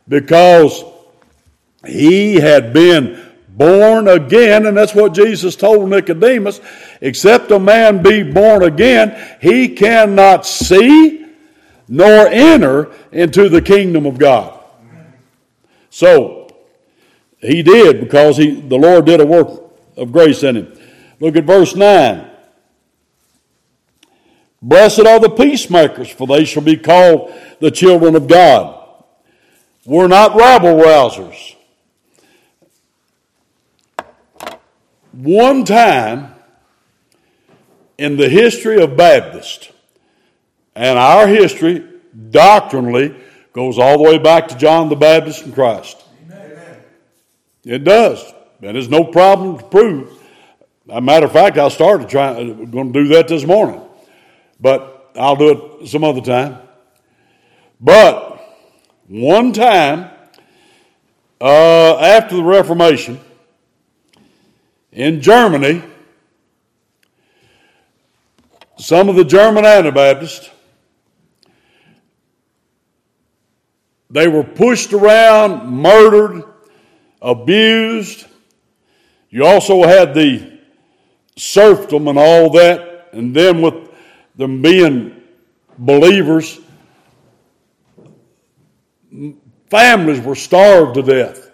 Because 0.07 0.83
he 1.85 2.35
had 2.35 2.73
been 2.73 3.21
born 3.49 4.07
again, 4.07 4.65
and 4.65 4.77
that's 4.77 4.95
what 4.95 5.13
Jesus 5.13 5.55
told 5.55 5.89
Nicodemus. 5.89 6.61
Except 7.01 7.51
a 7.51 7.59
man 7.59 8.01
be 8.01 8.23
born 8.23 8.63
again, 8.63 9.37
he 9.41 9.69
cannot 9.69 10.45
see 10.45 11.25
nor 11.89 12.27
enter 12.27 12.91
into 13.11 13.49
the 13.49 13.61
kingdom 13.61 14.05
of 14.05 14.17
God. 14.17 14.56
So, 15.97 16.47
He 17.39 17.63
did 17.63 18.01
because 18.01 18.37
he, 18.37 18.51
the 18.51 18.77
Lord 18.77 19.05
did 19.05 19.19
a 19.19 19.25
work 19.25 19.49
of 19.95 20.11
grace 20.11 20.43
in 20.43 20.55
him. 20.55 20.79
Look 21.19 21.35
at 21.35 21.45
verse 21.45 21.75
9. 21.75 22.29
Blessed 24.61 25.07
are 25.07 25.19
the 25.19 25.31
peacemakers, 25.31 26.09
for 26.09 26.27
they 26.27 26.45
shall 26.45 26.61
be 26.61 26.77
called 26.77 27.33
the 27.59 27.71
children 27.71 28.15
of 28.15 28.27
God. 28.27 28.79
We're 29.85 30.07
not 30.07 30.35
rabble 30.35 30.75
rousers. 30.75 31.55
One 35.13 35.65
time 35.65 36.35
in 37.97 38.17
the 38.17 38.29
history 38.29 38.83
of 38.83 38.95
Baptist, 38.95 39.71
and 40.75 40.99
our 40.99 41.25
history 41.25 41.83
doctrinally 42.29 43.15
goes 43.57 43.79
all 43.79 43.97
the 43.97 44.03
way 44.03 44.19
back 44.19 44.47
to 44.47 44.55
John 44.55 44.87
the 44.87 44.95
Baptist 44.95 45.43
and 45.43 45.51
Christ. 45.51 46.05
Amen. 46.29 46.77
It 47.63 47.83
does. 47.83 48.23
And 48.61 48.75
there's 48.75 48.87
no 48.87 49.03
problem 49.03 49.57
to 49.57 49.63
prove. 49.63 50.11
As 50.87 50.97
a 50.97 51.01
matter 51.01 51.25
of 51.25 51.31
fact, 51.31 51.57
I 51.57 51.67
started 51.69 52.07
trying, 52.07 52.69
going 52.69 52.93
to 52.93 53.03
do 53.03 53.07
that 53.15 53.27
this 53.27 53.45
morning. 53.45 53.81
But 54.59 55.11
I'll 55.15 55.35
do 55.35 55.79
it 55.81 55.87
some 55.87 56.03
other 56.03 56.21
time. 56.21 56.59
But 57.81 58.39
one 59.07 59.53
time, 59.53 60.11
uh, 61.41 61.97
after 61.97 62.35
the 62.35 62.43
Reformation, 62.43 63.19
in 64.91 65.19
Germany, 65.19 65.81
some 68.77 69.09
of 69.09 69.15
the 69.15 69.25
German 69.25 69.65
Anabaptists, 69.65 70.51
they 74.09 74.27
were 74.27 74.43
pushed 74.43 74.93
around, 74.93 75.69
murdered, 75.69 76.43
abused. 77.21 78.25
You 79.29 79.45
also 79.45 79.83
had 79.83 80.13
the 80.13 80.59
serfdom 81.35 82.07
and 82.07 82.17
all 82.17 82.51
that, 82.51 83.09
and 83.11 83.35
then 83.35 83.61
with 83.61 83.89
them 84.35 84.61
being 84.61 85.21
believers, 85.77 86.59
families 89.69 90.21
were 90.21 90.35
starved 90.35 90.95
to 90.95 91.03
death. 91.03 91.49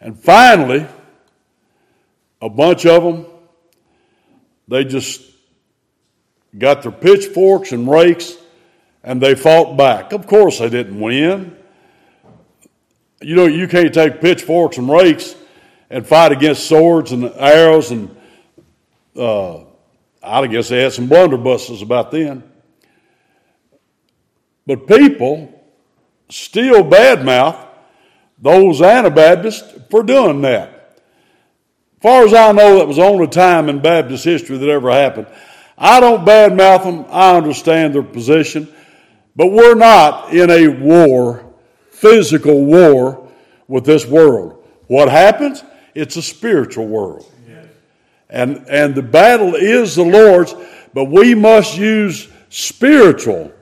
And 0.00 0.18
finally, 0.18 0.86
a 2.40 2.48
bunch 2.48 2.86
of 2.86 3.04
them, 3.04 3.26
they 4.66 4.84
just 4.84 5.22
got 6.58 6.82
their 6.82 6.92
pitchforks 6.92 7.70
and 7.70 7.88
rakes 7.88 8.36
and 9.04 9.20
they 9.20 9.34
fought 9.34 9.76
back. 9.76 10.12
Of 10.12 10.26
course, 10.26 10.58
they 10.58 10.68
didn't 10.68 10.98
win. 11.00 11.56
You 13.20 13.36
know, 13.36 13.46
you 13.46 13.68
can't 13.68 13.92
take 13.92 14.20
pitchforks 14.20 14.78
and 14.78 14.88
rakes 14.88 15.34
and 15.90 16.06
fight 16.06 16.32
against 16.32 16.66
swords 16.66 17.12
and 17.12 17.24
arrows 17.36 17.90
and 17.90 18.16
uh, 19.16 19.64
I 20.22 20.46
guess 20.46 20.68
they 20.68 20.82
had 20.82 20.92
some 20.92 21.08
blunderbusses 21.08 21.82
about 21.82 22.10
then. 22.10 22.42
But 24.66 24.86
people 24.86 25.52
still 26.28 26.84
badmouth 26.84 27.68
those 28.38 28.80
Anabaptists 28.80 29.80
for 29.90 30.02
doing 30.02 30.42
that. 30.42 30.68
As 31.96 32.02
far 32.02 32.24
as 32.24 32.34
I 32.34 32.50
know, 32.52 32.78
that 32.78 32.88
was 32.88 32.96
the 32.96 33.04
only 33.04 33.28
time 33.28 33.68
in 33.68 33.80
Baptist 33.80 34.24
history 34.24 34.58
that 34.58 34.68
ever 34.68 34.90
happened. 34.90 35.28
I 35.78 36.00
don't 36.00 36.24
badmouth 36.24 36.84
them. 36.84 37.04
I 37.08 37.36
understand 37.36 37.94
their 37.94 38.02
position. 38.02 38.72
But 39.34 39.52
we're 39.52 39.74
not 39.74 40.34
in 40.34 40.50
a 40.50 40.68
war, 40.68 41.44
physical 41.90 42.64
war 42.64 43.28
with 43.68 43.84
this 43.84 44.06
world. 44.06 44.62
What 44.88 45.08
happens? 45.08 45.64
It's 45.94 46.16
a 46.16 46.22
spiritual 46.22 46.86
world. 46.86 47.26
And, 48.28 48.64
and 48.68 48.94
the 48.94 49.02
battle 49.02 49.54
is 49.54 49.94
the 49.94 50.04
Lord's, 50.04 50.54
but 50.94 51.04
we 51.04 51.34
must 51.34 51.76
use 51.76 52.28
spiritual 52.48 53.52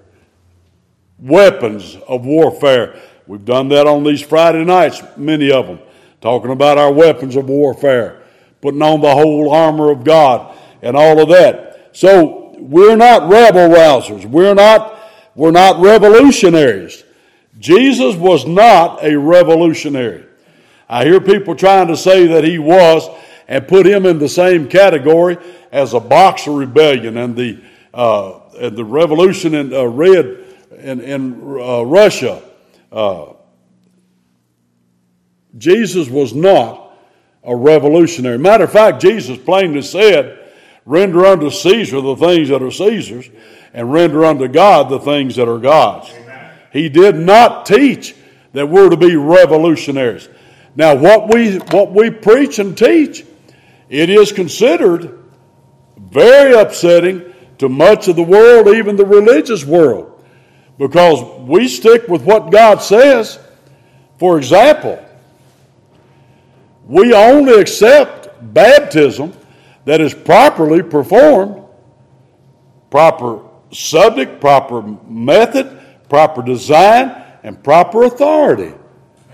weapons 1.18 1.96
of 2.08 2.24
warfare. 2.24 3.00
We've 3.26 3.44
done 3.44 3.68
that 3.70 3.86
on 3.86 4.04
these 4.04 4.22
Friday 4.22 4.64
nights, 4.64 5.02
many 5.16 5.50
of 5.50 5.66
them, 5.66 5.80
talking 6.20 6.52
about 6.52 6.78
our 6.78 6.92
weapons 6.92 7.34
of 7.34 7.48
warfare, 7.48 8.22
putting 8.60 8.82
on 8.82 9.00
the 9.00 9.10
whole 9.12 9.52
armor 9.52 9.90
of 9.90 10.04
God 10.04 10.56
and 10.82 10.96
all 10.96 11.20
of 11.20 11.28
that. 11.30 11.90
So 11.92 12.54
we're 12.58 12.96
not 12.96 13.28
rebel 13.28 13.68
rousers. 13.68 14.24
We're 14.24 14.54
not, 14.54 14.99
we're 15.34 15.50
not 15.50 15.80
revolutionaries. 15.80 17.04
Jesus 17.58 18.16
was 18.16 18.46
not 18.46 19.04
a 19.04 19.16
revolutionary. 19.18 20.24
I 20.88 21.04
hear 21.04 21.20
people 21.20 21.54
trying 21.54 21.88
to 21.88 21.96
say 21.96 22.26
that 22.28 22.44
he 22.44 22.58
was, 22.58 23.08
and 23.50 23.66
put 23.66 23.84
him 23.84 24.06
in 24.06 24.18
the 24.18 24.28
same 24.28 24.68
category 24.68 25.36
as 25.72 25.92
a 25.92 26.00
Boxer 26.00 26.52
rebellion 26.52 27.16
and 27.16 27.36
the 27.36 27.60
uh, 27.92 28.38
and 28.58 28.76
the 28.76 28.84
revolution 28.84 29.54
in 29.54 29.74
uh, 29.74 29.84
red 29.84 30.44
in, 30.78 31.00
in 31.00 31.32
uh, 31.60 31.82
Russia. 31.82 32.42
Uh, 32.92 33.32
Jesus 35.58 36.08
was 36.08 36.32
not 36.32 36.96
a 37.42 37.54
revolutionary. 37.54 38.38
Matter 38.38 38.64
of 38.64 38.72
fact, 38.72 39.02
Jesus 39.02 39.36
plainly 39.36 39.82
said, 39.82 40.39
"Render 40.86 41.26
unto 41.26 41.50
Caesar 41.50 42.00
the 42.00 42.16
things 42.16 42.48
that 42.48 42.62
are 42.62 42.70
Caesar's, 42.70 43.28
and 43.72 43.92
render 43.92 44.24
unto 44.24 44.48
God 44.48 44.88
the 44.88 44.98
things 44.98 45.36
that 45.36 45.48
are 45.48 45.58
God's." 45.58 46.10
Amen. 46.10 46.50
He 46.72 46.88
did 46.88 47.16
not 47.16 47.66
teach 47.66 48.14
that 48.52 48.68
we're 48.68 48.88
to 48.88 48.96
be 48.96 49.16
revolutionaries. 49.16 50.28
Now, 50.76 50.94
what 50.94 51.32
we 51.32 51.56
what 51.56 51.92
we 51.92 52.10
preach 52.10 52.58
and 52.58 52.76
teach 52.76 53.24
it 53.88 54.08
is 54.08 54.32
considered 54.32 55.18
very 55.98 56.54
upsetting 56.54 57.22
to 57.58 57.68
much 57.68 58.08
of 58.08 58.16
the 58.16 58.22
world, 58.22 58.68
even 58.68 58.96
the 58.96 59.04
religious 59.04 59.64
world, 59.64 60.10
because 60.78 61.22
we 61.40 61.68
stick 61.68 62.08
with 62.08 62.22
what 62.22 62.50
God 62.50 62.80
says. 62.80 63.38
For 64.18 64.38
example, 64.38 64.98
we 66.86 67.12
only 67.12 67.60
accept 67.60 68.28
baptism 68.54 69.32
that 69.90 70.00
is 70.00 70.14
properly 70.14 70.84
performed, 70.84 71.64
proper 72.90 73.42
subject, 73.72 74.40
proper 74.40 74.82
method, 75.08 75.80
proper 76.08 76.42
design, 76.42 77.10
and 77.42 77.60
proper 77.64 78.04
authority. 78.04 78.72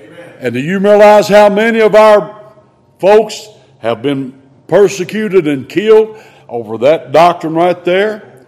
Amen. 0.00 0.34
And 0.40 0.54
do 0.54 0.60
you 0.60 0.78
realize 0.78 1.28
how 1.28 1.50
many 1.50 1.80
of 1.80 1.94
our 1.94 2.54
folks 2.98 3.46
have 3.80 4.00
been 4.00 4.40
persecuted 4.66 5.46
and 5.46 5.68
killed 5.68 6.18
over 6.48 6.78
that 6.78 7.12
doctrine 7.12 7.54
right 7.54 7.84
there. 7.84 8.46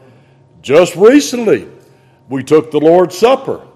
Just 0.62 0.96
recently, 0.96 1.68
we 2.30 2.42
took 2.42 2.70
the 2.70 2.80
Lord's 2.80 3.18
Supper. 3.18 3.66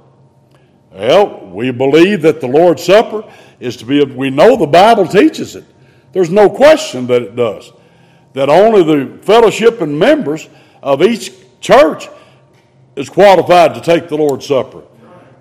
Well, 0.90 1.50
we 1.50 1.70
believe 1.70 2.22
that 2.22 2.40
the 2.40 2.46
Lord's 2.46 2.82
Supper 2.82 3.30
is 3.60 3.76
to 3.76 3.84
be, 3.84 4.02
we 4.02 4.30
know 4.30 4.56
the 4.56 4.66
Bible 4.66 5.06
teaches 5.06 5.54
it. 5.54 5.66
There's 6.12 6.30
no 6.30 6.48
question 6.48 7.06
that 7.08 7.20
it 7.20 7.36
does. 7.36 7.70
That 8.34 8.48
only 8.48 8.82
the 8.82 9.18
fellowship 9.22 9.80
and 9.80 9.98
members 9.98 10.48
of 10.82 11.02
each 11.02 11.32
church 11.60 12.08
is 12.96 13.08
qualified 13.08 13.74
to 13.74 13.80
take 13.80 14.08
the 14.08 14.16
Lord's 14.16 14.46
Supper. 14.46 14.82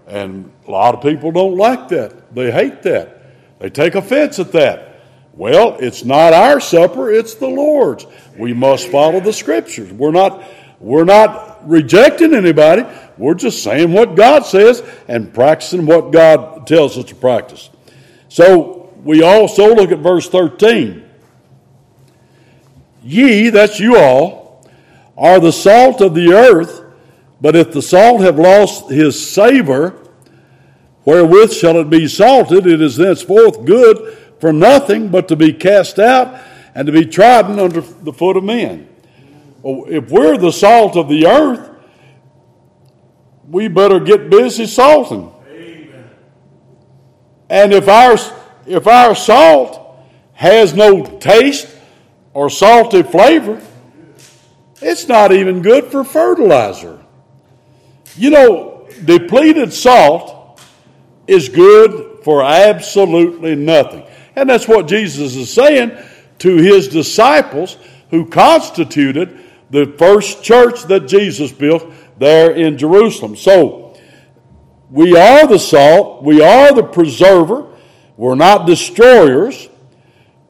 And 0.08 0.52
a 0.68 0.72
lot 0.72 0.94
of 0.94 1.02
people 1.02 1.32
don't 1.32 1.58
like 1.58 1.88
that. 1.90 2.34
They 2.36 2.52
hate 2.52 2.84
that. 2.84 3.60
They 3.60 3.70
take 3.70 3.96
offense 3.96 4.40
at 4.40 4.52
that. 4.52 4.92
Well, 5.34 5.78
it's 5.80 6.04
not 6.04 6.34
our 6.34 6.60
supper, 6.60 7.12
it's 7.12 7.36
the 7.36 7.48
Lord's. 7.48 8.06
We 8.38 8.54
must 8.54 8.90
follow 8.90 9.22
the 9.22 9.32
scriptures. 9.32 9.92
We're 9.92 10.12
not 10.12 10.44
we're 10.80 11.06
not 11.06 11.70
rejecting 11.70 12.34
anybody. 12.34 12.84
We're 13.18 13.36
just 13.36 13.64
saying 13.64 13.94
what 13.94 14.16
God 14.16 14.46
says 14.46 14.84
and 15.08 15.32
practicing 15.32 15.86
what 15.86 16.12
God 16.12 16.66
tells 16.66 16.98
us 16.98 17.06
to 17.06 17.16
practice. 17.16 17.70
So 18.30 18.92
we 19.04 19.22
also 19.22 19.76
look 19.76 19.92
at 19.92 20.00
verse 20.00 20.28
13. 20.28 21.08
Ye, 23.04 23.50
that's 23.50 23.80
you 23.80 23.98
all, 23.98 24.70
are 25.18 25.40
the 25.40 25.52
salt 25.52 26.02
of 26.02 26.14
the 26.14 26.34
earth, 26.34 26.84
but 27.40 27.56
if 27.56 27.72
the 27.72 27.82
salt 27.82 28.22
have 28.22 28.38
lost 28.38 28.90
his 28.90 29.32
savor, 29.32 30.08
wherewith 31.06 31.52
shall 31.52 31.78
it 31.78 31.90
be 31.90 32.08
salted? 32.08 32.68
It 32.68 32.82
is 32.82 32.98
thenceforth 32.98 33.66
good 33.66 34.18
for 34.40 34.54
nothing 34.54 35.10
but 35.10 35.28
to 35.30 35.36
be 35.36 35.54
cast 35.54 36.00
out 36.00 36.40
and 36.76 36.86
to 36.86 36.92
be 36.92 37.06
trodden 37.06 37.60
under 37.60 37.82
the 37.82 38.14
foot 38.14 38.38
of 38.38 38.44
men. 38.44 38.88
Well, 39.62 39.86
if 39.88 40.10
we're 40.10 40.38
the 40.38 40.52
salt 40.52 40.96
of 40.96 41.10
the 41.10 41.28
earth, 41.28 41.70
we 43.48 43.68
better 43.68 44.00
get 44.00 44.30
busy 44.30 44.66
salting. 44.66 45.32
Amen. 45.48 46.10
And 47.50 47.74
if 47.74 47.88
our, 47.88 48.18
if 48.66 48.88
our 48.88 49.14
salt 49.14 50.00
has 50.34 50.74
no 50.74 51.04
taste 51.20 51.68
or 52.34 52.50
salty 52.50 53.04
flavor, 53.04 53.62
it's 54.82 55.08
not 55.08 55.32
even 55.32 55.62
good 55.62 55.86
for 55.86 56.04
fertilizer. 56.04 57.00
You 58.16 58.30
know, 58.32 58.90
depleted 59.06 59.74
salt 59.74 60.62
is 61.28 61.50
good 61.50 62.24
for 62.24 62.44
absolutely 62.44 63.56
nothing. 63.56 64.04
And 64.36 64.50
that's 64.50 64.68
what 64.68 64.88
Jesus 64.88 65.36
is 65.36 65.54
saying 65.54 65.98
to 66.40 66.58
his 66.58 66.88
disciples 66.88 67.78
who 68.10 68.26
constituted 68.26 69.40
the 69.70 69.94
first 69.98 70.44
church 70.44 70.84
that 70.84 71.08
Jesus 71.08 71.52
built 71.52 71.86
there 72.18 72.52
in 72.52 72.78
Jerusalem. 72.78 73.36
So, 73.36 73.98
we 74.90 75.16
are 75.16 75.48
the 75.48 75.58
salt, 75.58 76.22
we 76.22 76.42
are 76.42 76.74
the 76.74 76.84
preserver, 76.84 77.68
we're 78.18 78.36
not 78.36 78.68
destroyers, 78.68 79.70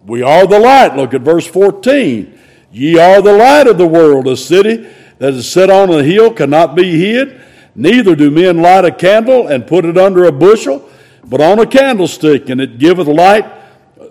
we 0.05 0.21
are 0.21 0.47
the 0.47 0.59
light. 0.59 0.95
Look 0.95 1.13
at 1.13 1.21
verse 1.21 1.47
14. 1.47 2.39
Ye 2.71 2.97
are 2.97 3.21
the 3.21 3.33
light 3.33 3.67
of 3.67 3.77
the 3.77 3.87
world. 3.87 4.27
A 4.27 4.37
city 4.37 4.87
that 5.19 5.33
is 5.33 5.51
set 5.51 5.69
on 5.69 5.89
a 5.89 6.03
hill 6.03 6.33
cannot 6.33 6.75
be 6.75 6.97
hid. 6.97 7.39
Neither 7.75 8.15
do 8.15 8.31
men 8.31 8.61
light 8.61 8.85
a 8.85 8.91
candle 8.91 9.47
and 9.47 9.67
put 9.67 9.85
it 9.85 9.97
under 9.97 10.25
a 10.25 10.31
bushel, 10.31 10.89
but 11.23 11.39
on 11.39 11.59
a 11.59 11.65
candlestick, 11.65 12.49
and 12.49 12.59
it 12.59 12.79
giveth 12.79 13.07
light 13.07 13.45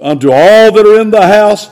unto 0.00 0.30
all 0.32 0.72
that 0.72 0.86
are 0.86 1.00
in 1.00 1.10
the 1.10 1.26
house. 1.26 1.68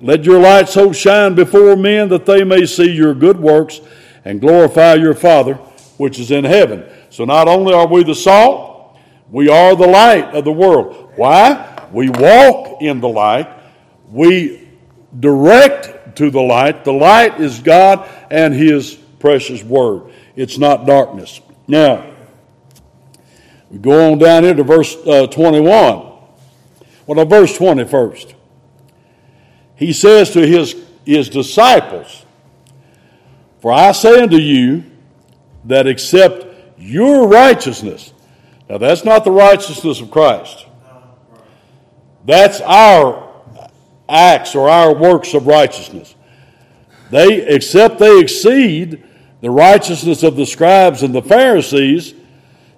Let 0.00 0.24
your 0.24 0.40
light 0.40 0.68
so 0.68 0.92
shine 0.92 1.34
before 1.34 1.76
men 1.76 2.08
that 2.10 2.26
they 2.26 2.44
may 2.44 2.66
see 2.66 2.90
your 2.90 3.14
good 3.14 3.40
works 3.40 3.80
and 4.24 4.40
glorify 4.40 4.94
your 4.94 5.14
Father 5.14 5.58
which 5.96 6.18
is 6.18 6.30
in 6.30 6.44
heaven. 6.44 6.84
So 7.10 7.24
not 7.24 7.48
only 7.48 7.72
are 7.74 7.86
we 7.86 8.02
the 8.02 8.14
salt, 8.14 8.96
we 9.30 9.48
are 9.48 9.74
the 9.74 9.86
light 9.86 10.34
of 10.34 10.44
the 10.44 10.52
world. 10.52 11.12
Why? 11.16 11.73
We 11.94 12.10
walk 12.10 12.82
in 12.82 13.00
the 13.00 13.08
light. 13.08 13.48
We 14.10 14.68
direct 15.18 16.16
to 16.16 16.30
the 16.30 16.40
light. 16.40 16.84
The 16.84 16.92
light 16.92 17.40
is 17.40 17.60
God 17.60 18.08
and 18.30 18.52
His 18.52 18.94
precious 19.20 19.62
Word. 19.62 20.12
It's 20.36 20.58
not 20.58 20.86
darkness. 20.86 21.40
Now, 21.68 22.04
we 23.70 23.78
go 23.78 24.12
on 24.12 24.18
down 24.18 24.42
here 24.42 24.54
to 24.54 24.64
verse 24.64 24.94
uh, 25.06 25.28
21. 25.28 25.66
Well, 27.06 27.16
no, 27.16 27.24
verse 27.24 27.56
20 27.56 27.84
first. 27.84 28.34
He 29.76 29.92
says 29.92 30.30
to 30.30 30.46
his, 30.46 30.76
his 31.04 31.28
disciples, 31.28 32.24
For 33.60 33.72
I 33.72 33.92
say 33.92 34.20
unto 34.20 34.36
you 34.36 34.84
that 35.64 35.86
except 35.86 36.46
your 36.78 37.28
righteousness, 37.28 38.12
now 38.68 38.78
that's 38.78 39.04
not 39.04 39.24
the 39.24 39.32
righteousness 39.32 40.00
of 40.00 40.10
Christ, 40.10 40.66
that's 42.24 42.60
our 42.62 43.30
acts 44.08 44.54
or 44.54 44.68
our 44.68 44.94
works 44.94 45.34
of 45.34 45.46
righteousness. 45.46 46.14
They, 47.10 47.46
except 47.46 47.98
they 47.98 48.20
exceed 48.20 49.04
the 49.40 49.50
righteousness 49.50 50.22
of 50.22 50.36
the 50.36 50.46
scribes 50.46 51.02
and 51.02 51.14
the 51.14 51.22
Pharisees, 51.22 52.14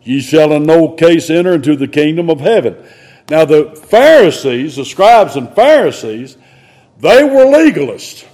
ye 0.03 0.21
shall 0.21 0.53
in 0.53 0.65
no 0.65 0.91
case 0.91 1.31
enter 1.31 1.55
into 1.55 1.77
the 1.77 1.89
kingdom 1.89 2.29
of 2.29 2.41
heaven. 2.41 2.77
Now, 3.29 3.45
the 3.45 3.75
Pharisees, 3.75 4.77
the 4.77 4.85
scribes 4.85 5.37
and 5.37 5.55
Pharisees, 5.55 6.37
they 6.99 7.25
were 7.25 7.45
legalists. 7.45 8.25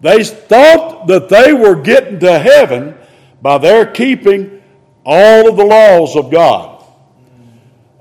They 0.00 0.24
thought 0.24 1.06
that 1.08 1.28
they 1.28 1.52
were 1.52 1.80
getting 1.80 2.20
to 2.20 2.38
heaven 2.38 2.96
by 3.42 3.58
their 3.58 3.86
keeping 3.86 4.62
all 5.04 5.48
of 5.48 5.56
the 5.56 5.64
laws 5.64 6.16
of 6.16 6.30
God. 6.30 6.69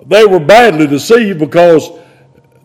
They 0.10 0.26
were 0.26 0.40
badly 0.40 0.88
deceived 0.88 1.40
because 1.40 1.92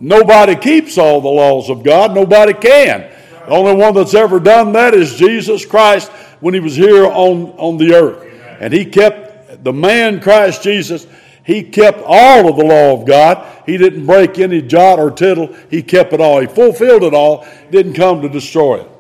nobody 0.01 0.57
keeps 0.57 0.97
all 0.97 1.21
the 1.21 1.29
laws 1.29 1.69
of 1.69 1.85
God, 1.85 2.15
nobody 2.15 2.55
can. 2.55 3.11
The 3.47 3.51
only 3.51 3.75
one 3.75 3.95
that's 3.95 4.15
ever 4.15 4.41
done 4.41 4.73
that 4.73 4.95
is 4.95 5.17
Jesus 5.17 5.67
Christ 5.67 6.11
when 6.41 6.55
he 6.55 6.61
was 6.61 6.75
here 6.75 7.05
on, 7.05 7.51
on 7.59 7.77
the 7.77 7.95
earth. 7.95 8.27
And 8.61 8.73
he 8.73 8.87
kept 8.87 9.63
the 9.63 9.73
man 9.73 10.21
Christ 10.21 10.63
Jesus, 10.63 11.07
he 11.45 11.63
kept 11.63 12.03
all 12.07 12.49
of 12.49 12.57
the 12.57 12.65
law 12.65 12.99
of 12.99 13.07
God. 13.07 13.47
He 13.67 13.77
didn't 13.77 14.07
break 14.07 14.39
any 14.39 14.63
jot 14.63 14.99
or 14.99 15.11
tittle. 15.11 15.55
He 15.71 15.83
kept 15.83 16.15
it 16.15 16.21
all. 16.21 16.41
He 16.41 16.47
fulfilled 16.47 17.05
it 17.05 17.13
all, 17.13 17.47
didn't 17.71 17.93
come 17.93 18.23
to 18.23 18.31
destroy 18.31 18.81
it 18.81 18.91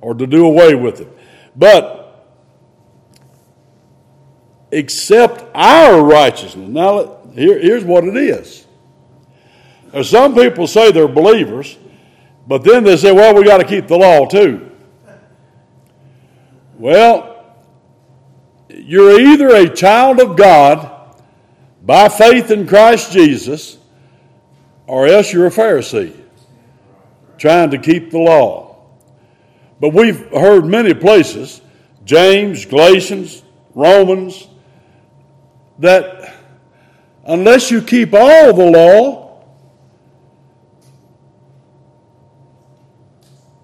or 0.00 0.14
to 0.14 0.26
do 0.26 0.44
away 0.44 0.74
with 0.74 1.00
it. 1.00 1.08
But 1.54 2.02
except 4.72 5.44
our 5.54 6.02
righteousness. 6.02 6.68
Now, 6.68 7.21
here, 7.34 7.58
here's 7.58 7.84
what 7.84 8.04
it 8.04 8.16
is. 8.16 8.66
There's 9.92 10.08
some 10.08 10.34
people 10.34 10.66
say 10.66 10.90
they're 10.90 11.08
believers, 11.08 11.76
but 12.46 12.64
then 12.64 12.84
they 12.84 12.96
say, 12.96 13.12
well, 13.12 13.34
we 13.34 13.44
got 13.44 13.58
to 13.58 13.66
keep 13.66 13.86
the 13.86 13.96
law 13.96 14.26
too. 14.26 14.70
Well, 16.78 17.56
you're 18.68 19.20
either 19.20 19.48
a 19.48 19.68
child 19.68 20.20
of 20.20 20.36
God 20.36 21.16
by 21.82 22.08
faith 22.08 22.50
in 22.50 22.66
Christ 22.66 23.12
Jesus, 23.12 23.78
or 24.86 25.06
else 25.06 25.32
you're 25.32 25.46
a 25.46 25.50
Pharisee 25.50 26.16
trying 27.38 27.70
to 27.70 27.78
keep 27.78 28.10
the 28.10 28.18
law. 28.18 28.76
But 29.80 29.92
we've 29.92 30.30
heard 30.30 30.64
many 30.64 30.94
places, 30.94 31.60
James, 32.04 32.64
Galatians, 32.64 33.42
Romans, 33.74 34.46
that 35.80 36.34
unless 37.24 37.70
you 37.70 37.82
keep 37.82 38.14
all 38.14 38.52
the 38.52 38.64
law, 38.64 39.44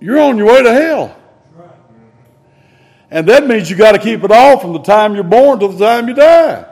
you're 0.00 0.20
on 0.20 0.38
your 0.38 0.46
way 0.48 0.62
to 0.62 0.72
hell. 0.72 1.14
And 3.10 3.26
that 3.28 3.46
means 3.46 3.70
you 3.70 3.76
got 3.76 3.92
to 3.92 3.98
keep 3.98 4.22
it 4.22 4.30
all 4.30 4.58
from 4.58 4.74
the 4.74 4.82
time 4.82 5.14
you're 5.14 5.24
born 5.24 5.60
to 5.60 5.68
the 5.68 5.78
time 5.78 6.08
you 6.08 6.14
die. 6.14 6.66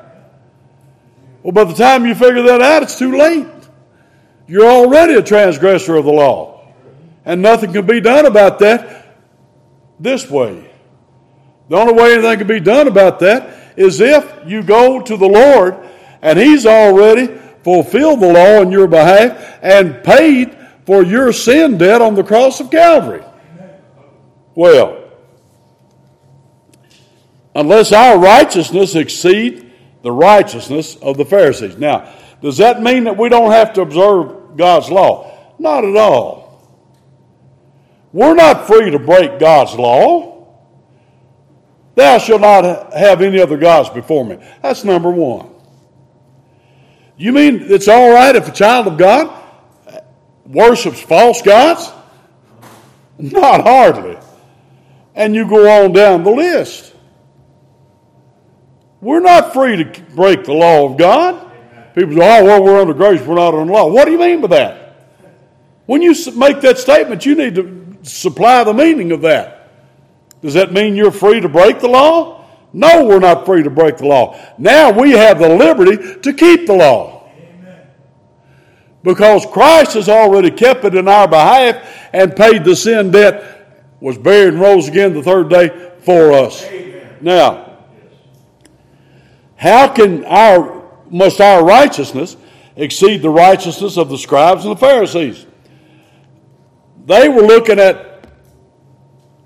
Well, 1.42 1.52
by 1.52 1.64
the 1.64 1.74
time 1.74 2.04
you 2.04 2.14
figure 2.14 2.42
that 2.42 2.60
out, 2.60 2.82
it's 2.82 2.98
too 2.98 3.16
late. 3.16 3.46
You're 4.46 4.68
already 4.68 5.14
a 5.14 5.22
transgressor 5.22 5.96
of 5.96 6.04
the 6.04 6.12
law. 6.12 6.72
And 7.24 7.42
nothing 7.42 7.72
can 7.72 7.86
be 7.86 8.00
done 8.00 8.26
about 8.26 8.58
that 8.60 9.16
this 9.98 10.30
way. 10.30 10.70
The 11.68 11.76
only 11.76 11.94
way 11.94 12.12
anything 12.12 12.38
can 12.38 12.46
be 12.46 12.60
done 12.60 12.86
about 12.86 13.18
that 13.20 13.74
is 13.76 14.00
if 14.00 14.32
you 14.46 14.62
go 14.62 15.00
to 15.00 15.16
the 15.16 15.26
Lord 15.26 15.76
and 16.22 16.38
He's 16.38 16.66
already 16.66 17.26
fulfilled 17.62 18.20
the 18.20 18.32
law 18.32 18.60
on 18.60 18.70
your 18.70 18.86
behalf 18.86 19.58
and 19.62 20.02
paid 20.04 20.56
for 20.84 21.02
your 21.02 21.32
sin 21.32 21.78
debt 21.78 22.00
on 22.00 22.14
the 22.14 22.22
cross 22.22 22.60
of 22.60 22.70
Calvary. 22.70 23.24
Well, 24.54 25.02
unless 27.54 27.92
our 27.92 28.18
righteousness 28.18 28.94
exceed 28.94 29.72
the 30.02 30.12
righteousness 30.12 30.94
of 30.96 31.16
the 31.16 31.24
Pharisees. 31.24 31.76
Now, 31.76 32.12
does 32.40 32.58
that 32.58 32.80
mean 32.80 33.04
that 33.04 33.16
we 33.16 33.28
don't 33.28 33.50
have 33.50 33.72
to 33.72 33.80
observe 33.80 34.56
God's 34.56 34.88
law? 34.88 35.54
Not 35.58 35.84
at 35.84 35.96
all. 35.96 36.46
We're 38.12 38.34
not 38.34 38.68
free 38.68 38.90
to 38.92 38.98
break 38.98 39.40
God's 39.40 39.74
law. 39.74 40.46
Thou 41.96 42.18
shalt 42.18 42.42
not 42.42 42.92
have 42.92 43.20
any 43.20 43.40
other 43.40 43.56
gods 43.56 43.88
before 43.88 44.24
me. 44.24 44.38
That's 44.62 44.84
number 44.84 45.10
one. 45.10 45.50
You 47.16 47.32
mean 47.32 47.62
it's 47.62 47.88
all 47.88 48.10
right 48.12 48.34
if 48.36 48.48
a 48.48 48.52
child 48.52 48.86
of 48.86 48.98
God 48.98 49.42
worships 50.44 51.00
false 51.00 51.42
gods? 51.42 51.90
Not 53.18 53.62
hardly. 53.62 54.18
And 55.14 55.34
you 55.34 55.48
go 55.48 55.84
on 55.84 55.92
down 55.92 56.24
the 56.24 56.30
list. 56.30 56.94
We're 59.00 59.20
not 59.20 59.52
free 59.52 59.82
to 59.82 60.02
break 60.14 60.44
the 60.44 60.52
law 60.52 60.90
of 60.90 60.98
God. 60.98 61.42
People 61.94 62.16
say, 62.16 62.40
oh, 62.40 62.44
well, 62.44 62.62
we're 62.62 62.80
under 62.80 62.92
grace, 62.92 63.22
we're 63.22 63.36
not 63.36 63.54
under 63.54 63.72
law. 63.72 63.90
What 63.90 64.04
do 64.04 64.10
you 64.10 64.18
mean 64.18 64.42
by 64.42 64.48
that? 64.48 64.82
When 65.86 66.02
you 66.02 66.14
make 66.34 66.60
that 66.60 66.78
statement, 66.78 67.24
you 67.24 67.34
need 67.34 67.54
to 67.54 67.96
supply 68.02 68.64
the 68.64 68.74
meaning 68.74 69.12
of 69.12 69.22
that. 69.22 69.70
Does 70.42 70.54
that 70.54 70.72
mean 70.72 70.96
you're 70.96 71.12
free 71.12 71.40
to 71.40 71.48
break 71.48 71.80
the 71.80 71.88
law? 71.88 72.45
No, 72.76 73.06
we're 73.06 73.20
not 73.20 73.46
free 73.46 73.62
to 73.62 73.70
break 73.70 73.96
the 73.96 74.06
law. 74.06 74.38
Now 74.58 74.90
we 74.90 75.12
have 75.12 75.38
the 75.38 75.48
liberty 75.48 76.20
to 76.20 76.32
keep 76.34 76.66
the 76.66 76.74
law 76.74 77.26
because 79.02 79.46
Christ 79.46 79.94
has 79.94 80.10
already 80.10 80.50
kept 80.50 80.84
it 80.84 80.94
in 80.94 81.08
our 81.08 81.26
behalf 81.26 81.82
and 82.12 82.36
paid 82.36 82.64
the 82.64 82.76
sin 82.76 83.12
debt, 83.12 83.88
was 83.98 84.18
buried 84.18 84.52
and 84.52 84.60
rose 84.60 84.88
again 84.88 85.14
the 85.14 85.22
third 85.22 85.48
day 85.48 85.70
for 86.00 86.34
us. 86.34 86.64
Amen. 86.64 87.16
Now, 87.22 87.78
how 89.56 89.88
can 89.88 90.26
our 90.26 90.84
must 91.10 91.40
our 91.40 91.64
righteousness 91.64 92.36
exceed 92.76 93.22
the 93.22 93.30
righteousness 93.30 93.96
of 93.96 94.10
the 94.10 94.18
scribes 94.18 94.66
and 94.66 94.72
the 94.72 94.80
Pharisees? 94.80 95.46
They 97.06 97.30
were 97.30 97.40
looking 97.40 97.78
at 97.78 98.28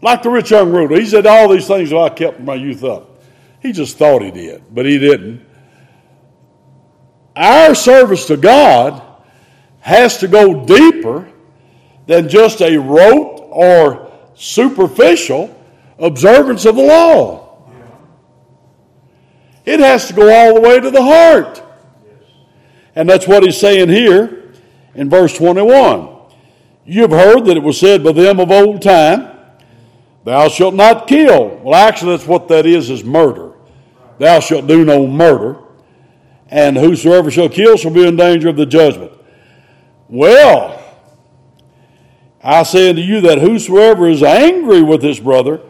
like 0.02 0.24
the 0.24 0.30
rich 0.30 0.50
young 0.50 0.72
ruler. 0.72 0.98
He 0.98 1.06
said, 1.06 1.26
All 1.26 1.48
these 1.48 1.68
things 1.68 1.92
I 1.92 2.08
kept 2.08 2.40
my 2.40 2.56
youth 2.56 2.82
up. 2.82 3.09
He 3.60 3.72
just 3.72 3.98
thought 3.98 4.22
he 4.22 4.30
did, 4.30 4.62
but 4.74 4.86
he 4.86 4.98
didn't. 4.98 5.46
Our 7.36 7.74
service 7.74 8.26
to 8.26 8.36
God 8.36 9.02
has 9.80 10.18
to 10.18 10.28
go 10.28 10.64
deeper 10.64 11.30
than 12.06 12.28
just 12.28 12.60
a 12.60 12.76
rote 12.76 13.48
or 13.50 14.10
superficial 14.34 15.56
observance 15.98 16.64
of 16.64 16.76
the 16.76 16.82
law. 16.82 17.70
It 19.64 19.80
has 19.80 20.08
to 20.08 20.14
go 20.14 20.32
all 20.32 20.54
the 20.54 20.60
way 20.60 20.80
to 20.80 20.90
the 20.90 21.02
heart. 21.02 21.62
And 22.94 23.08
that's 23.08 23.28
what 23.28 23.42
he's 23.42 23.58
saying 23.58 23.88
here 23.88 24.52
in 24.94 25.08
verse 25.08 25.36
21. 25.36 26.08
You 26.84 27.02
have 27.02 27.12
heard 27.12 27.44
that 27.44 27.56
it 27.56 27.62
was 27.62 27.78
said 27.78 28.02
by 28.02 28.12
them 28.12 28.40
of 28.40 28.50
old 28.50 28.82
time, 28.82 29.28
Thou 30.24 30.48
shalt 30.48 30.74
not 30.74 31.06
kill. 31.06 31.60
Well, 31.62 31.74
actually, 31.74 32.16
that's 32.16 32.28
what 32.28 32.48
that 32.48 32.66
is, 32.66 32.90
is 32.90 33.04
murder. 33.04 33.49
Thou 34.20 34.38
shalt 34.38 34.66
do 34.66 34.84
no 34.84 35.06
murder. 35.06 35.56
And 36.48 36.76
whosoever 36.76 37.30
shall 37.30 37.48
kill 37.48 37.78
shall 37.78 37.90
be 37.90 38.06
in 38.06 38.16
danger 38.16 38.50
of 38.50 38.56
the 38.56 38.66
judgment. 38.66 39.12
Well, 40.10 40.78
I 42.44 42.64
say 42.64 42.90
unto 42.90 43.00
you 43.00 43.22
that 43.22 43.38
whosoever 43.38 44.06
is 44.08 44.22
angry 44.22 44.82
with 44.82 45.02
his 45.02 45.18
brother 45.18 45.62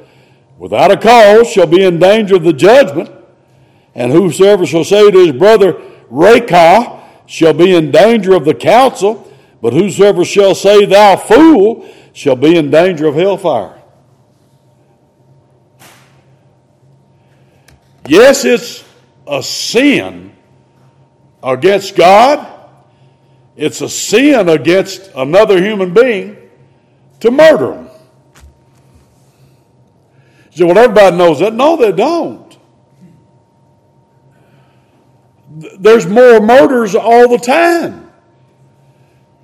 without 0.59 0.91
a 0.91 0.97
cause 0.97 1.49
shall 1.49 1.69
be 1.69 1.85
in 1.85 2.01
danger 2.01 2.35
of 2.35 2.43
the 2.43 2.53
judgment. 2.53 3.13
And 3.95 4.11
whosoever 4.11 4.67
shall 4.67 4.85
say 4.85 5.09
to 5.09 5.19
his 5.27 5.33
brother, 5.33 5.81
Raca, 6.09 7.05
shall 7.27 7.55
be 7.55 7.77
in 7.77 7.93
danger 7.93 8.35
of 8.35 8.45
the 8.45 8.55
council. 8.55 9.33
But 9.63 9.75
whosoever 9.75 10.25
shall 10.25 10.57
say, 10.57 10.87
Thou 10.87 11.17
fool, 11.17 11.89
shall 12.13 12.37
be 12.37 12.57
in 12.57 12.73
danger 12.73 13.07
of 13.07 13.15
hellfire. 13.15 13.80
Yes, 18.07 18.45
it's 18.45 18.85
a 19.27 19.43
sin 19.43 20.35
against 21.43 21.97
God, 21.97 22.47
it's 23.57 23.81
a 23.81 23.89
sin 23.89 24.49
against 24.49 25.11
another 25.15 25.63
human 25.63 25.95
being 25.95 26.37
to 27.21 27.31
murder 27.31 27.75
them. 27.75 27.89
So, 30.51 30.67
well, 30.67 30.79
everybody 30.79 31.17
knows 31.17 31.39
that. 31.39 31.55
No, 31.55 31.77
they 31.77 31.93
don't. 31.93 32.59
There's 35.79 36.07
more 36.07 36.41
murders 36.41 36.95
all 36.95 37.29
the 37.29 37.39
time. 37.39 38.11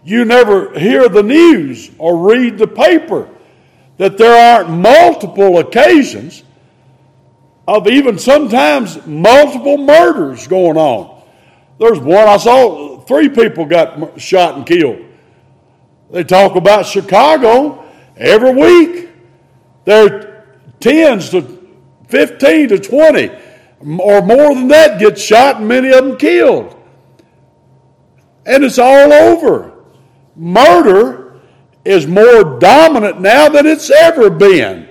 You 0.05 0.25
never 0.25 0.79
hear 0.79 1.09
the 1.09 1.23
news 1.23 1.91
or 1.99 2.17
read 2.17 2.59
the 2.59 2.67
paper 2.67 3.29
that 3.99 4.19
there 4.19 4.57
aren't 4.57 4.71
multiple 4.71 5.59
occasions 5.59 6.45
of 7.67 7.89
even 7.89 8.19
sometimes 8.19 9.05
multiple 9.07 9.79
murders 9.79 10.47
going 10.47 10.77
on. 10.77 11.23
There's 11.79 11.99
one 11.99 12.29
I 12.29 12.37
saw, 12.37 13.01
three 13.01 13.29
people 13.29 13.67
got 13.67 14.21
shot 14.21 14.57
and 14.57 14.67
killed. 14.67 15.05
They 16.11 16.25
talk 16.25 16.57
about 16.57 16.87
Chicago 16.87 17.85
every 18.17 18.55
week. 18.55 19.11
There 19.85 20.47
tens 20.81 21.31
to 21.31 21.67
15 22.09 22.69
to 22.69 22.79
20 22.79 23.31
or 23.99 24.23
more 24.23 24.55
than 24.55 24.69
that 24.69 24.99
get 24.99 25.19
shot 25.19 25.57
and 25.57 25.69
many 25.69 25.89
of 25.93 26.05
them 26.05 26.17
killed. 26.17 26.73
And 28.47 28.63
it's 28.65 28.79
all 28.79 29.13
over. 29.13 29.73
Murder 30.37 31.41
is 31.85 32.07
more 32.07 32.59
dominant 32.59 33.21
now 33.21 33.49
than 33.49 33.67
it's 33.67 33.91
ever 33.91 34.31
been. 34.31 34.86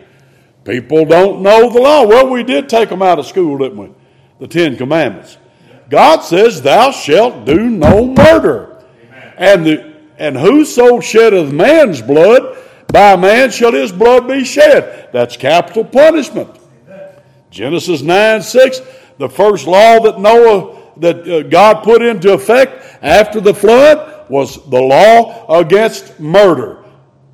People 0.66 1.06
don't 1.06 1.44
know 1.44 1.70
the 1.70 1.80
law. 1.80 2.06
Well, 2.06 2.30
we 2.30 2.44
did 2.44 2.68
take 2.68 2.90
them 2.90 3.04
out 3.04 3.20
of 3.20 3.28
school, 3.28 3.60
didn't 3.60 3.78
we? 3.78 3.92
The 4.40 4.48
Ten 4.48 4.76
Commandments. 4.76 5.38
God 5.90 6.22
says, 6.22 6.62
Thou 6.62 6.92
shalt 6.92 7.46
do 7.46 7.70
no 7.70 8.08
murder. 8.08 8.84
And, 9.38 9.66
the, 9.66 9.94
and 10.18 10.36
whoso 10.36 11.00
sheddeth 11.00 11.54
man's 11.54 12.02
blood, 12.02 12.58
by 12.88 13.16
man 13.16 13.52
shall 13.52 13.74
his 13.74 13.92
blood 13.92 14.28
be 14.28 14.44
shed. 14.44 15.10
That's 15.14 15.38
capital 15.38 15.86
punishment. 15.86 16.60
Genesis 17.52 18.02
9 18.02 18.42
6, 18.42 18.82
the 19.18 19.30
first 19.30 19.68
law 19.68 20.00
that 20.00 20.20
Noah, 20.20 20.82
that 20.98 21.28
uh, 21.28 21.44
God 21.44 21.84
put 21.84 22.02
into 22.02 22.34
effect 22.34 22.84
after 23.02 23.40
the 23.40 23.54
flood 23.54 24.30
was 24.30 24.56
the 24.70 24.82
law 24.82 25.60
against 25.60 26.20
murder. 26.20 26.84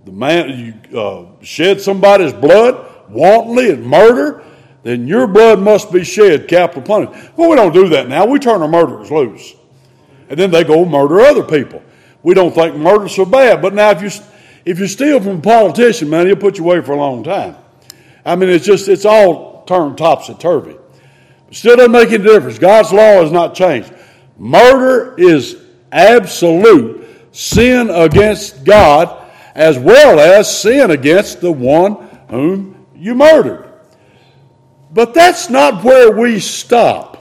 The 0.06 0.12
man, 0.12 0.50
you 0.92 1.00
uh, 1.00 1.26
shed 1.42 1.80
somebody's 1.80 2.34
blood, 2.34 2.91
wantonly 3.12 3.72
and 3.72 3.86
murder, 3.86 4.44
then 4.84 5.08
your 5.08 5.28
blood 5.28 5.60
must 5.60 5.92
be 5.92 6.04
shed, 6.04 6.48
capital 6.48 6.82
punishment. 6.82 7.38
Well, 7.38 7.50
we 7.50 7.56
don't 7.56 7.74
do 7.74 7.90
that 7.90 8.08
now. 8.08 8.26
We 8.26 8.40
turn 8.40 8.62
our 8.62 8.68
murderers 8.68 9.12
loose. 9.12 9.54
And 10.30 10.40
then 10.40 10.50
they 10.50 10.64
go 10.64 10.86
murder 10.86 11.22
other 11.22 11.44
people. 11.44 11.84
We 12.24 12.34
don't 12.34 12.54
think 12.54 12.76
murder's 12.76 13.16
so 13.16 13.26
bad. 13.26 13.62
But 13.62 13.74
now 13.74 13.92
if 13.92 14.02
you 14.02 14.10
if 14.64 14.80
you 14.80 14.88
steal 14.88 15.20
from 15.20 15.38
a 15.38 15.42
politician, 15.42 16.10
man, 16.10 16.28
he'll 16.28 16.36
put 16.36 16.58
you 16.58 16.64
away 16.64 16.82
for 16.82 16.94
a 16.94 16.98
long 16.98 17.24
time. 17.24 17.56
I 18.26 18.36
mean, 18.36 18.50
it's 18.50 18.66
just 18.66 18.88
it's 18.88 19.06
all 19.06 19.64
turned 19.66 19.98
topsy 19.98 20.34
turvy. 20.36 20.78
Still 21.52 21.76
doesn't 21.76 21.92
make 21.92 22.10
any 22.10 22.24
difference. 22.24 22.60
God's 22.60 22.94
law 22.94 23.22
has 23.22 23.32
not 23.32 23.56
changed. 23.56 23.92
Murder 24.38 25.16
is 25.18 25.58
absolute 25.92 27.06
sin 27.32 27.90
against 27.90 28.64
God 28.64 29.18
as 29.54 29.78
well 29.78 30.20
as 30.20 30.62
sin 30.62 30.92
against 30.92 31.42
the 31.42 31.52
one 31.52 31.96
whom 32.30 32.81
you 33.02 33.16
murdered. 33.16 33.68
But 34.92 35.16
that's 35.16 35.50
not 35.50 35.84
where 35.84 36.12
we 36.12 36.40
stop. 36.40 37.18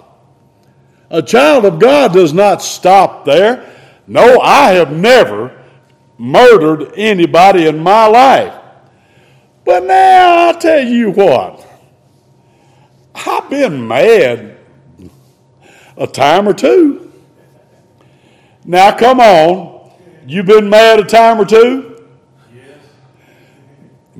A 1.08 1.22
child 1.22 1.64
of 1.64 1.78
God 1.78 2.12
does 2.12 2.34
not 2.34 2.60
stop 2.60 3.24
there. 3.24 3.66
No, 4.06 4.40
I 4.40 4.72
have 4.72 4.92
never 4.92 5.58
murdered 6.18 6.92
anybody 6.96 7.66
in 7.66 7.82
my 7.82 8.04
life. 8.06 8.54
But 9.64 9.84
now 9.84 10.48
I'll 10.48 10.58
tell 10.58 10.86
you 10.86 11.12
what, 11.12 11.66
I've 13.14 13.48
been 13.48 13.88
mad 13.88 14.58
a 15.96 16.06
time 16.06 16.46
or 16.46 16.52
two. 16.52 17.10
Now, 18.66 18.94
come 18.94 19.18
on, 19.18 19.92
you've 20.26 20.46
been 20.46 20.68
mad 20.68 21.00
a 21.00 21.04
time 21.04 21.40
or 21.40 21.46
two? 21.46 21.89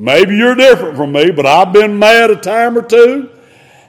Maybe 0.01 0.35
you're 0.35 0.55
different 0.55 0.97
from 0.97 1.13
me, 1.13 1.31
but 1.31 1.45
I've 1.45 1.75
been 1.75 1.99
mad 1.99 2.31
a 2.31 2.37
time 2.37 2.79
or 2.79 2.81
two. 2.81 3.29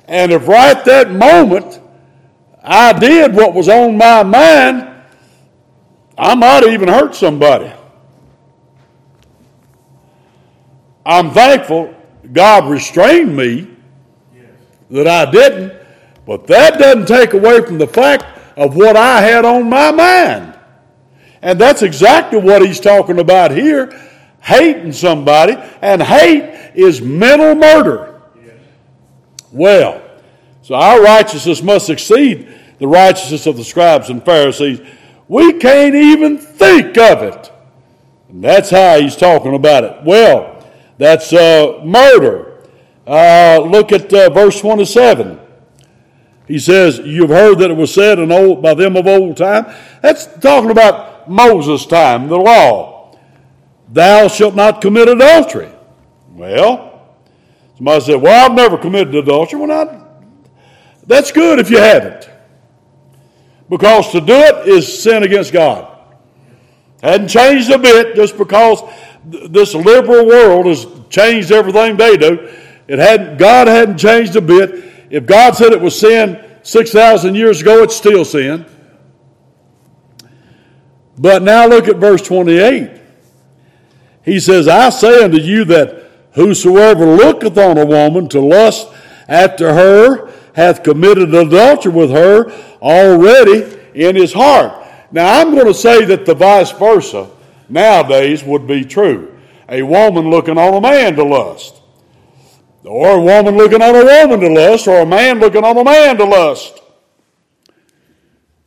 And 0.10 0.34
if 0.34 0.46
right 0.46 0.84
that 0.84 1.10
moment 1.10 1.80
I 2.62 2.92
did 2.92 3.34
what 3.34 3.54
was 3.54 3.70
on 3.70 3.98
my 3.98 4.22
mind, 4.22 4.90
I 6.18 6.36
might 6.36 6.66
even 6.66 6.90
hurt 6.90 7.16
somebody. 7.16 7.72
I'm 11.06 11.32
thankful 11.32 11.96
God 12.34 12.70
restrained 12.70 13.34
me 13.34 13.70
that 14.90 15.08
I 15.08 15.32
didn't, 15.32 15.72
but 16.26 16.46
that 16.48 16.78
doesn't 16.78 17.08
take 17.08 17.32
away 17.32 17.62
from 17.62 17.78
the 17.78 17.88
fact 17.88 18.26
of 18.58 18.76
what 18.76 18.98
I 18.98 19.22
had 19.22 19.46
on 19.46 19.70
my 19.70 19.92
mind. 19.92 20.60
And 21.42 21.58
that's 21.58 21.84
exactly 21.84 22.38
what 22.38 22.62
he's 22.62 22.82
talking 22.82 23.18
about 23.18 23.52
here 23.52 23.98
hating 24.42 24.92
somebody, 24.92 25.56
and 25.82 26.02
hate 26.02 26.72
is 26.76 27.02
mental 27.02 27.56
murder. 27.56 28.22
Well, 29.52 30.02
so 30.62 30.76
our 30.76 31.02
righteousness 31.02 31.62
must 31.62 31.90
exceed 31.90 32.48
the 32.80 32.88
righteousness 32.88 33.46
of 33.46 33.58
the 33.58 33.64
scribes 33.64 34.10
and 34.10 34.24
Pharisees. 34.24 34.82
We 35.28 35.54
can't 35.54 35.96
even 35.96 36.38
think 36.38 36.98
of 36.98 37.22
it. 37.24 37.52
And 38.30 38.44
that's 38.44 38.70
how 38.70 39.00
he's 39.00 39.16
talking 39.16 39.54
about 39.54 39.84
it. 39.84 40.04
Well, 40.04 40.66
that's 40.98 41.34
uh, 41.34 41.82
murder. 41.84 42.64
Uh, 43.06 43.60
look 43.60 43.92
at 43.92 44.12
uh, 44.14 44.30
verse 44.30 44.60
27. 44.62 45.40
He 46.48 46.60
says, 46.60 47.00
You've 47.00 47.30
heard 47.30 47.60
that 47.60 47.72
it 47.72 47.78
was 47.78 47.94
said 47.94 48.20
in 48.20 48.32
old, 48.32 48.62
by 48.62 48.74
them 48.74 48.96
of 48.96 49.08
old 49.08 49.38
time. 49.38 49.74
That's 50.02 50.28
talking 50.40 50.72
about 50.72 51.30
Moses' 51.30 51.86
time, 51.86 52.28
the 52.28 52.38
law. 52.38 52.91
Thou 53.92 54.30
shalt 54.30 54.56
not 54.56 54.82
commit 54.82 55.10
adultery. 55.10 55.70
Well, 56.30 57.16
somebody 57.76 58.02
said, 58.02 58.22
Well, 58.22 58.50
I've 58.50 58.56
never 58.56 58.78
committed 58.78 59.14
adultery. 59.14 59.60
Well, 59.60 59.68
not, 59.68 60.08
that's 61.06 61.32
good 61.32 61.60
if 61.60 61.70
you 61.70 61.78
haven't. 61.78 62.30
Because 63.70 64.12
to 64.12 64.22
do 64.22 64.34
it 64.34 64.68
is 64.68 65.02
sin 65.02 65.24
against 65.24 65.52
God. 65.52 65.88
Hadn't 67.02 67.28
changed 67.28 67.70
a 67.70 67.78
bit 67.78 68.16
just 68.16 68.38
because 68.38 68.82
this 69.24 69.74
liberal 69.74 70.26
world 70.26 70.68
has 70.68 70.86
changed 71.10 71.52
everything 71.52 71.98
they 71.98 72.16
do. 72.16 72.50
It 72.88 73.00
hadn't, 73.00 73.38
God 73.38 73.68
hadn't 73.68 73.98
changed 73.98 74.36
a 74.36 74.42
bit. 74.42 75.08
If 75.10 75.26
God 75.26 75.56
said 75.56 75.74
it 75.74 75.82
was 75.82 76.00
sin 76.00 76.44
6,000 76.64 77.36
years 77.36 77.62
ago, 77.62 77.84
it's 77.84 77.96
still 77.96 78.24
sin. 78.24 78.66
But 81.18 81.44
now 81.44 81.68
look 81.68 81.88
at 81.88 81.98
verse 81.98 82.22
28. 82.22 83.01
He 84.24 84.40
says, 84.40 84.68
I 84.68 84.90
say 84.90 85.24
unto 85.24 85.38
you 85.38 85.66
that 85.66 86.10
whosoever 86.34 87.06
looketh 87.06 87.58
on 87.58 87.78
a 87.78 87.86
woman 87.86 88.30
to 88.30 88.40
lust 88.40 88.88
after 89.28 89.74
her 89.74 90.32
hath 90.54 90.84
committed 90.84 91.34
adultery 91.34 91.92
with 91.92 92.12
her 92.12 92.52
already 92.82 93.80
in 93.94 94.16
his 94.16 94.34
heart. 94.34 94.86
Now, 95.12 95.40
I'm 95.40 95.52
going 95.52 95.66
to 95.66 95.74
say 95.74 96.06
that 96.06 96.26
the 96.26 96.36
vice 96.36 96.72
versa 96.72 97.30
nowadays 97.68 98.44
would 98.44 98.68
be 98.68 98.86
true. 98.86 99.38
A 99.68 99.82
woman 99.82 100.30
looking 100.30 100.58
on 100.58 100.74
a 100.74 100.82
man 100.82 101.16
to 101.16 101.24
lust, 101.24 101.82
or 102.84 103.12
a 103.12 103.22
woman 103.22 103.56
looking 103.56 103.82
on 103.82 103.96
a 103.96 104.04
woman 104.04 104.40
to 104.42 104.50
lust, 104.50 104.88
or 104.88 105.00
a 105.00 105.06
man 105.06 105.40
looking 105.40 105.64
on 105.64 105.78
a 105.78 105.84
man 105.84 106.18
to 106.18 106.26
lust. 106.26 106.82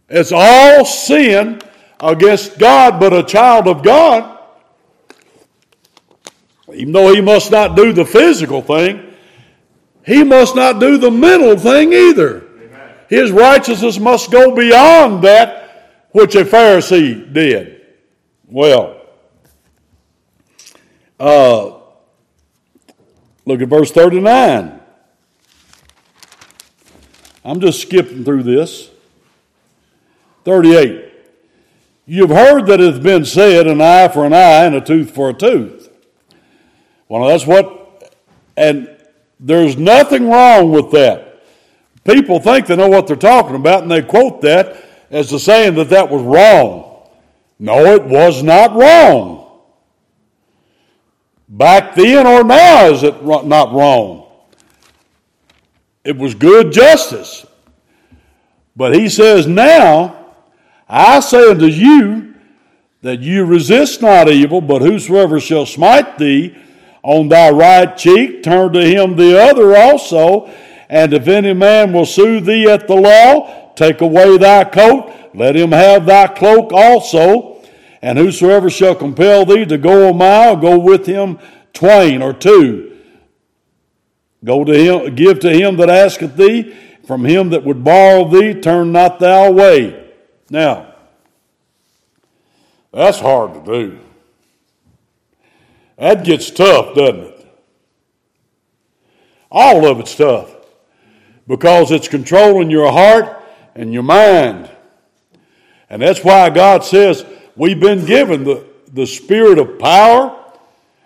It's 0.09 0.33
all 0.33 0.85
sin 0.85 1.61
against 2.01 2.59
God, 2.59 3.01
but 3.01 3.13
a 3.13 3.23
child 3.23 3.69
of 3.69 3.83
God, 3.83 4.34
even 6.75 6.93
though 6.93 7.15
he 7.15 7.21
must 7.21 7.51
not 7.51 7.77
do 7.77 7.93
the 7.93 8.05
physical 8.05 8.63
thing, 8.63 9.15
he 10.05 10.23
must 10.23 10.55
not 10.55 10.81
do 10.81 10.99
the 10.99 11.11
mental 11.11 11.57
thing 11.57 11.93
either. 11.93 12.47
Amen. 12.59 12.95
His 13.09 13.31
righteousness 13.31 13.99
must 13.99 14.31
go 14.31 14.55
beyond 14.55 15.25
that 15.25 16.09
which 16.13 16.35
a 16.35 16.45
Pharisee 16.45 17.33
did. 17.33 17.81
Well, 18.47 19.01
uh, 21.19 21.79
look 23.47 23.61
at 23.61 23.69
verse 23.69 23.91
39. 23.91 24.81
I'm 27.45 27.61
just 27.61 27.83
skipping 27.83 28.25
through 28.25 28.43
this. 28.45 28.91
38. 30.45 31.13
You've 32.07 32.31
heard 32.31 32.67
that 32.67 32.81
it 32.81 32.95
has 32.95 33.03
been 33.03 33.25
said, 33.25 33.67
an 33.67 33.81
eye 33.81 34.09
for 34.09 34.25
an 34.25 34.33
eye 34.33 34.65
and 34.65 34.75
a 34.75 34.81
tooth 34.81 35.11
for 35.11 35.31
a 35.31 35.35
tooth. 35.35 35.84
Well, 37.09 37.29
that's 37.29 37.47
what, 37.47 38.15
and 38.57 38.89
there's 39.39 39.77
nothing 39.77 40.29
wrong 40.29 40.71
with 40.71 40.91
that. 40.93 41.43
People 42.05 42.39
think 42.39 42.67
they 42.67 42.77
know 42.77 42.89
what 42.89 43.07
they're 43.07 43.17
talking 43.17 43.57
about 43.57 43.83
and 43.83 43.91
they 43.91 44.03
quote 44.03 44.43
that 44.43 44.77
as 45.11 45.31
the 45.31 45.39
saying 45.39 45.75
that 45.77 45.91
that 45.91 46.11
was 46.11 46.23
wrong. 46.23 47.09
No, 47.59 47.85
it 47.87 48.05
was 48.05 48.43
not 48.43 48.75
wrong. 48.75 49.61
Back 51.49 51.95
then 51.95 52.27
or 52.27 52.43
now 52.43 52.87
is 52.87 53.03
it 53.03 53.25
not 53.25 53.73
wrong? 53.73 54.27
It 56.05 56.17
was 56.17 56.35
good 56.35 56.73
justice. 56.73 57.47
But 58.77 58.95
he 58.95 59.09
says, 59.09 59.47
Now 59.47 60.35
I 60.89 61.21
say 61.21 61.51
unto 61.51 61.67
you 61.67 62.35
that 63.03 63.21
you 63.21 63.45
resist 63.45 64.03
not 64.03 64.29
evil, 64.29 64.61
but 64.61 64.83
whosoever 64.83 65.39
shall 65.39 65.67
smite 65.67 66.19
thee 66.19 66.57
on 67.05 67.29
thy 67.29 67.51
right 67.51 67.97
cheek, 67.97 68.43
turn 68.43 68.73
to 68.73 68.81
him 68.81 69.15
the 69.15 69.39
other 69.39 69.77
also. 69.77 70.51
And 70.89 71.13
if 71.13 71.29
any 71.29 71.53
man 71.53 71.93
will 71.93 72.07
sue 72.07 72.41
thee 72.41 72.69
at 72.69 72.89
the 72.89 72.95
law, 72.95 73.73
take 73.75 74.01
away 74.01 74.39
thy 74.39 74.65
coat, 74.65 75.13
let 75.35 75.55
him 75.55 75.73
have 75.73 76.07
thy 76.07 76.27
cloak 76.29 76.73
also. 76.73 77.63
And 78.01 78.19
whosoever 78.19 78.71
shall 78.71 78.95
compel 78.95 79.45
thee 79.45 79.67
to 79.67 79.77
go 79.77 80.09
a 80.09 80.15
mile, 80.15 80.57
go 80.57 80.79
with 80.79 81.05
him 81.05 81.39
twain 81.75 82.23
or 82.23 82.33
two. 82.33 82.99
Go 84.43 84.65
to 84.65 84.73
him, 84.75 85.15
give 85.15 85.41
to 85.41 85.51
him 85.51 85.77
that 85.77 85.91
asketh 85.91 86.37
thee, 86.37 86.75
from 87.07 87.25
him 87.27 87.51
that 87.51 87.65
would 87.65 87.85
borrow 87.85 88.29
thee, 88.29 88.61
turn 88.61 88.93
not 88.93 89.19
thou 89.19 89.45
away. 89.45 90.11
Now, 90.49 90.95
that's 92.93 93.21
hard 93.21 93.55
to 93.55 93.61
do. 93.61 93.99
That 95.97 96.25
gets 96.25 96.51
tough, 96.51 96.95
doesn't 96.95 97.21
it? 97.21 97.47
All 99.51 99.87
of 99.87 100.01
it's 100.01 100.15
tough 100.17 100.55
because 101.47 101.93
it's 101.93 102.09
controlling 102.09 102.71
your 102.71 102.91
heart 102.91 103.43
and 103.75 103.93
your 103.93 104.03
mind. 104.03 104.71
And 105.89 106.03
that's 106.03 106.25
why 106.25 106.51
God 106.51 106.85
says 106.85 107.25
we've 107.55 107.79
been 107.79 108.05
given 108.05 108.45
the, 108.45 108.67
the 108.93 109.07
spirit 109.07 109.59
of 109.59 109.79
power 109.79 110.37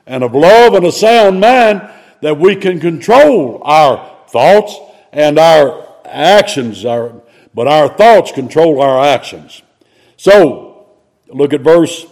and 0.07 0.25
of 0.25 0.35
love 0.35 0.75
and 0.75 0.87
a 0.87 0.93
sound 0.93 1.41
mind 1.41 1.89
that 2.23 2.39
we 2.39 2.57
can 2.57 2.81
control 2.81 3.61
our 3.65 4.17
thoughts 4.29 4.75
and 5.13 5.39
our 5.39 5.87
actions, 6.05 6.85
our, 6.85 7.21
but 7.55 7.69
our 7.69 7.89
thoughts 7.89 8.33
control 8.33 8.81
our 8.81 9.05
actions. 9.05 9.63
So, 10.17 10.89
look 11.29 11.53
at 11.53 11.61
verse, 11.61 12.07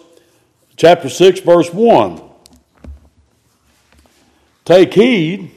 chapter 0.76 1.08
6, 1.08 1.40
verse 1.40 1.72
1. 1.72 2.25
Take 4.66 4.92
heed 4.94 5.52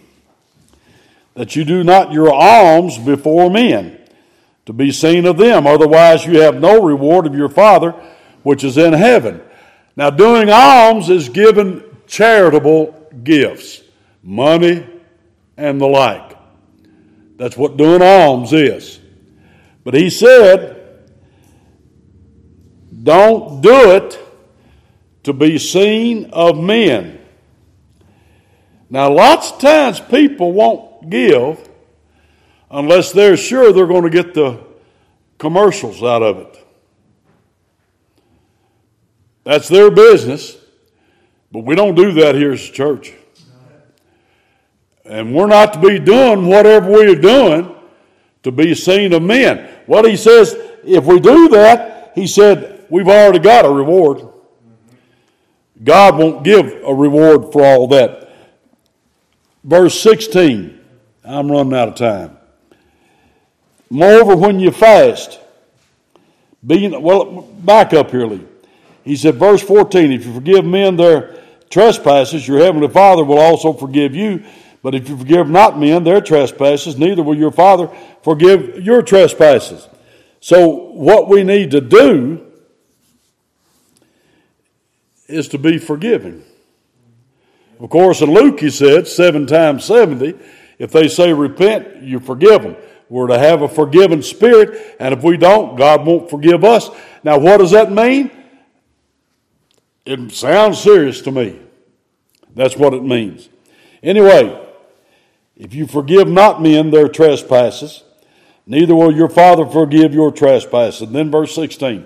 that 1.33 1.55
you 1.55 1.65
do 1.65 1.83
not 1.83 2.13
your 2.13 2.31
alms 2.31 2.97
before 2.97 3.49
men 3.49 3.99
to 4.67 4.71
be 4.71 4.91
seen 4.91 5.25
of 5.25 5.37
them, 5.37 5.65
otherwise 5.65 6.25
you 6.25 6.39
have 6.41 6.61
no 6.61 6.81
reward 6.81 7.25
of 7.25 7.33
your 7.33 7.49
Father 7.49 7.91
which 8.43 8.63
is 8.63 8.77
in 8.77 8.93
heaven. 8.93 9.41
Now, 9.95 10.11
doing 10.11 10.49
alms 10.49 11.09
is 11.09 11.27
given 11.27 11.83
charitable 12.07 13.09
gifts, 13.23 13.81
money 14.23 14.85
and 15.57 15.81
the 15.81 15.87
like. 15.87 16.37
That's 17.37 17.57
what 17.57 17.77
doing 17.77 18.01
alms 18.01 18.53
is. 18.53 18.99
But 19.83 19.95
he 19.95 20.11
said, 20.11 20.75
don't 23.01 23.61
do 23.61 23.91
it 23.91 24.19
to 25.23 25.33
be 25.33 25.57
seen 25.57 26.29
of 26.31 26.59
men. 26.59 27.18
Now, 28.89 29.11
lots 29.11 29.51
of 29.51 29.59
times 29.59 29.99
people 29.99 30.51
won't 30.51 31.09
give 31.09 31.69
unless 32.71 33.11
they're 33.11 33.37
sure 33.37 33.71
they're 33.71 33.87
going 33.87 34.03
to 34.03 34.09
get 34.09 34.33
the 34.33 34.63
commercials 35.37 36.01
out 36.03 36.23
of 36.23 36.37
it. 36.39 36.67
That's 39.43 39.67
their 39.67 39.89
business, 39.89 40.57
but 41.51 41.61
we 41.61 41.75
don't 41.75 41.95
do 41.95 42.11
that 42.13 42.35
here 42.35 42.51
as 42.51 42.67
a 42.67 42.71
church. 42.71 43.13
And 45.05 45.33
we're 45.33 45.47
not 45.47 45.73
to 45.73 45.79
be 45.79 45.97
doing 45.97 46.47
whatever 46.47 46.91
we 46.91 47.11
are 47.11 47.19
doing 47.19 47.75
to 48.43 48.51
be 48.51 48.75
seen 48.75 49.13
of 49.13 49.23
men. 49.23 49.67
What 49.85 50.07
he 50.07 50.15
says, 50.15 50.55
if 50.83 51.05
we 51.05 51.19
do 51.19 51.49
that, 51.49 52.11
he 52.13 52.27
said, 52.27 52.85
we've 52.89 53.07
already 53.07 53.39
got 53.39 53.65
a 53.65 53.69
reward. 53.69 54.27
God 55.83 56.17
won't 56.17 56.43
give 56.43 56.67
a 56.83 56.93
reward 56.93 57.51
for 57.51 57.65
all 57.65 57.87
that. 57.87 58.28
Verse 59.63 59.99
16. 60.01 60.79
I'm 61.23 61.51
running 61.51 61.73
out 61.73 61.89
of 61.89 61.95
time. 61.95 62.37
Moreover, 63.89 64.35
when 64.35 64.59
you 64.59 64.71
fast, 64.71 65.39
being, 66.65 67.01
well, 67.01 67.41
back 67.41 67.93
up 67.93 68.11
here, 68.11 68.25
Lee. 68.25 68.45
He 69.03 69.15
said, 69.15 69.35
verse 69.35 69.61
14, 69.61 70.11
if 70.11 70.25
you 70.25 70.33
forgive 70.33 70.65
men 70.65 70.95
their 70.95 71.35
trespasses, 71.69 72.47
your 72.47 72.59
heavenly 72.59 72.89
Father 72.89 73.23
will 73.23 73.39
also 73.39 73.73
forgive 73.73 74.15
you. 74.15 74.43
But 74.81 74.95
if 74.95 75.09
you 75.09 75.17
forgive 75.17 75.49
not 75.49 75.79
men 75.79 76.03
their 76.03 76.21
trespasses, 76.21 76.97
neither 76.97 77.23
will 77.23 77.35
your 77.35 77.51
Father 77.51 77.89
forgive 78.23 78.79
your 78.79 79.01
trespasses. 79.01 79.87
So, 80.39 80.69
what 80.69 81.27
we 81.27 81.43
need 81.43 81.71
to 81.71 81.81
do 81.81 82.45
is 85.27 85.47
to 85.49 85.57
be 85.57 85.77
forgiving. 85.77 86.43
Of 87.79 87.89
course, 87.89 88.21
in 88.21 88.33
Luke, 88.33 88.59
he 88.59 88.69
said, 88.69 89.07
seven 89.07 89.47
times 89.47 89.85
70, 89.85 90.37
if 90.79 90.91
they 90.91 91.07
say 91.07 91.31
repent, 91.33 92.03
you 92.03 92.19
forgive 92.19 92.63
them. 92.63 92.75
We're 93.07 93.27
to 93.27 93.39
have 93.39 93.61
a 93.61 93.67
forgiving 93.67 94.21
spirit, 94.21 94.97
and 94.99 95.13
if 95.13 95.23
we 95.23 95.37
don't, 95.37 95.75
God 95.75 96.05
won't 96.05 96.29
forgive 96.29 96.63
us. 96.63 96.89
Now, 97.23 97.39
what 97.39 97.57
does 97.57 97.71
that 97.71 97.91
mean? 97.91 98.29
It 100.05 100.31
sounds 100.31 100.79
serious 100.79 101.21
to 101.21 101.31
me. 101.31 101.59
That's 102.53 102.75
what 102.75 102.93
it 102.93 103.03
means. 103.03 103.49
Anyway, 104.03 104.67
if 105.55 105.73
you 105.73 105.87
forgive 105.87 106.27
not 106.27 106.61
men 106.61 106.91
their 106.91 107.07
trespasses, 107.07 108.03
neither 108.65 108.95
will 108.95 109.15
your 109.15 109.29
Father 109.29 109.65
forgive 109.65 110.13
your 110.13 110.31
trespasses. 110.31 111.01
And 111.01 111.15
then 111.15 111.31
verse 111.31 111.55
16. 111.55 112.05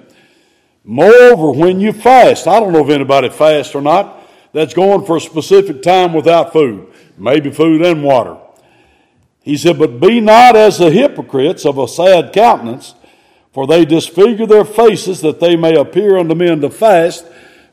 Moreover, 0.84 1.52
when 1.52 1.80
you 1.80 1.94
fast, 1.94 2.48
I 2.48 2.60
don't 2.60 2.74
know 2.74 2.84
if 2.84 2.90
anybody 2.90 3.30
fasts 3.30 3.76
or 3.76 3.82
not, 3.82 4.23
that's 4.54 4.74
going 4.74 5.06
for 5.06 5.18
a 5.18 5.22
specific 5.22 5.82
time 5.82 6.14
without 6.14 6.54
food, 6.54 6.88
maybe 7.18 7.52
food 7.52 7.82
and 7.82 8.04
water. 8.04 8.38
He 9.42 9.58
said, 9.58 9.78
But 9.78 10.00
be 10.00 10.22
not 10.22 10.56
as 10.56 10.78
the 10.78 10.90
hypocrites 10.90 11.66
of 11.66 11.78
a 11.78 11.88
sad 11.88 12.32
countenance, 12.32 12.96
for 13.52 13.68
they 13.68 13.84
disfigure 13.84 14.46
their 14.46 14.66
faces 14.66 15.22
that 15.22 15.40
they 15.40 15.56
may 15.56 15.76
appear 15.76 16.18
unto 16.18 16.34
men 16.34 16.62
to 16.62 16.70
fast. 16.70 17.26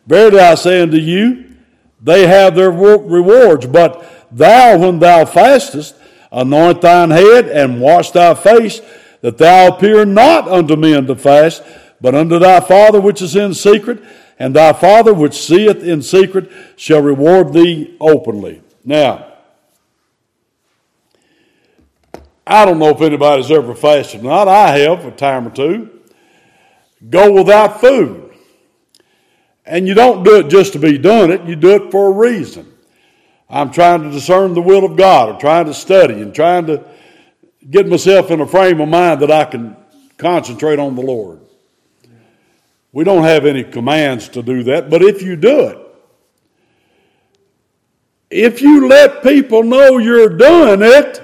Verily 0.06 0.40
I 0.40 0.54
say 0.56 0.82
unto 0.82 0.96
you, 0.96 1.54
they 2.02 2.26
have 2.26 2.54
their 2.54 2.70
rewards. 2.70 3.66
But 3.66 4.26
thou, 4.32 4.78
when 4.78 4.98
thou 4.98 5.24
fastest, 5.24 5.94
anoint 6.32 6.80
thine 6.80 7.10
head 7.10 7.48
and 7.48 7.80
wash 7.80 8.10
thy 8.10 8.34
face, 8.34 8.80
that 9.20 9.38
thou 9.38 9.68
appear 9.68 10.04
not 10.04 10.48
unto 10.48 10.76
men 10.76 11.06
to 11.06 11.14
fast, 11.14 11.62
but 12.00 12.14
unto 12.14 12.38
thy 12.38 12.60
Father 12.60 13.00
which 13.00 13.20
is 13.20 13.36
in 13.36 13.54
secret, 13.54 14.02
and 14.40 14.56
thy 14.56 14.72
Father 14.72 15.12
which 15.12 15.34
seeth 15.34 15.84
in 15.84 16.00
secret 16.00 16.50
shall 16.74 17.02
reward 17.02 17.52
thee 17.52 17.94
openly. 18.00 18.62
Now, 18.82 19.34
I 22.46 22.64
don't 22.64 22.78
know 22.78 22.88
if 22.88 23.02
anybody's 23.02 23.50
ever 23.50 23.74
fasted 23.74 24.22
or 24.22 24.24
not. 24.24 24.48
I 24.48 24.78
have 24.78 25.04
a 25.04 25.10
time 25.10 25.46
or 25.46 25.50
two. 25.50 26.00
Go 27.08 27.32
without 27.32 27.80
food. 27.80 28.34
And 29.66 29.86
you 29.86 29.92
don't 29.94 30.24
do 30.24 30.38
it 30.38 30.48
just 30.48 30.72
to 30.72 30.78
be 30.78 30.96
doing 30.96 31.30
it, 31.30 31.44
you 31.44 31.54
do 31.54 31.74
it 31.74 31.92
for 31.92 32.08
a 32.08 32.12
reason. 32.12 32.66
I'm 33.48 33.70
trying 33.70 34.02
to 34.04 34.10
discern 34.10 34.54
the 34.54 34.62
will 34.62 34.84
of 34.84 34.96
God. 34.96 35.28
I'm 35.28 35.40
trying 35.40 35.66
to 35.66 35.74
study 35.74 36.14
and 36.14 36.34
trying 36.34 36.66
to 36.66 36.84
get 37.68 37.86
myself 37.86 38.30
in 38.30 38.40
a 38.40 38.46
frame 38.46 38.80
of 38.80 38.88
mind 38.88 39.20
that 39.20 39.30
I 39.30 39.44
can 39.44 39.76
concentrate 40.16 40.78
on 40.78 40.96
the 40.96 41.02
Lord. 41.02 41.40
We 42.92 43.04
don't 43.04 43.24
have 43.24 43.46
any 43.46 43.62
commands 43.62 44.28
to 44.30 44.42
do 44.42 44.64
that, 44.64 44.90
but 44.90 45.02
if 45.02 45.22
you 45.22 45.36
do 45.36 45.68
it, 45.68 45.78
if 48.30 48.62
you 48.62 48.88
let 48.88 49.22
people 49.22 49.62
know 49.62 49.98
you're 49.98 50.28
doing 50.28 50.82
it, 50.82 51.20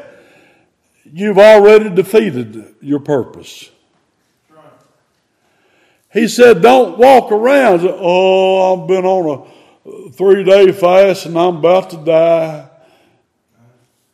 you've 1.04 1.38
already 1.38 1.88
defeated 1.88 2.74
your 2.80 3.00
purpose. 3.00 3.70
He 6.12 6.28
said, 6.28 6.62
Don't 6.62 6.98
walk 6.98 7.30
around. 7.30 7.80
Oh, 7.84 8.82
I've 8.82 8.88
been 8.88 9.04
on 9.04 9.46
a 9.86 10.10
three 10.12 10.44
day 10.44 10.72
fast 10.72 11.26
and 11.26 11.38
I'm 11.38 11.56
about 11.56 11.90
to 11.90 11.98
die. 11.98 12.68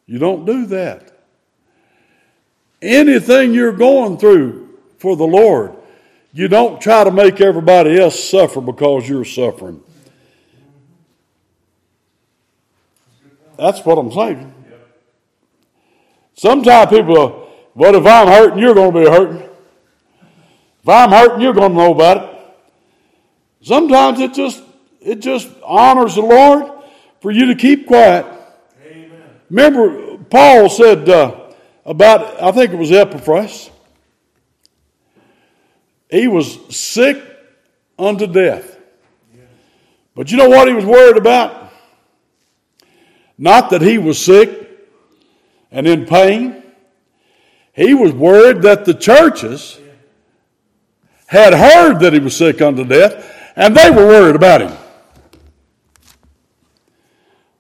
You 0.07 0.19
don't 0.19 0.45
do 0.45 0.67
that. 0.67 1.11
Anything 2.83 3.55
you're 3.55 3.73
going 3.73 4.19
through 4.19 4.79
for 4.99 5.17
the 5.17 5.25
Lord, 5.25 5.77
you 6.33 6.49
don't 6.49 6.81
try 6.81 7.05
to 7.05 7.11
make 7.11 7.41
everybody 7.41 8.01
else 8.01 8.23
suffer 8.23 8.61
because 8.61 9.09
you're 9.09 9.25
suffering. 9.25 9.83
That's 13.57 13.85
what 13.85 13.99
I'm 13.99 14.11
saying. 14.11 14.55
Sometimes 16.35 16.91
people, 16.91 17.19
are, 17.19 17.95
if 17.95 18.07
I'm 18.07 18.27
hurting, 18.27 18.59
you're 18.59 18.75
going 18.75 18.93
to 18.93 19.01
be 19.01 19.07
hurting. 19.07 19.49
If 20.83 20.89
I'm 20.89 21.11
hurting, 21.11 21.41
you're 21.41 21.53
going 21.53 21.71
to 21.71 21.77
know 21.77 21.93
about 21.93 22.17
it. 22.17 22.33
Sometimes 23.61 24.19
it 24.19 24.35
just 24.35 24.61
it 25.01 25.21
just 25.21 25.49
honors 25.65 26.17
the 26.17 26.23
Lord 26.23 26.83
for 27.21 27.31
you 27.31 27.47
to 27.47 27.55
keep 27.55 27.87
quiet. 27.87 28.27
Amen. 28.85 29.23
Remember, 29.51 30.19
Paul 30.19 30.69
said 30.69 31.09
uh, 31.09 31.53
about 31.85 32.43
I 32.43 32.51
think 32.51 32.73
it 32.73 32.77
was 32.77 32.91
Epaphras. 32.91 33.71
He 36.13 36.29
was 36.29 36.59
sick 36.69 37.25
unto 37.99 38.27
death. 38.27 38.79
But 40.15 40.31
you 40.31 40.37
know 40.37 40.51
what 40.51 40.69
he 40.69 40.75
was 40.75 40.85
worried 40.85 41.17
about? 41.17 41.73
Not 43.39 43.71
that 43.71 43.81
he 43.81 43.97
was 43.97 44.23
sick 44.23 44.69
and 45.71 45.89
in 45.89 46.05
pain. 46.05 46.63
He 47.73 47.95
was 47.95 48.13
worried 48.13 48.61
that 48.61 48.85
the 48.85 48.93
churches 48.93 49.81
had 51.29 51.55
heard 51.55 52.01
that 52.01 52.13
he 52.13 52.19
was 52.19 52.37
sick 52.37 52.61
unto 52.61 52.85
death 52.85 53.53
and 53.57 53.75
they 53.75 53.91
were 53.91 54.07
worried 54.07 54.37
about 54.37 54.61
him. 54.61 54.77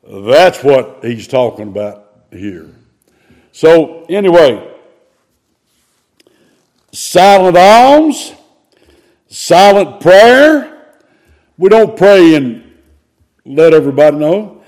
That's 0.04 0.62
what 0.62 0.98
he's 1.02 1.26
talking 1.26 1.68
about 1.68 2.26
here. 2.30 2.68
So, 3.52 4.04
anyway, 4.10 4.76
silent 6.92 7.56
alms, 7.56 8.34
silent 9.32 10.00
prayer. 10.00 10.68
We 11.56 11.70
don't 11.70 11.96
pray 11.96 12.34
and 12.34 12.70
let 13.46 13.72
everybody 13.72 14.16
know. 14.18 14.62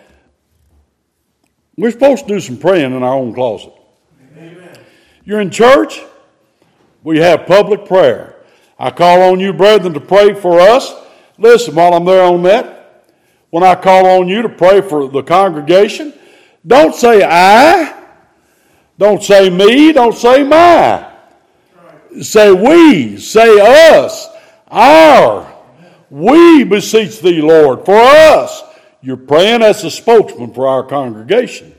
We're 1.76 1.90
supposed 1.90 2.26
to 2.26 2.34
do 2.34 2.40
some 2.40 2.56
praying 2.56 2.96
in 2.96 3.02
our 3.02 3.14
own 3.14 3.34
closet. 3.34 3.72
Amen. 4.36 4.78
You're 5.24 5.40
in 5.40 5.50
church, 5.50 6.00
we 7.02 7.18
have 7.18 7.46
public 7.46 7.84
prayer. 7.84 8.36
I 8.78 8.90
call 8.90 9.22
on 9.22 9.38
you, 9.38 9.52
brethren, 9.52 9.92
to 9.94 10.00
pray 10.00 10.34
for 10.34 10.60
us. 10.60 10.94
Listen, 11.36 11.74
while 11.74 11.92
I'm 11.92 12.04
there 12.04 12.24
on 12.24 12.42
that, 12.44 13.04
when 13.50 13.62
I 13.62 13.74
call 13.74 14.06
on 14.06 14.28
you 14.28 14.42
to 14.42 14.48
pray 14.48 14.80
for 14.80 15.08
the 15.08 15.22
congregation, 15.22 16.14
don't 16.66 16.94
say 16.94 17.22
I, 17.22 18.02
don't 18.98 19.22
say 19.22 19.50
me, 19.50 19.92
don't 19.92 20.16
say 20.16 20.42
my. 20.42 21.12
Say 22.22 22.52
we, 22.52 23.18
say 23.18 24.00
us, 24.00 24.28
our. 24.74 25.50
We 26.10 26.64
beseech 26.64 27.20
thee, 27.20 27.40
Lord, 27.40 27.84
for 27.84 27.96
us. 27.96 28.62
You're 29.00 29.16
praying 29.16 29.62
as 29.62 29.84
a 29.84 29.90
spokesman 29.90 30.52
for 30.52 30.66
our 30.66 30.82
congregation. 30.82 31.74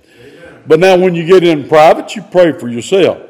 But 0.68 0.80
now, 0.80 0.98
when 0.98 1.14
you 1.16 1.26
get 1.26 1.44
in 1.44 1.68
private, 1.68 2.16
you 2.16 2.22
pray 2.24 2.52
for 2.54 2.68
yourself. 2.68 3.22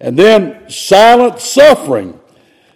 And 0.00 0.18
then 0.18 0.70
silent 0.70 1.40
suffering. 1.40 2.18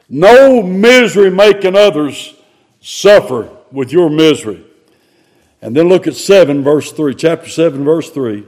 No 0.09 0.63
misery 0.63 1.31
making 1.31 1.77
others 1.77 2.35
suffer 2.81 3.51
with 3.71 3.93
your 3.93 4.11
misery. 4.11 4.65
And 5.63 5.77
then 5.77 5.89
look 5.89 6.07
at 6.07 6.15
7, 6.15 6.63
verse 6.65 6.93
3, 6.93 7.15
chapter 7.15 7.49
7, 7.49 7.85
verse 7.85 8.11
3. 8.11 8.45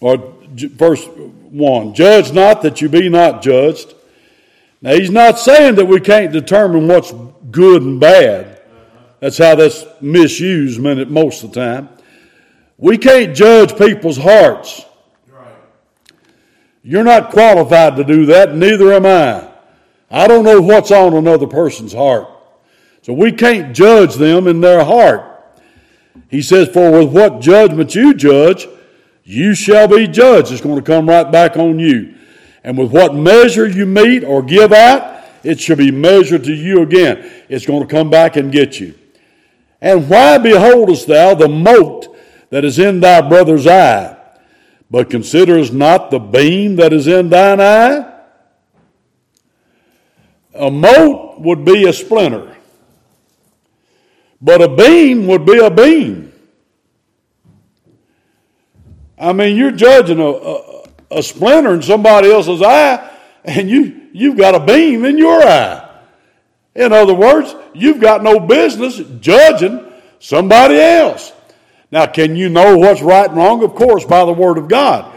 Or 0.00 0.34
verse 0.48 1.04
1 1.06 1.94
Judge 1.94 2.32
not 2.32 2.62
that 2.62 2.80
you 2.80 2.88
be 2.88 3.08
not 3.08 3.42
judged. 3.42 3.94
Now, 4.86 4.92
he's 4.92 5.10
not 5.10 5.36
saying 5.40 5.74
that 5.74 5.86
we 5.86 5.98
can't 5.98 6.32
determine 6.32 6.86
what's 6.86 7.12
good 7.50 7.82
and 7.82 7.98
bad. 7.98 8.62
That's 9.18 9.36
how 9.36 9.56
that's 9.56 9.84
misused 10.00 10.78
most 10.80 11.42
of 11.42 11.52
the 11.52 11.60
time. 11.60 11.88
We 12.78 12.96
can't 12.96 13.34
judge 13.34 13.76
people's 13.76 14.16
hearts. 14.16 14.84
You're 16.84 17.02
not 17.02 17.32
qualified 17.32 17.96
to 17.96 18.04
do 18.04 18.26
that, 18.26 18.54
neither 18.54 18.92
am 18.92 19.06
I. 19.06 19.50
I 20.08 20.28
don't 20.28 20.44
know 20.44 20.60
what's 20.60 20.92
on 20.92 21.14
another 21.14 21.48
person's 21.48 21.92
heart. 21.92 22.28
So 23.02 23.12
we 23.12 23.32
can't 23.32 23.74
judge 23.74 24.14
them 24.14 24.46
in 24.46 24.60
their 24.60 24.84
heart. 24.84 25.52
He 26.28 26.42
says, 26.42 26.68
For 26.68 26.92
with 26.92 27.12
what 27.12 27.40
judgment 27.40 27.96
you 27.96 28.14
judge, 28.14 28.68
you 29.24 29.56
shall 29.56 29.88
be 29.88 30.06
judged. 30.06 30.52
It's 30.52 30.60
going 30.60 30.76
to 30.76 30.82
come 30.82 31.08
right 31.08 31.28
back 31.28 31.56
on 31.56 31.80
you. 31.80 32.15
And 32.66 32.76
with 32.76 32.90
what 32.90 33.14
measure 33.14 33.68
you 33.68 33.86
meet 33.86 34.24
or 34.24 34.42
give 34.42 34.72
out, 34.72 35.24
it 35.44 35.60
shall 35.60 35.76
be 35.76 35.92
measured 35.92 36.42
to 36.44 36.52
you 36.52 36.82
again. 36.82 37.44
It's 37.48 37.64
going 37.64 37.80
to 37.80 37.86
come 37.86 38.10
back 38.10 38.34
and 38.34 38.50
get 38.50 38.80
you. 38.80 38.98
And 39.80 40.10
why 40.10 40.38
beholdest 40.38 41.06
thou 41.06 41.36
the 41.36 41.48
mote 41.48 42.08
that 42.50 42.64
is 42.64 42.80
in 42.80 42.98
thy 42.98 43.20
brother's 43.20 43.68
eye, 43.68 44.16
but 44.90 45.10
considerest 45.10 45.72
not 45.72 46.10
the 46.10 46.18
beam 46.18 46.74
that 46.76 46.92
is 46.92 47.06
in 47.06 47.28
thine 47.28 47.60
eye? 47.60 48.12
A 50.54 50.68
mote 50.68 51.40
would 51.40 51.64
be 51.64 51.86
a 51.86 51.92
splinter, 51.92 52.56
but 54.40 54.60
a 54.60 54.68
beam 54.68 55.28
would 55.28 55.46
be 55.46 55.58
a 55.58 55.70
beam. 55.70 56.32
I 59.16 59.32
mean, 59.32 59.56
you're 59.56 59.70
judging 59.70 60.18
a, 60.18 60.26
a, 60.26 60.75
a 61.10 61.22
splinter 61.22 61.74
in 61.74 61.82
somebody 61.82 62.30
else's 62.30 62.62
eye, 62.62 63.16
and 63.44 63.70
you, 63.70 64.08
you've 64.12 64.36
got 64.36 64.54
a 64.54 64.60
beam 64.60 65.04
in 65.04 65.18
your 65.18 65.40
eye. 65.42 65.82
In 66.74 66.92
other 66.92 67.14
words, 67.14 67.54
you've 67.74 68.00
got 68.00 68.22
no 68.22 68.40
business 68.40 69.00
judging 69.20 69.90
somebody 70.18 70.78
else. 70.78 71.32
Now, 71.90 72.06
can 72.06 72.36
you 72.36 72.48
know 72.48 72.76
what's 72.76 73.00
right 73.00 73.28
and 73.28 73.36
wrong? 73.36 73.62
Of 73.62 73.74
course, 73.74 74.04
by 74.04 74.24
the 74.24 74.32
Word 74.32 74.58
of 74.58 74.68
God. 74.68 75.14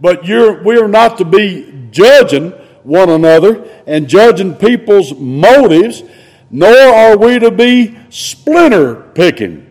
But 0.00 0.26
you're, 0.26 0.62
we 0.62 0.78
are 0.78 0.88
not 0.88 1.18
to 1.18 1.24
be 1.24 1.88
judging 1.90 2.50
one 2.82 3.10
another 3.10 3.68
and 3.86 4.08
judging 4.08 4.54
people's 4.54 5.14
motives, 5.14 6.02
nor 6.50 6.74
are 6.74 7.16
we 7.16 7.38
to 7.38 7.50
be 7.50 7.98
splinter 8.10 8.94
picking, 9.14 9.70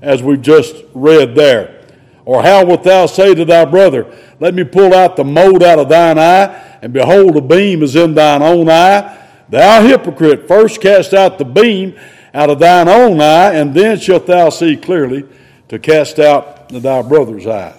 as 0.00 0.22
we 0.22 0.36
just 0.36 0.74
read 0.94 1.34
there. 1.34 1.81
Or 2.24 2.42
how 2.42 2.64
wilt 2.64 2.84
thou 2.84 3.06
say 3.06 3.34
to 3.34 3.44
thy 3.44 3.64
brother, 3.64 4.06
Let 4.38 4.54
me 4.54 4.64
pull 4.64 4.94
out 4.94 5.16
the 5.16 5.24
mote 5.24 5.62
out 5.62 5.78
of 5.78 5.88
thine 5.88 6.18
eye, 6.18 6.78
and 6.82 6.92
behold, 6.92 7.36
a 7.36 7.40
beam 7.40 7.82
is 7.82 7.96
in 7.96 8.14
thine 8.14 8.42
own 8.42 8.68
eye? 8.68 9.18
Thou 9.48 9.82
hypocrite, 9.82 10.46
first 10.48 10.80
cast 10.80 11.14
out 11.14 11.38
the 11.38 11.44
beam 11.44 11.98
out 12.32 12.48
of 12.48 12.58
thine 12.58 12.88
own 12.88 13.20
eye, 13.20 13.54
and 13.54 13.74
then 13.74 13.98
shalt 13.98 14.26
thou 14.26 14.50
see 14.50 14.76
clearly 14.76 15.24
to 15.68 15.78
cast 15.78 16.18
out 16.18 16.68
thy 16.68 17.02
brother's 17.02 17.46
eye. 17.46 17.78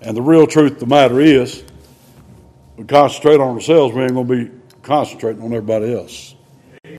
And 0.00 0.16
the 0.16 0.22
real 0.22 0.46
truth 0.46 0.72
of 0.72 0.80
the 0.80 0.86
matter 0.86 1.20
is, 1.20 1.62
we 2.76 2.84
concentrate 2.84 3.40
on 3.40 3.54
ourselves, 3.54 3.94
we 3.94 4.02
ain't 4.02 4.14
going 4.14 4.26
to 4.26 4.46
be 4.46 4.50
concentrating 4.82 5.42
on 5.42 5.52
everybody 5.52 5.92
else. 5.94 6.34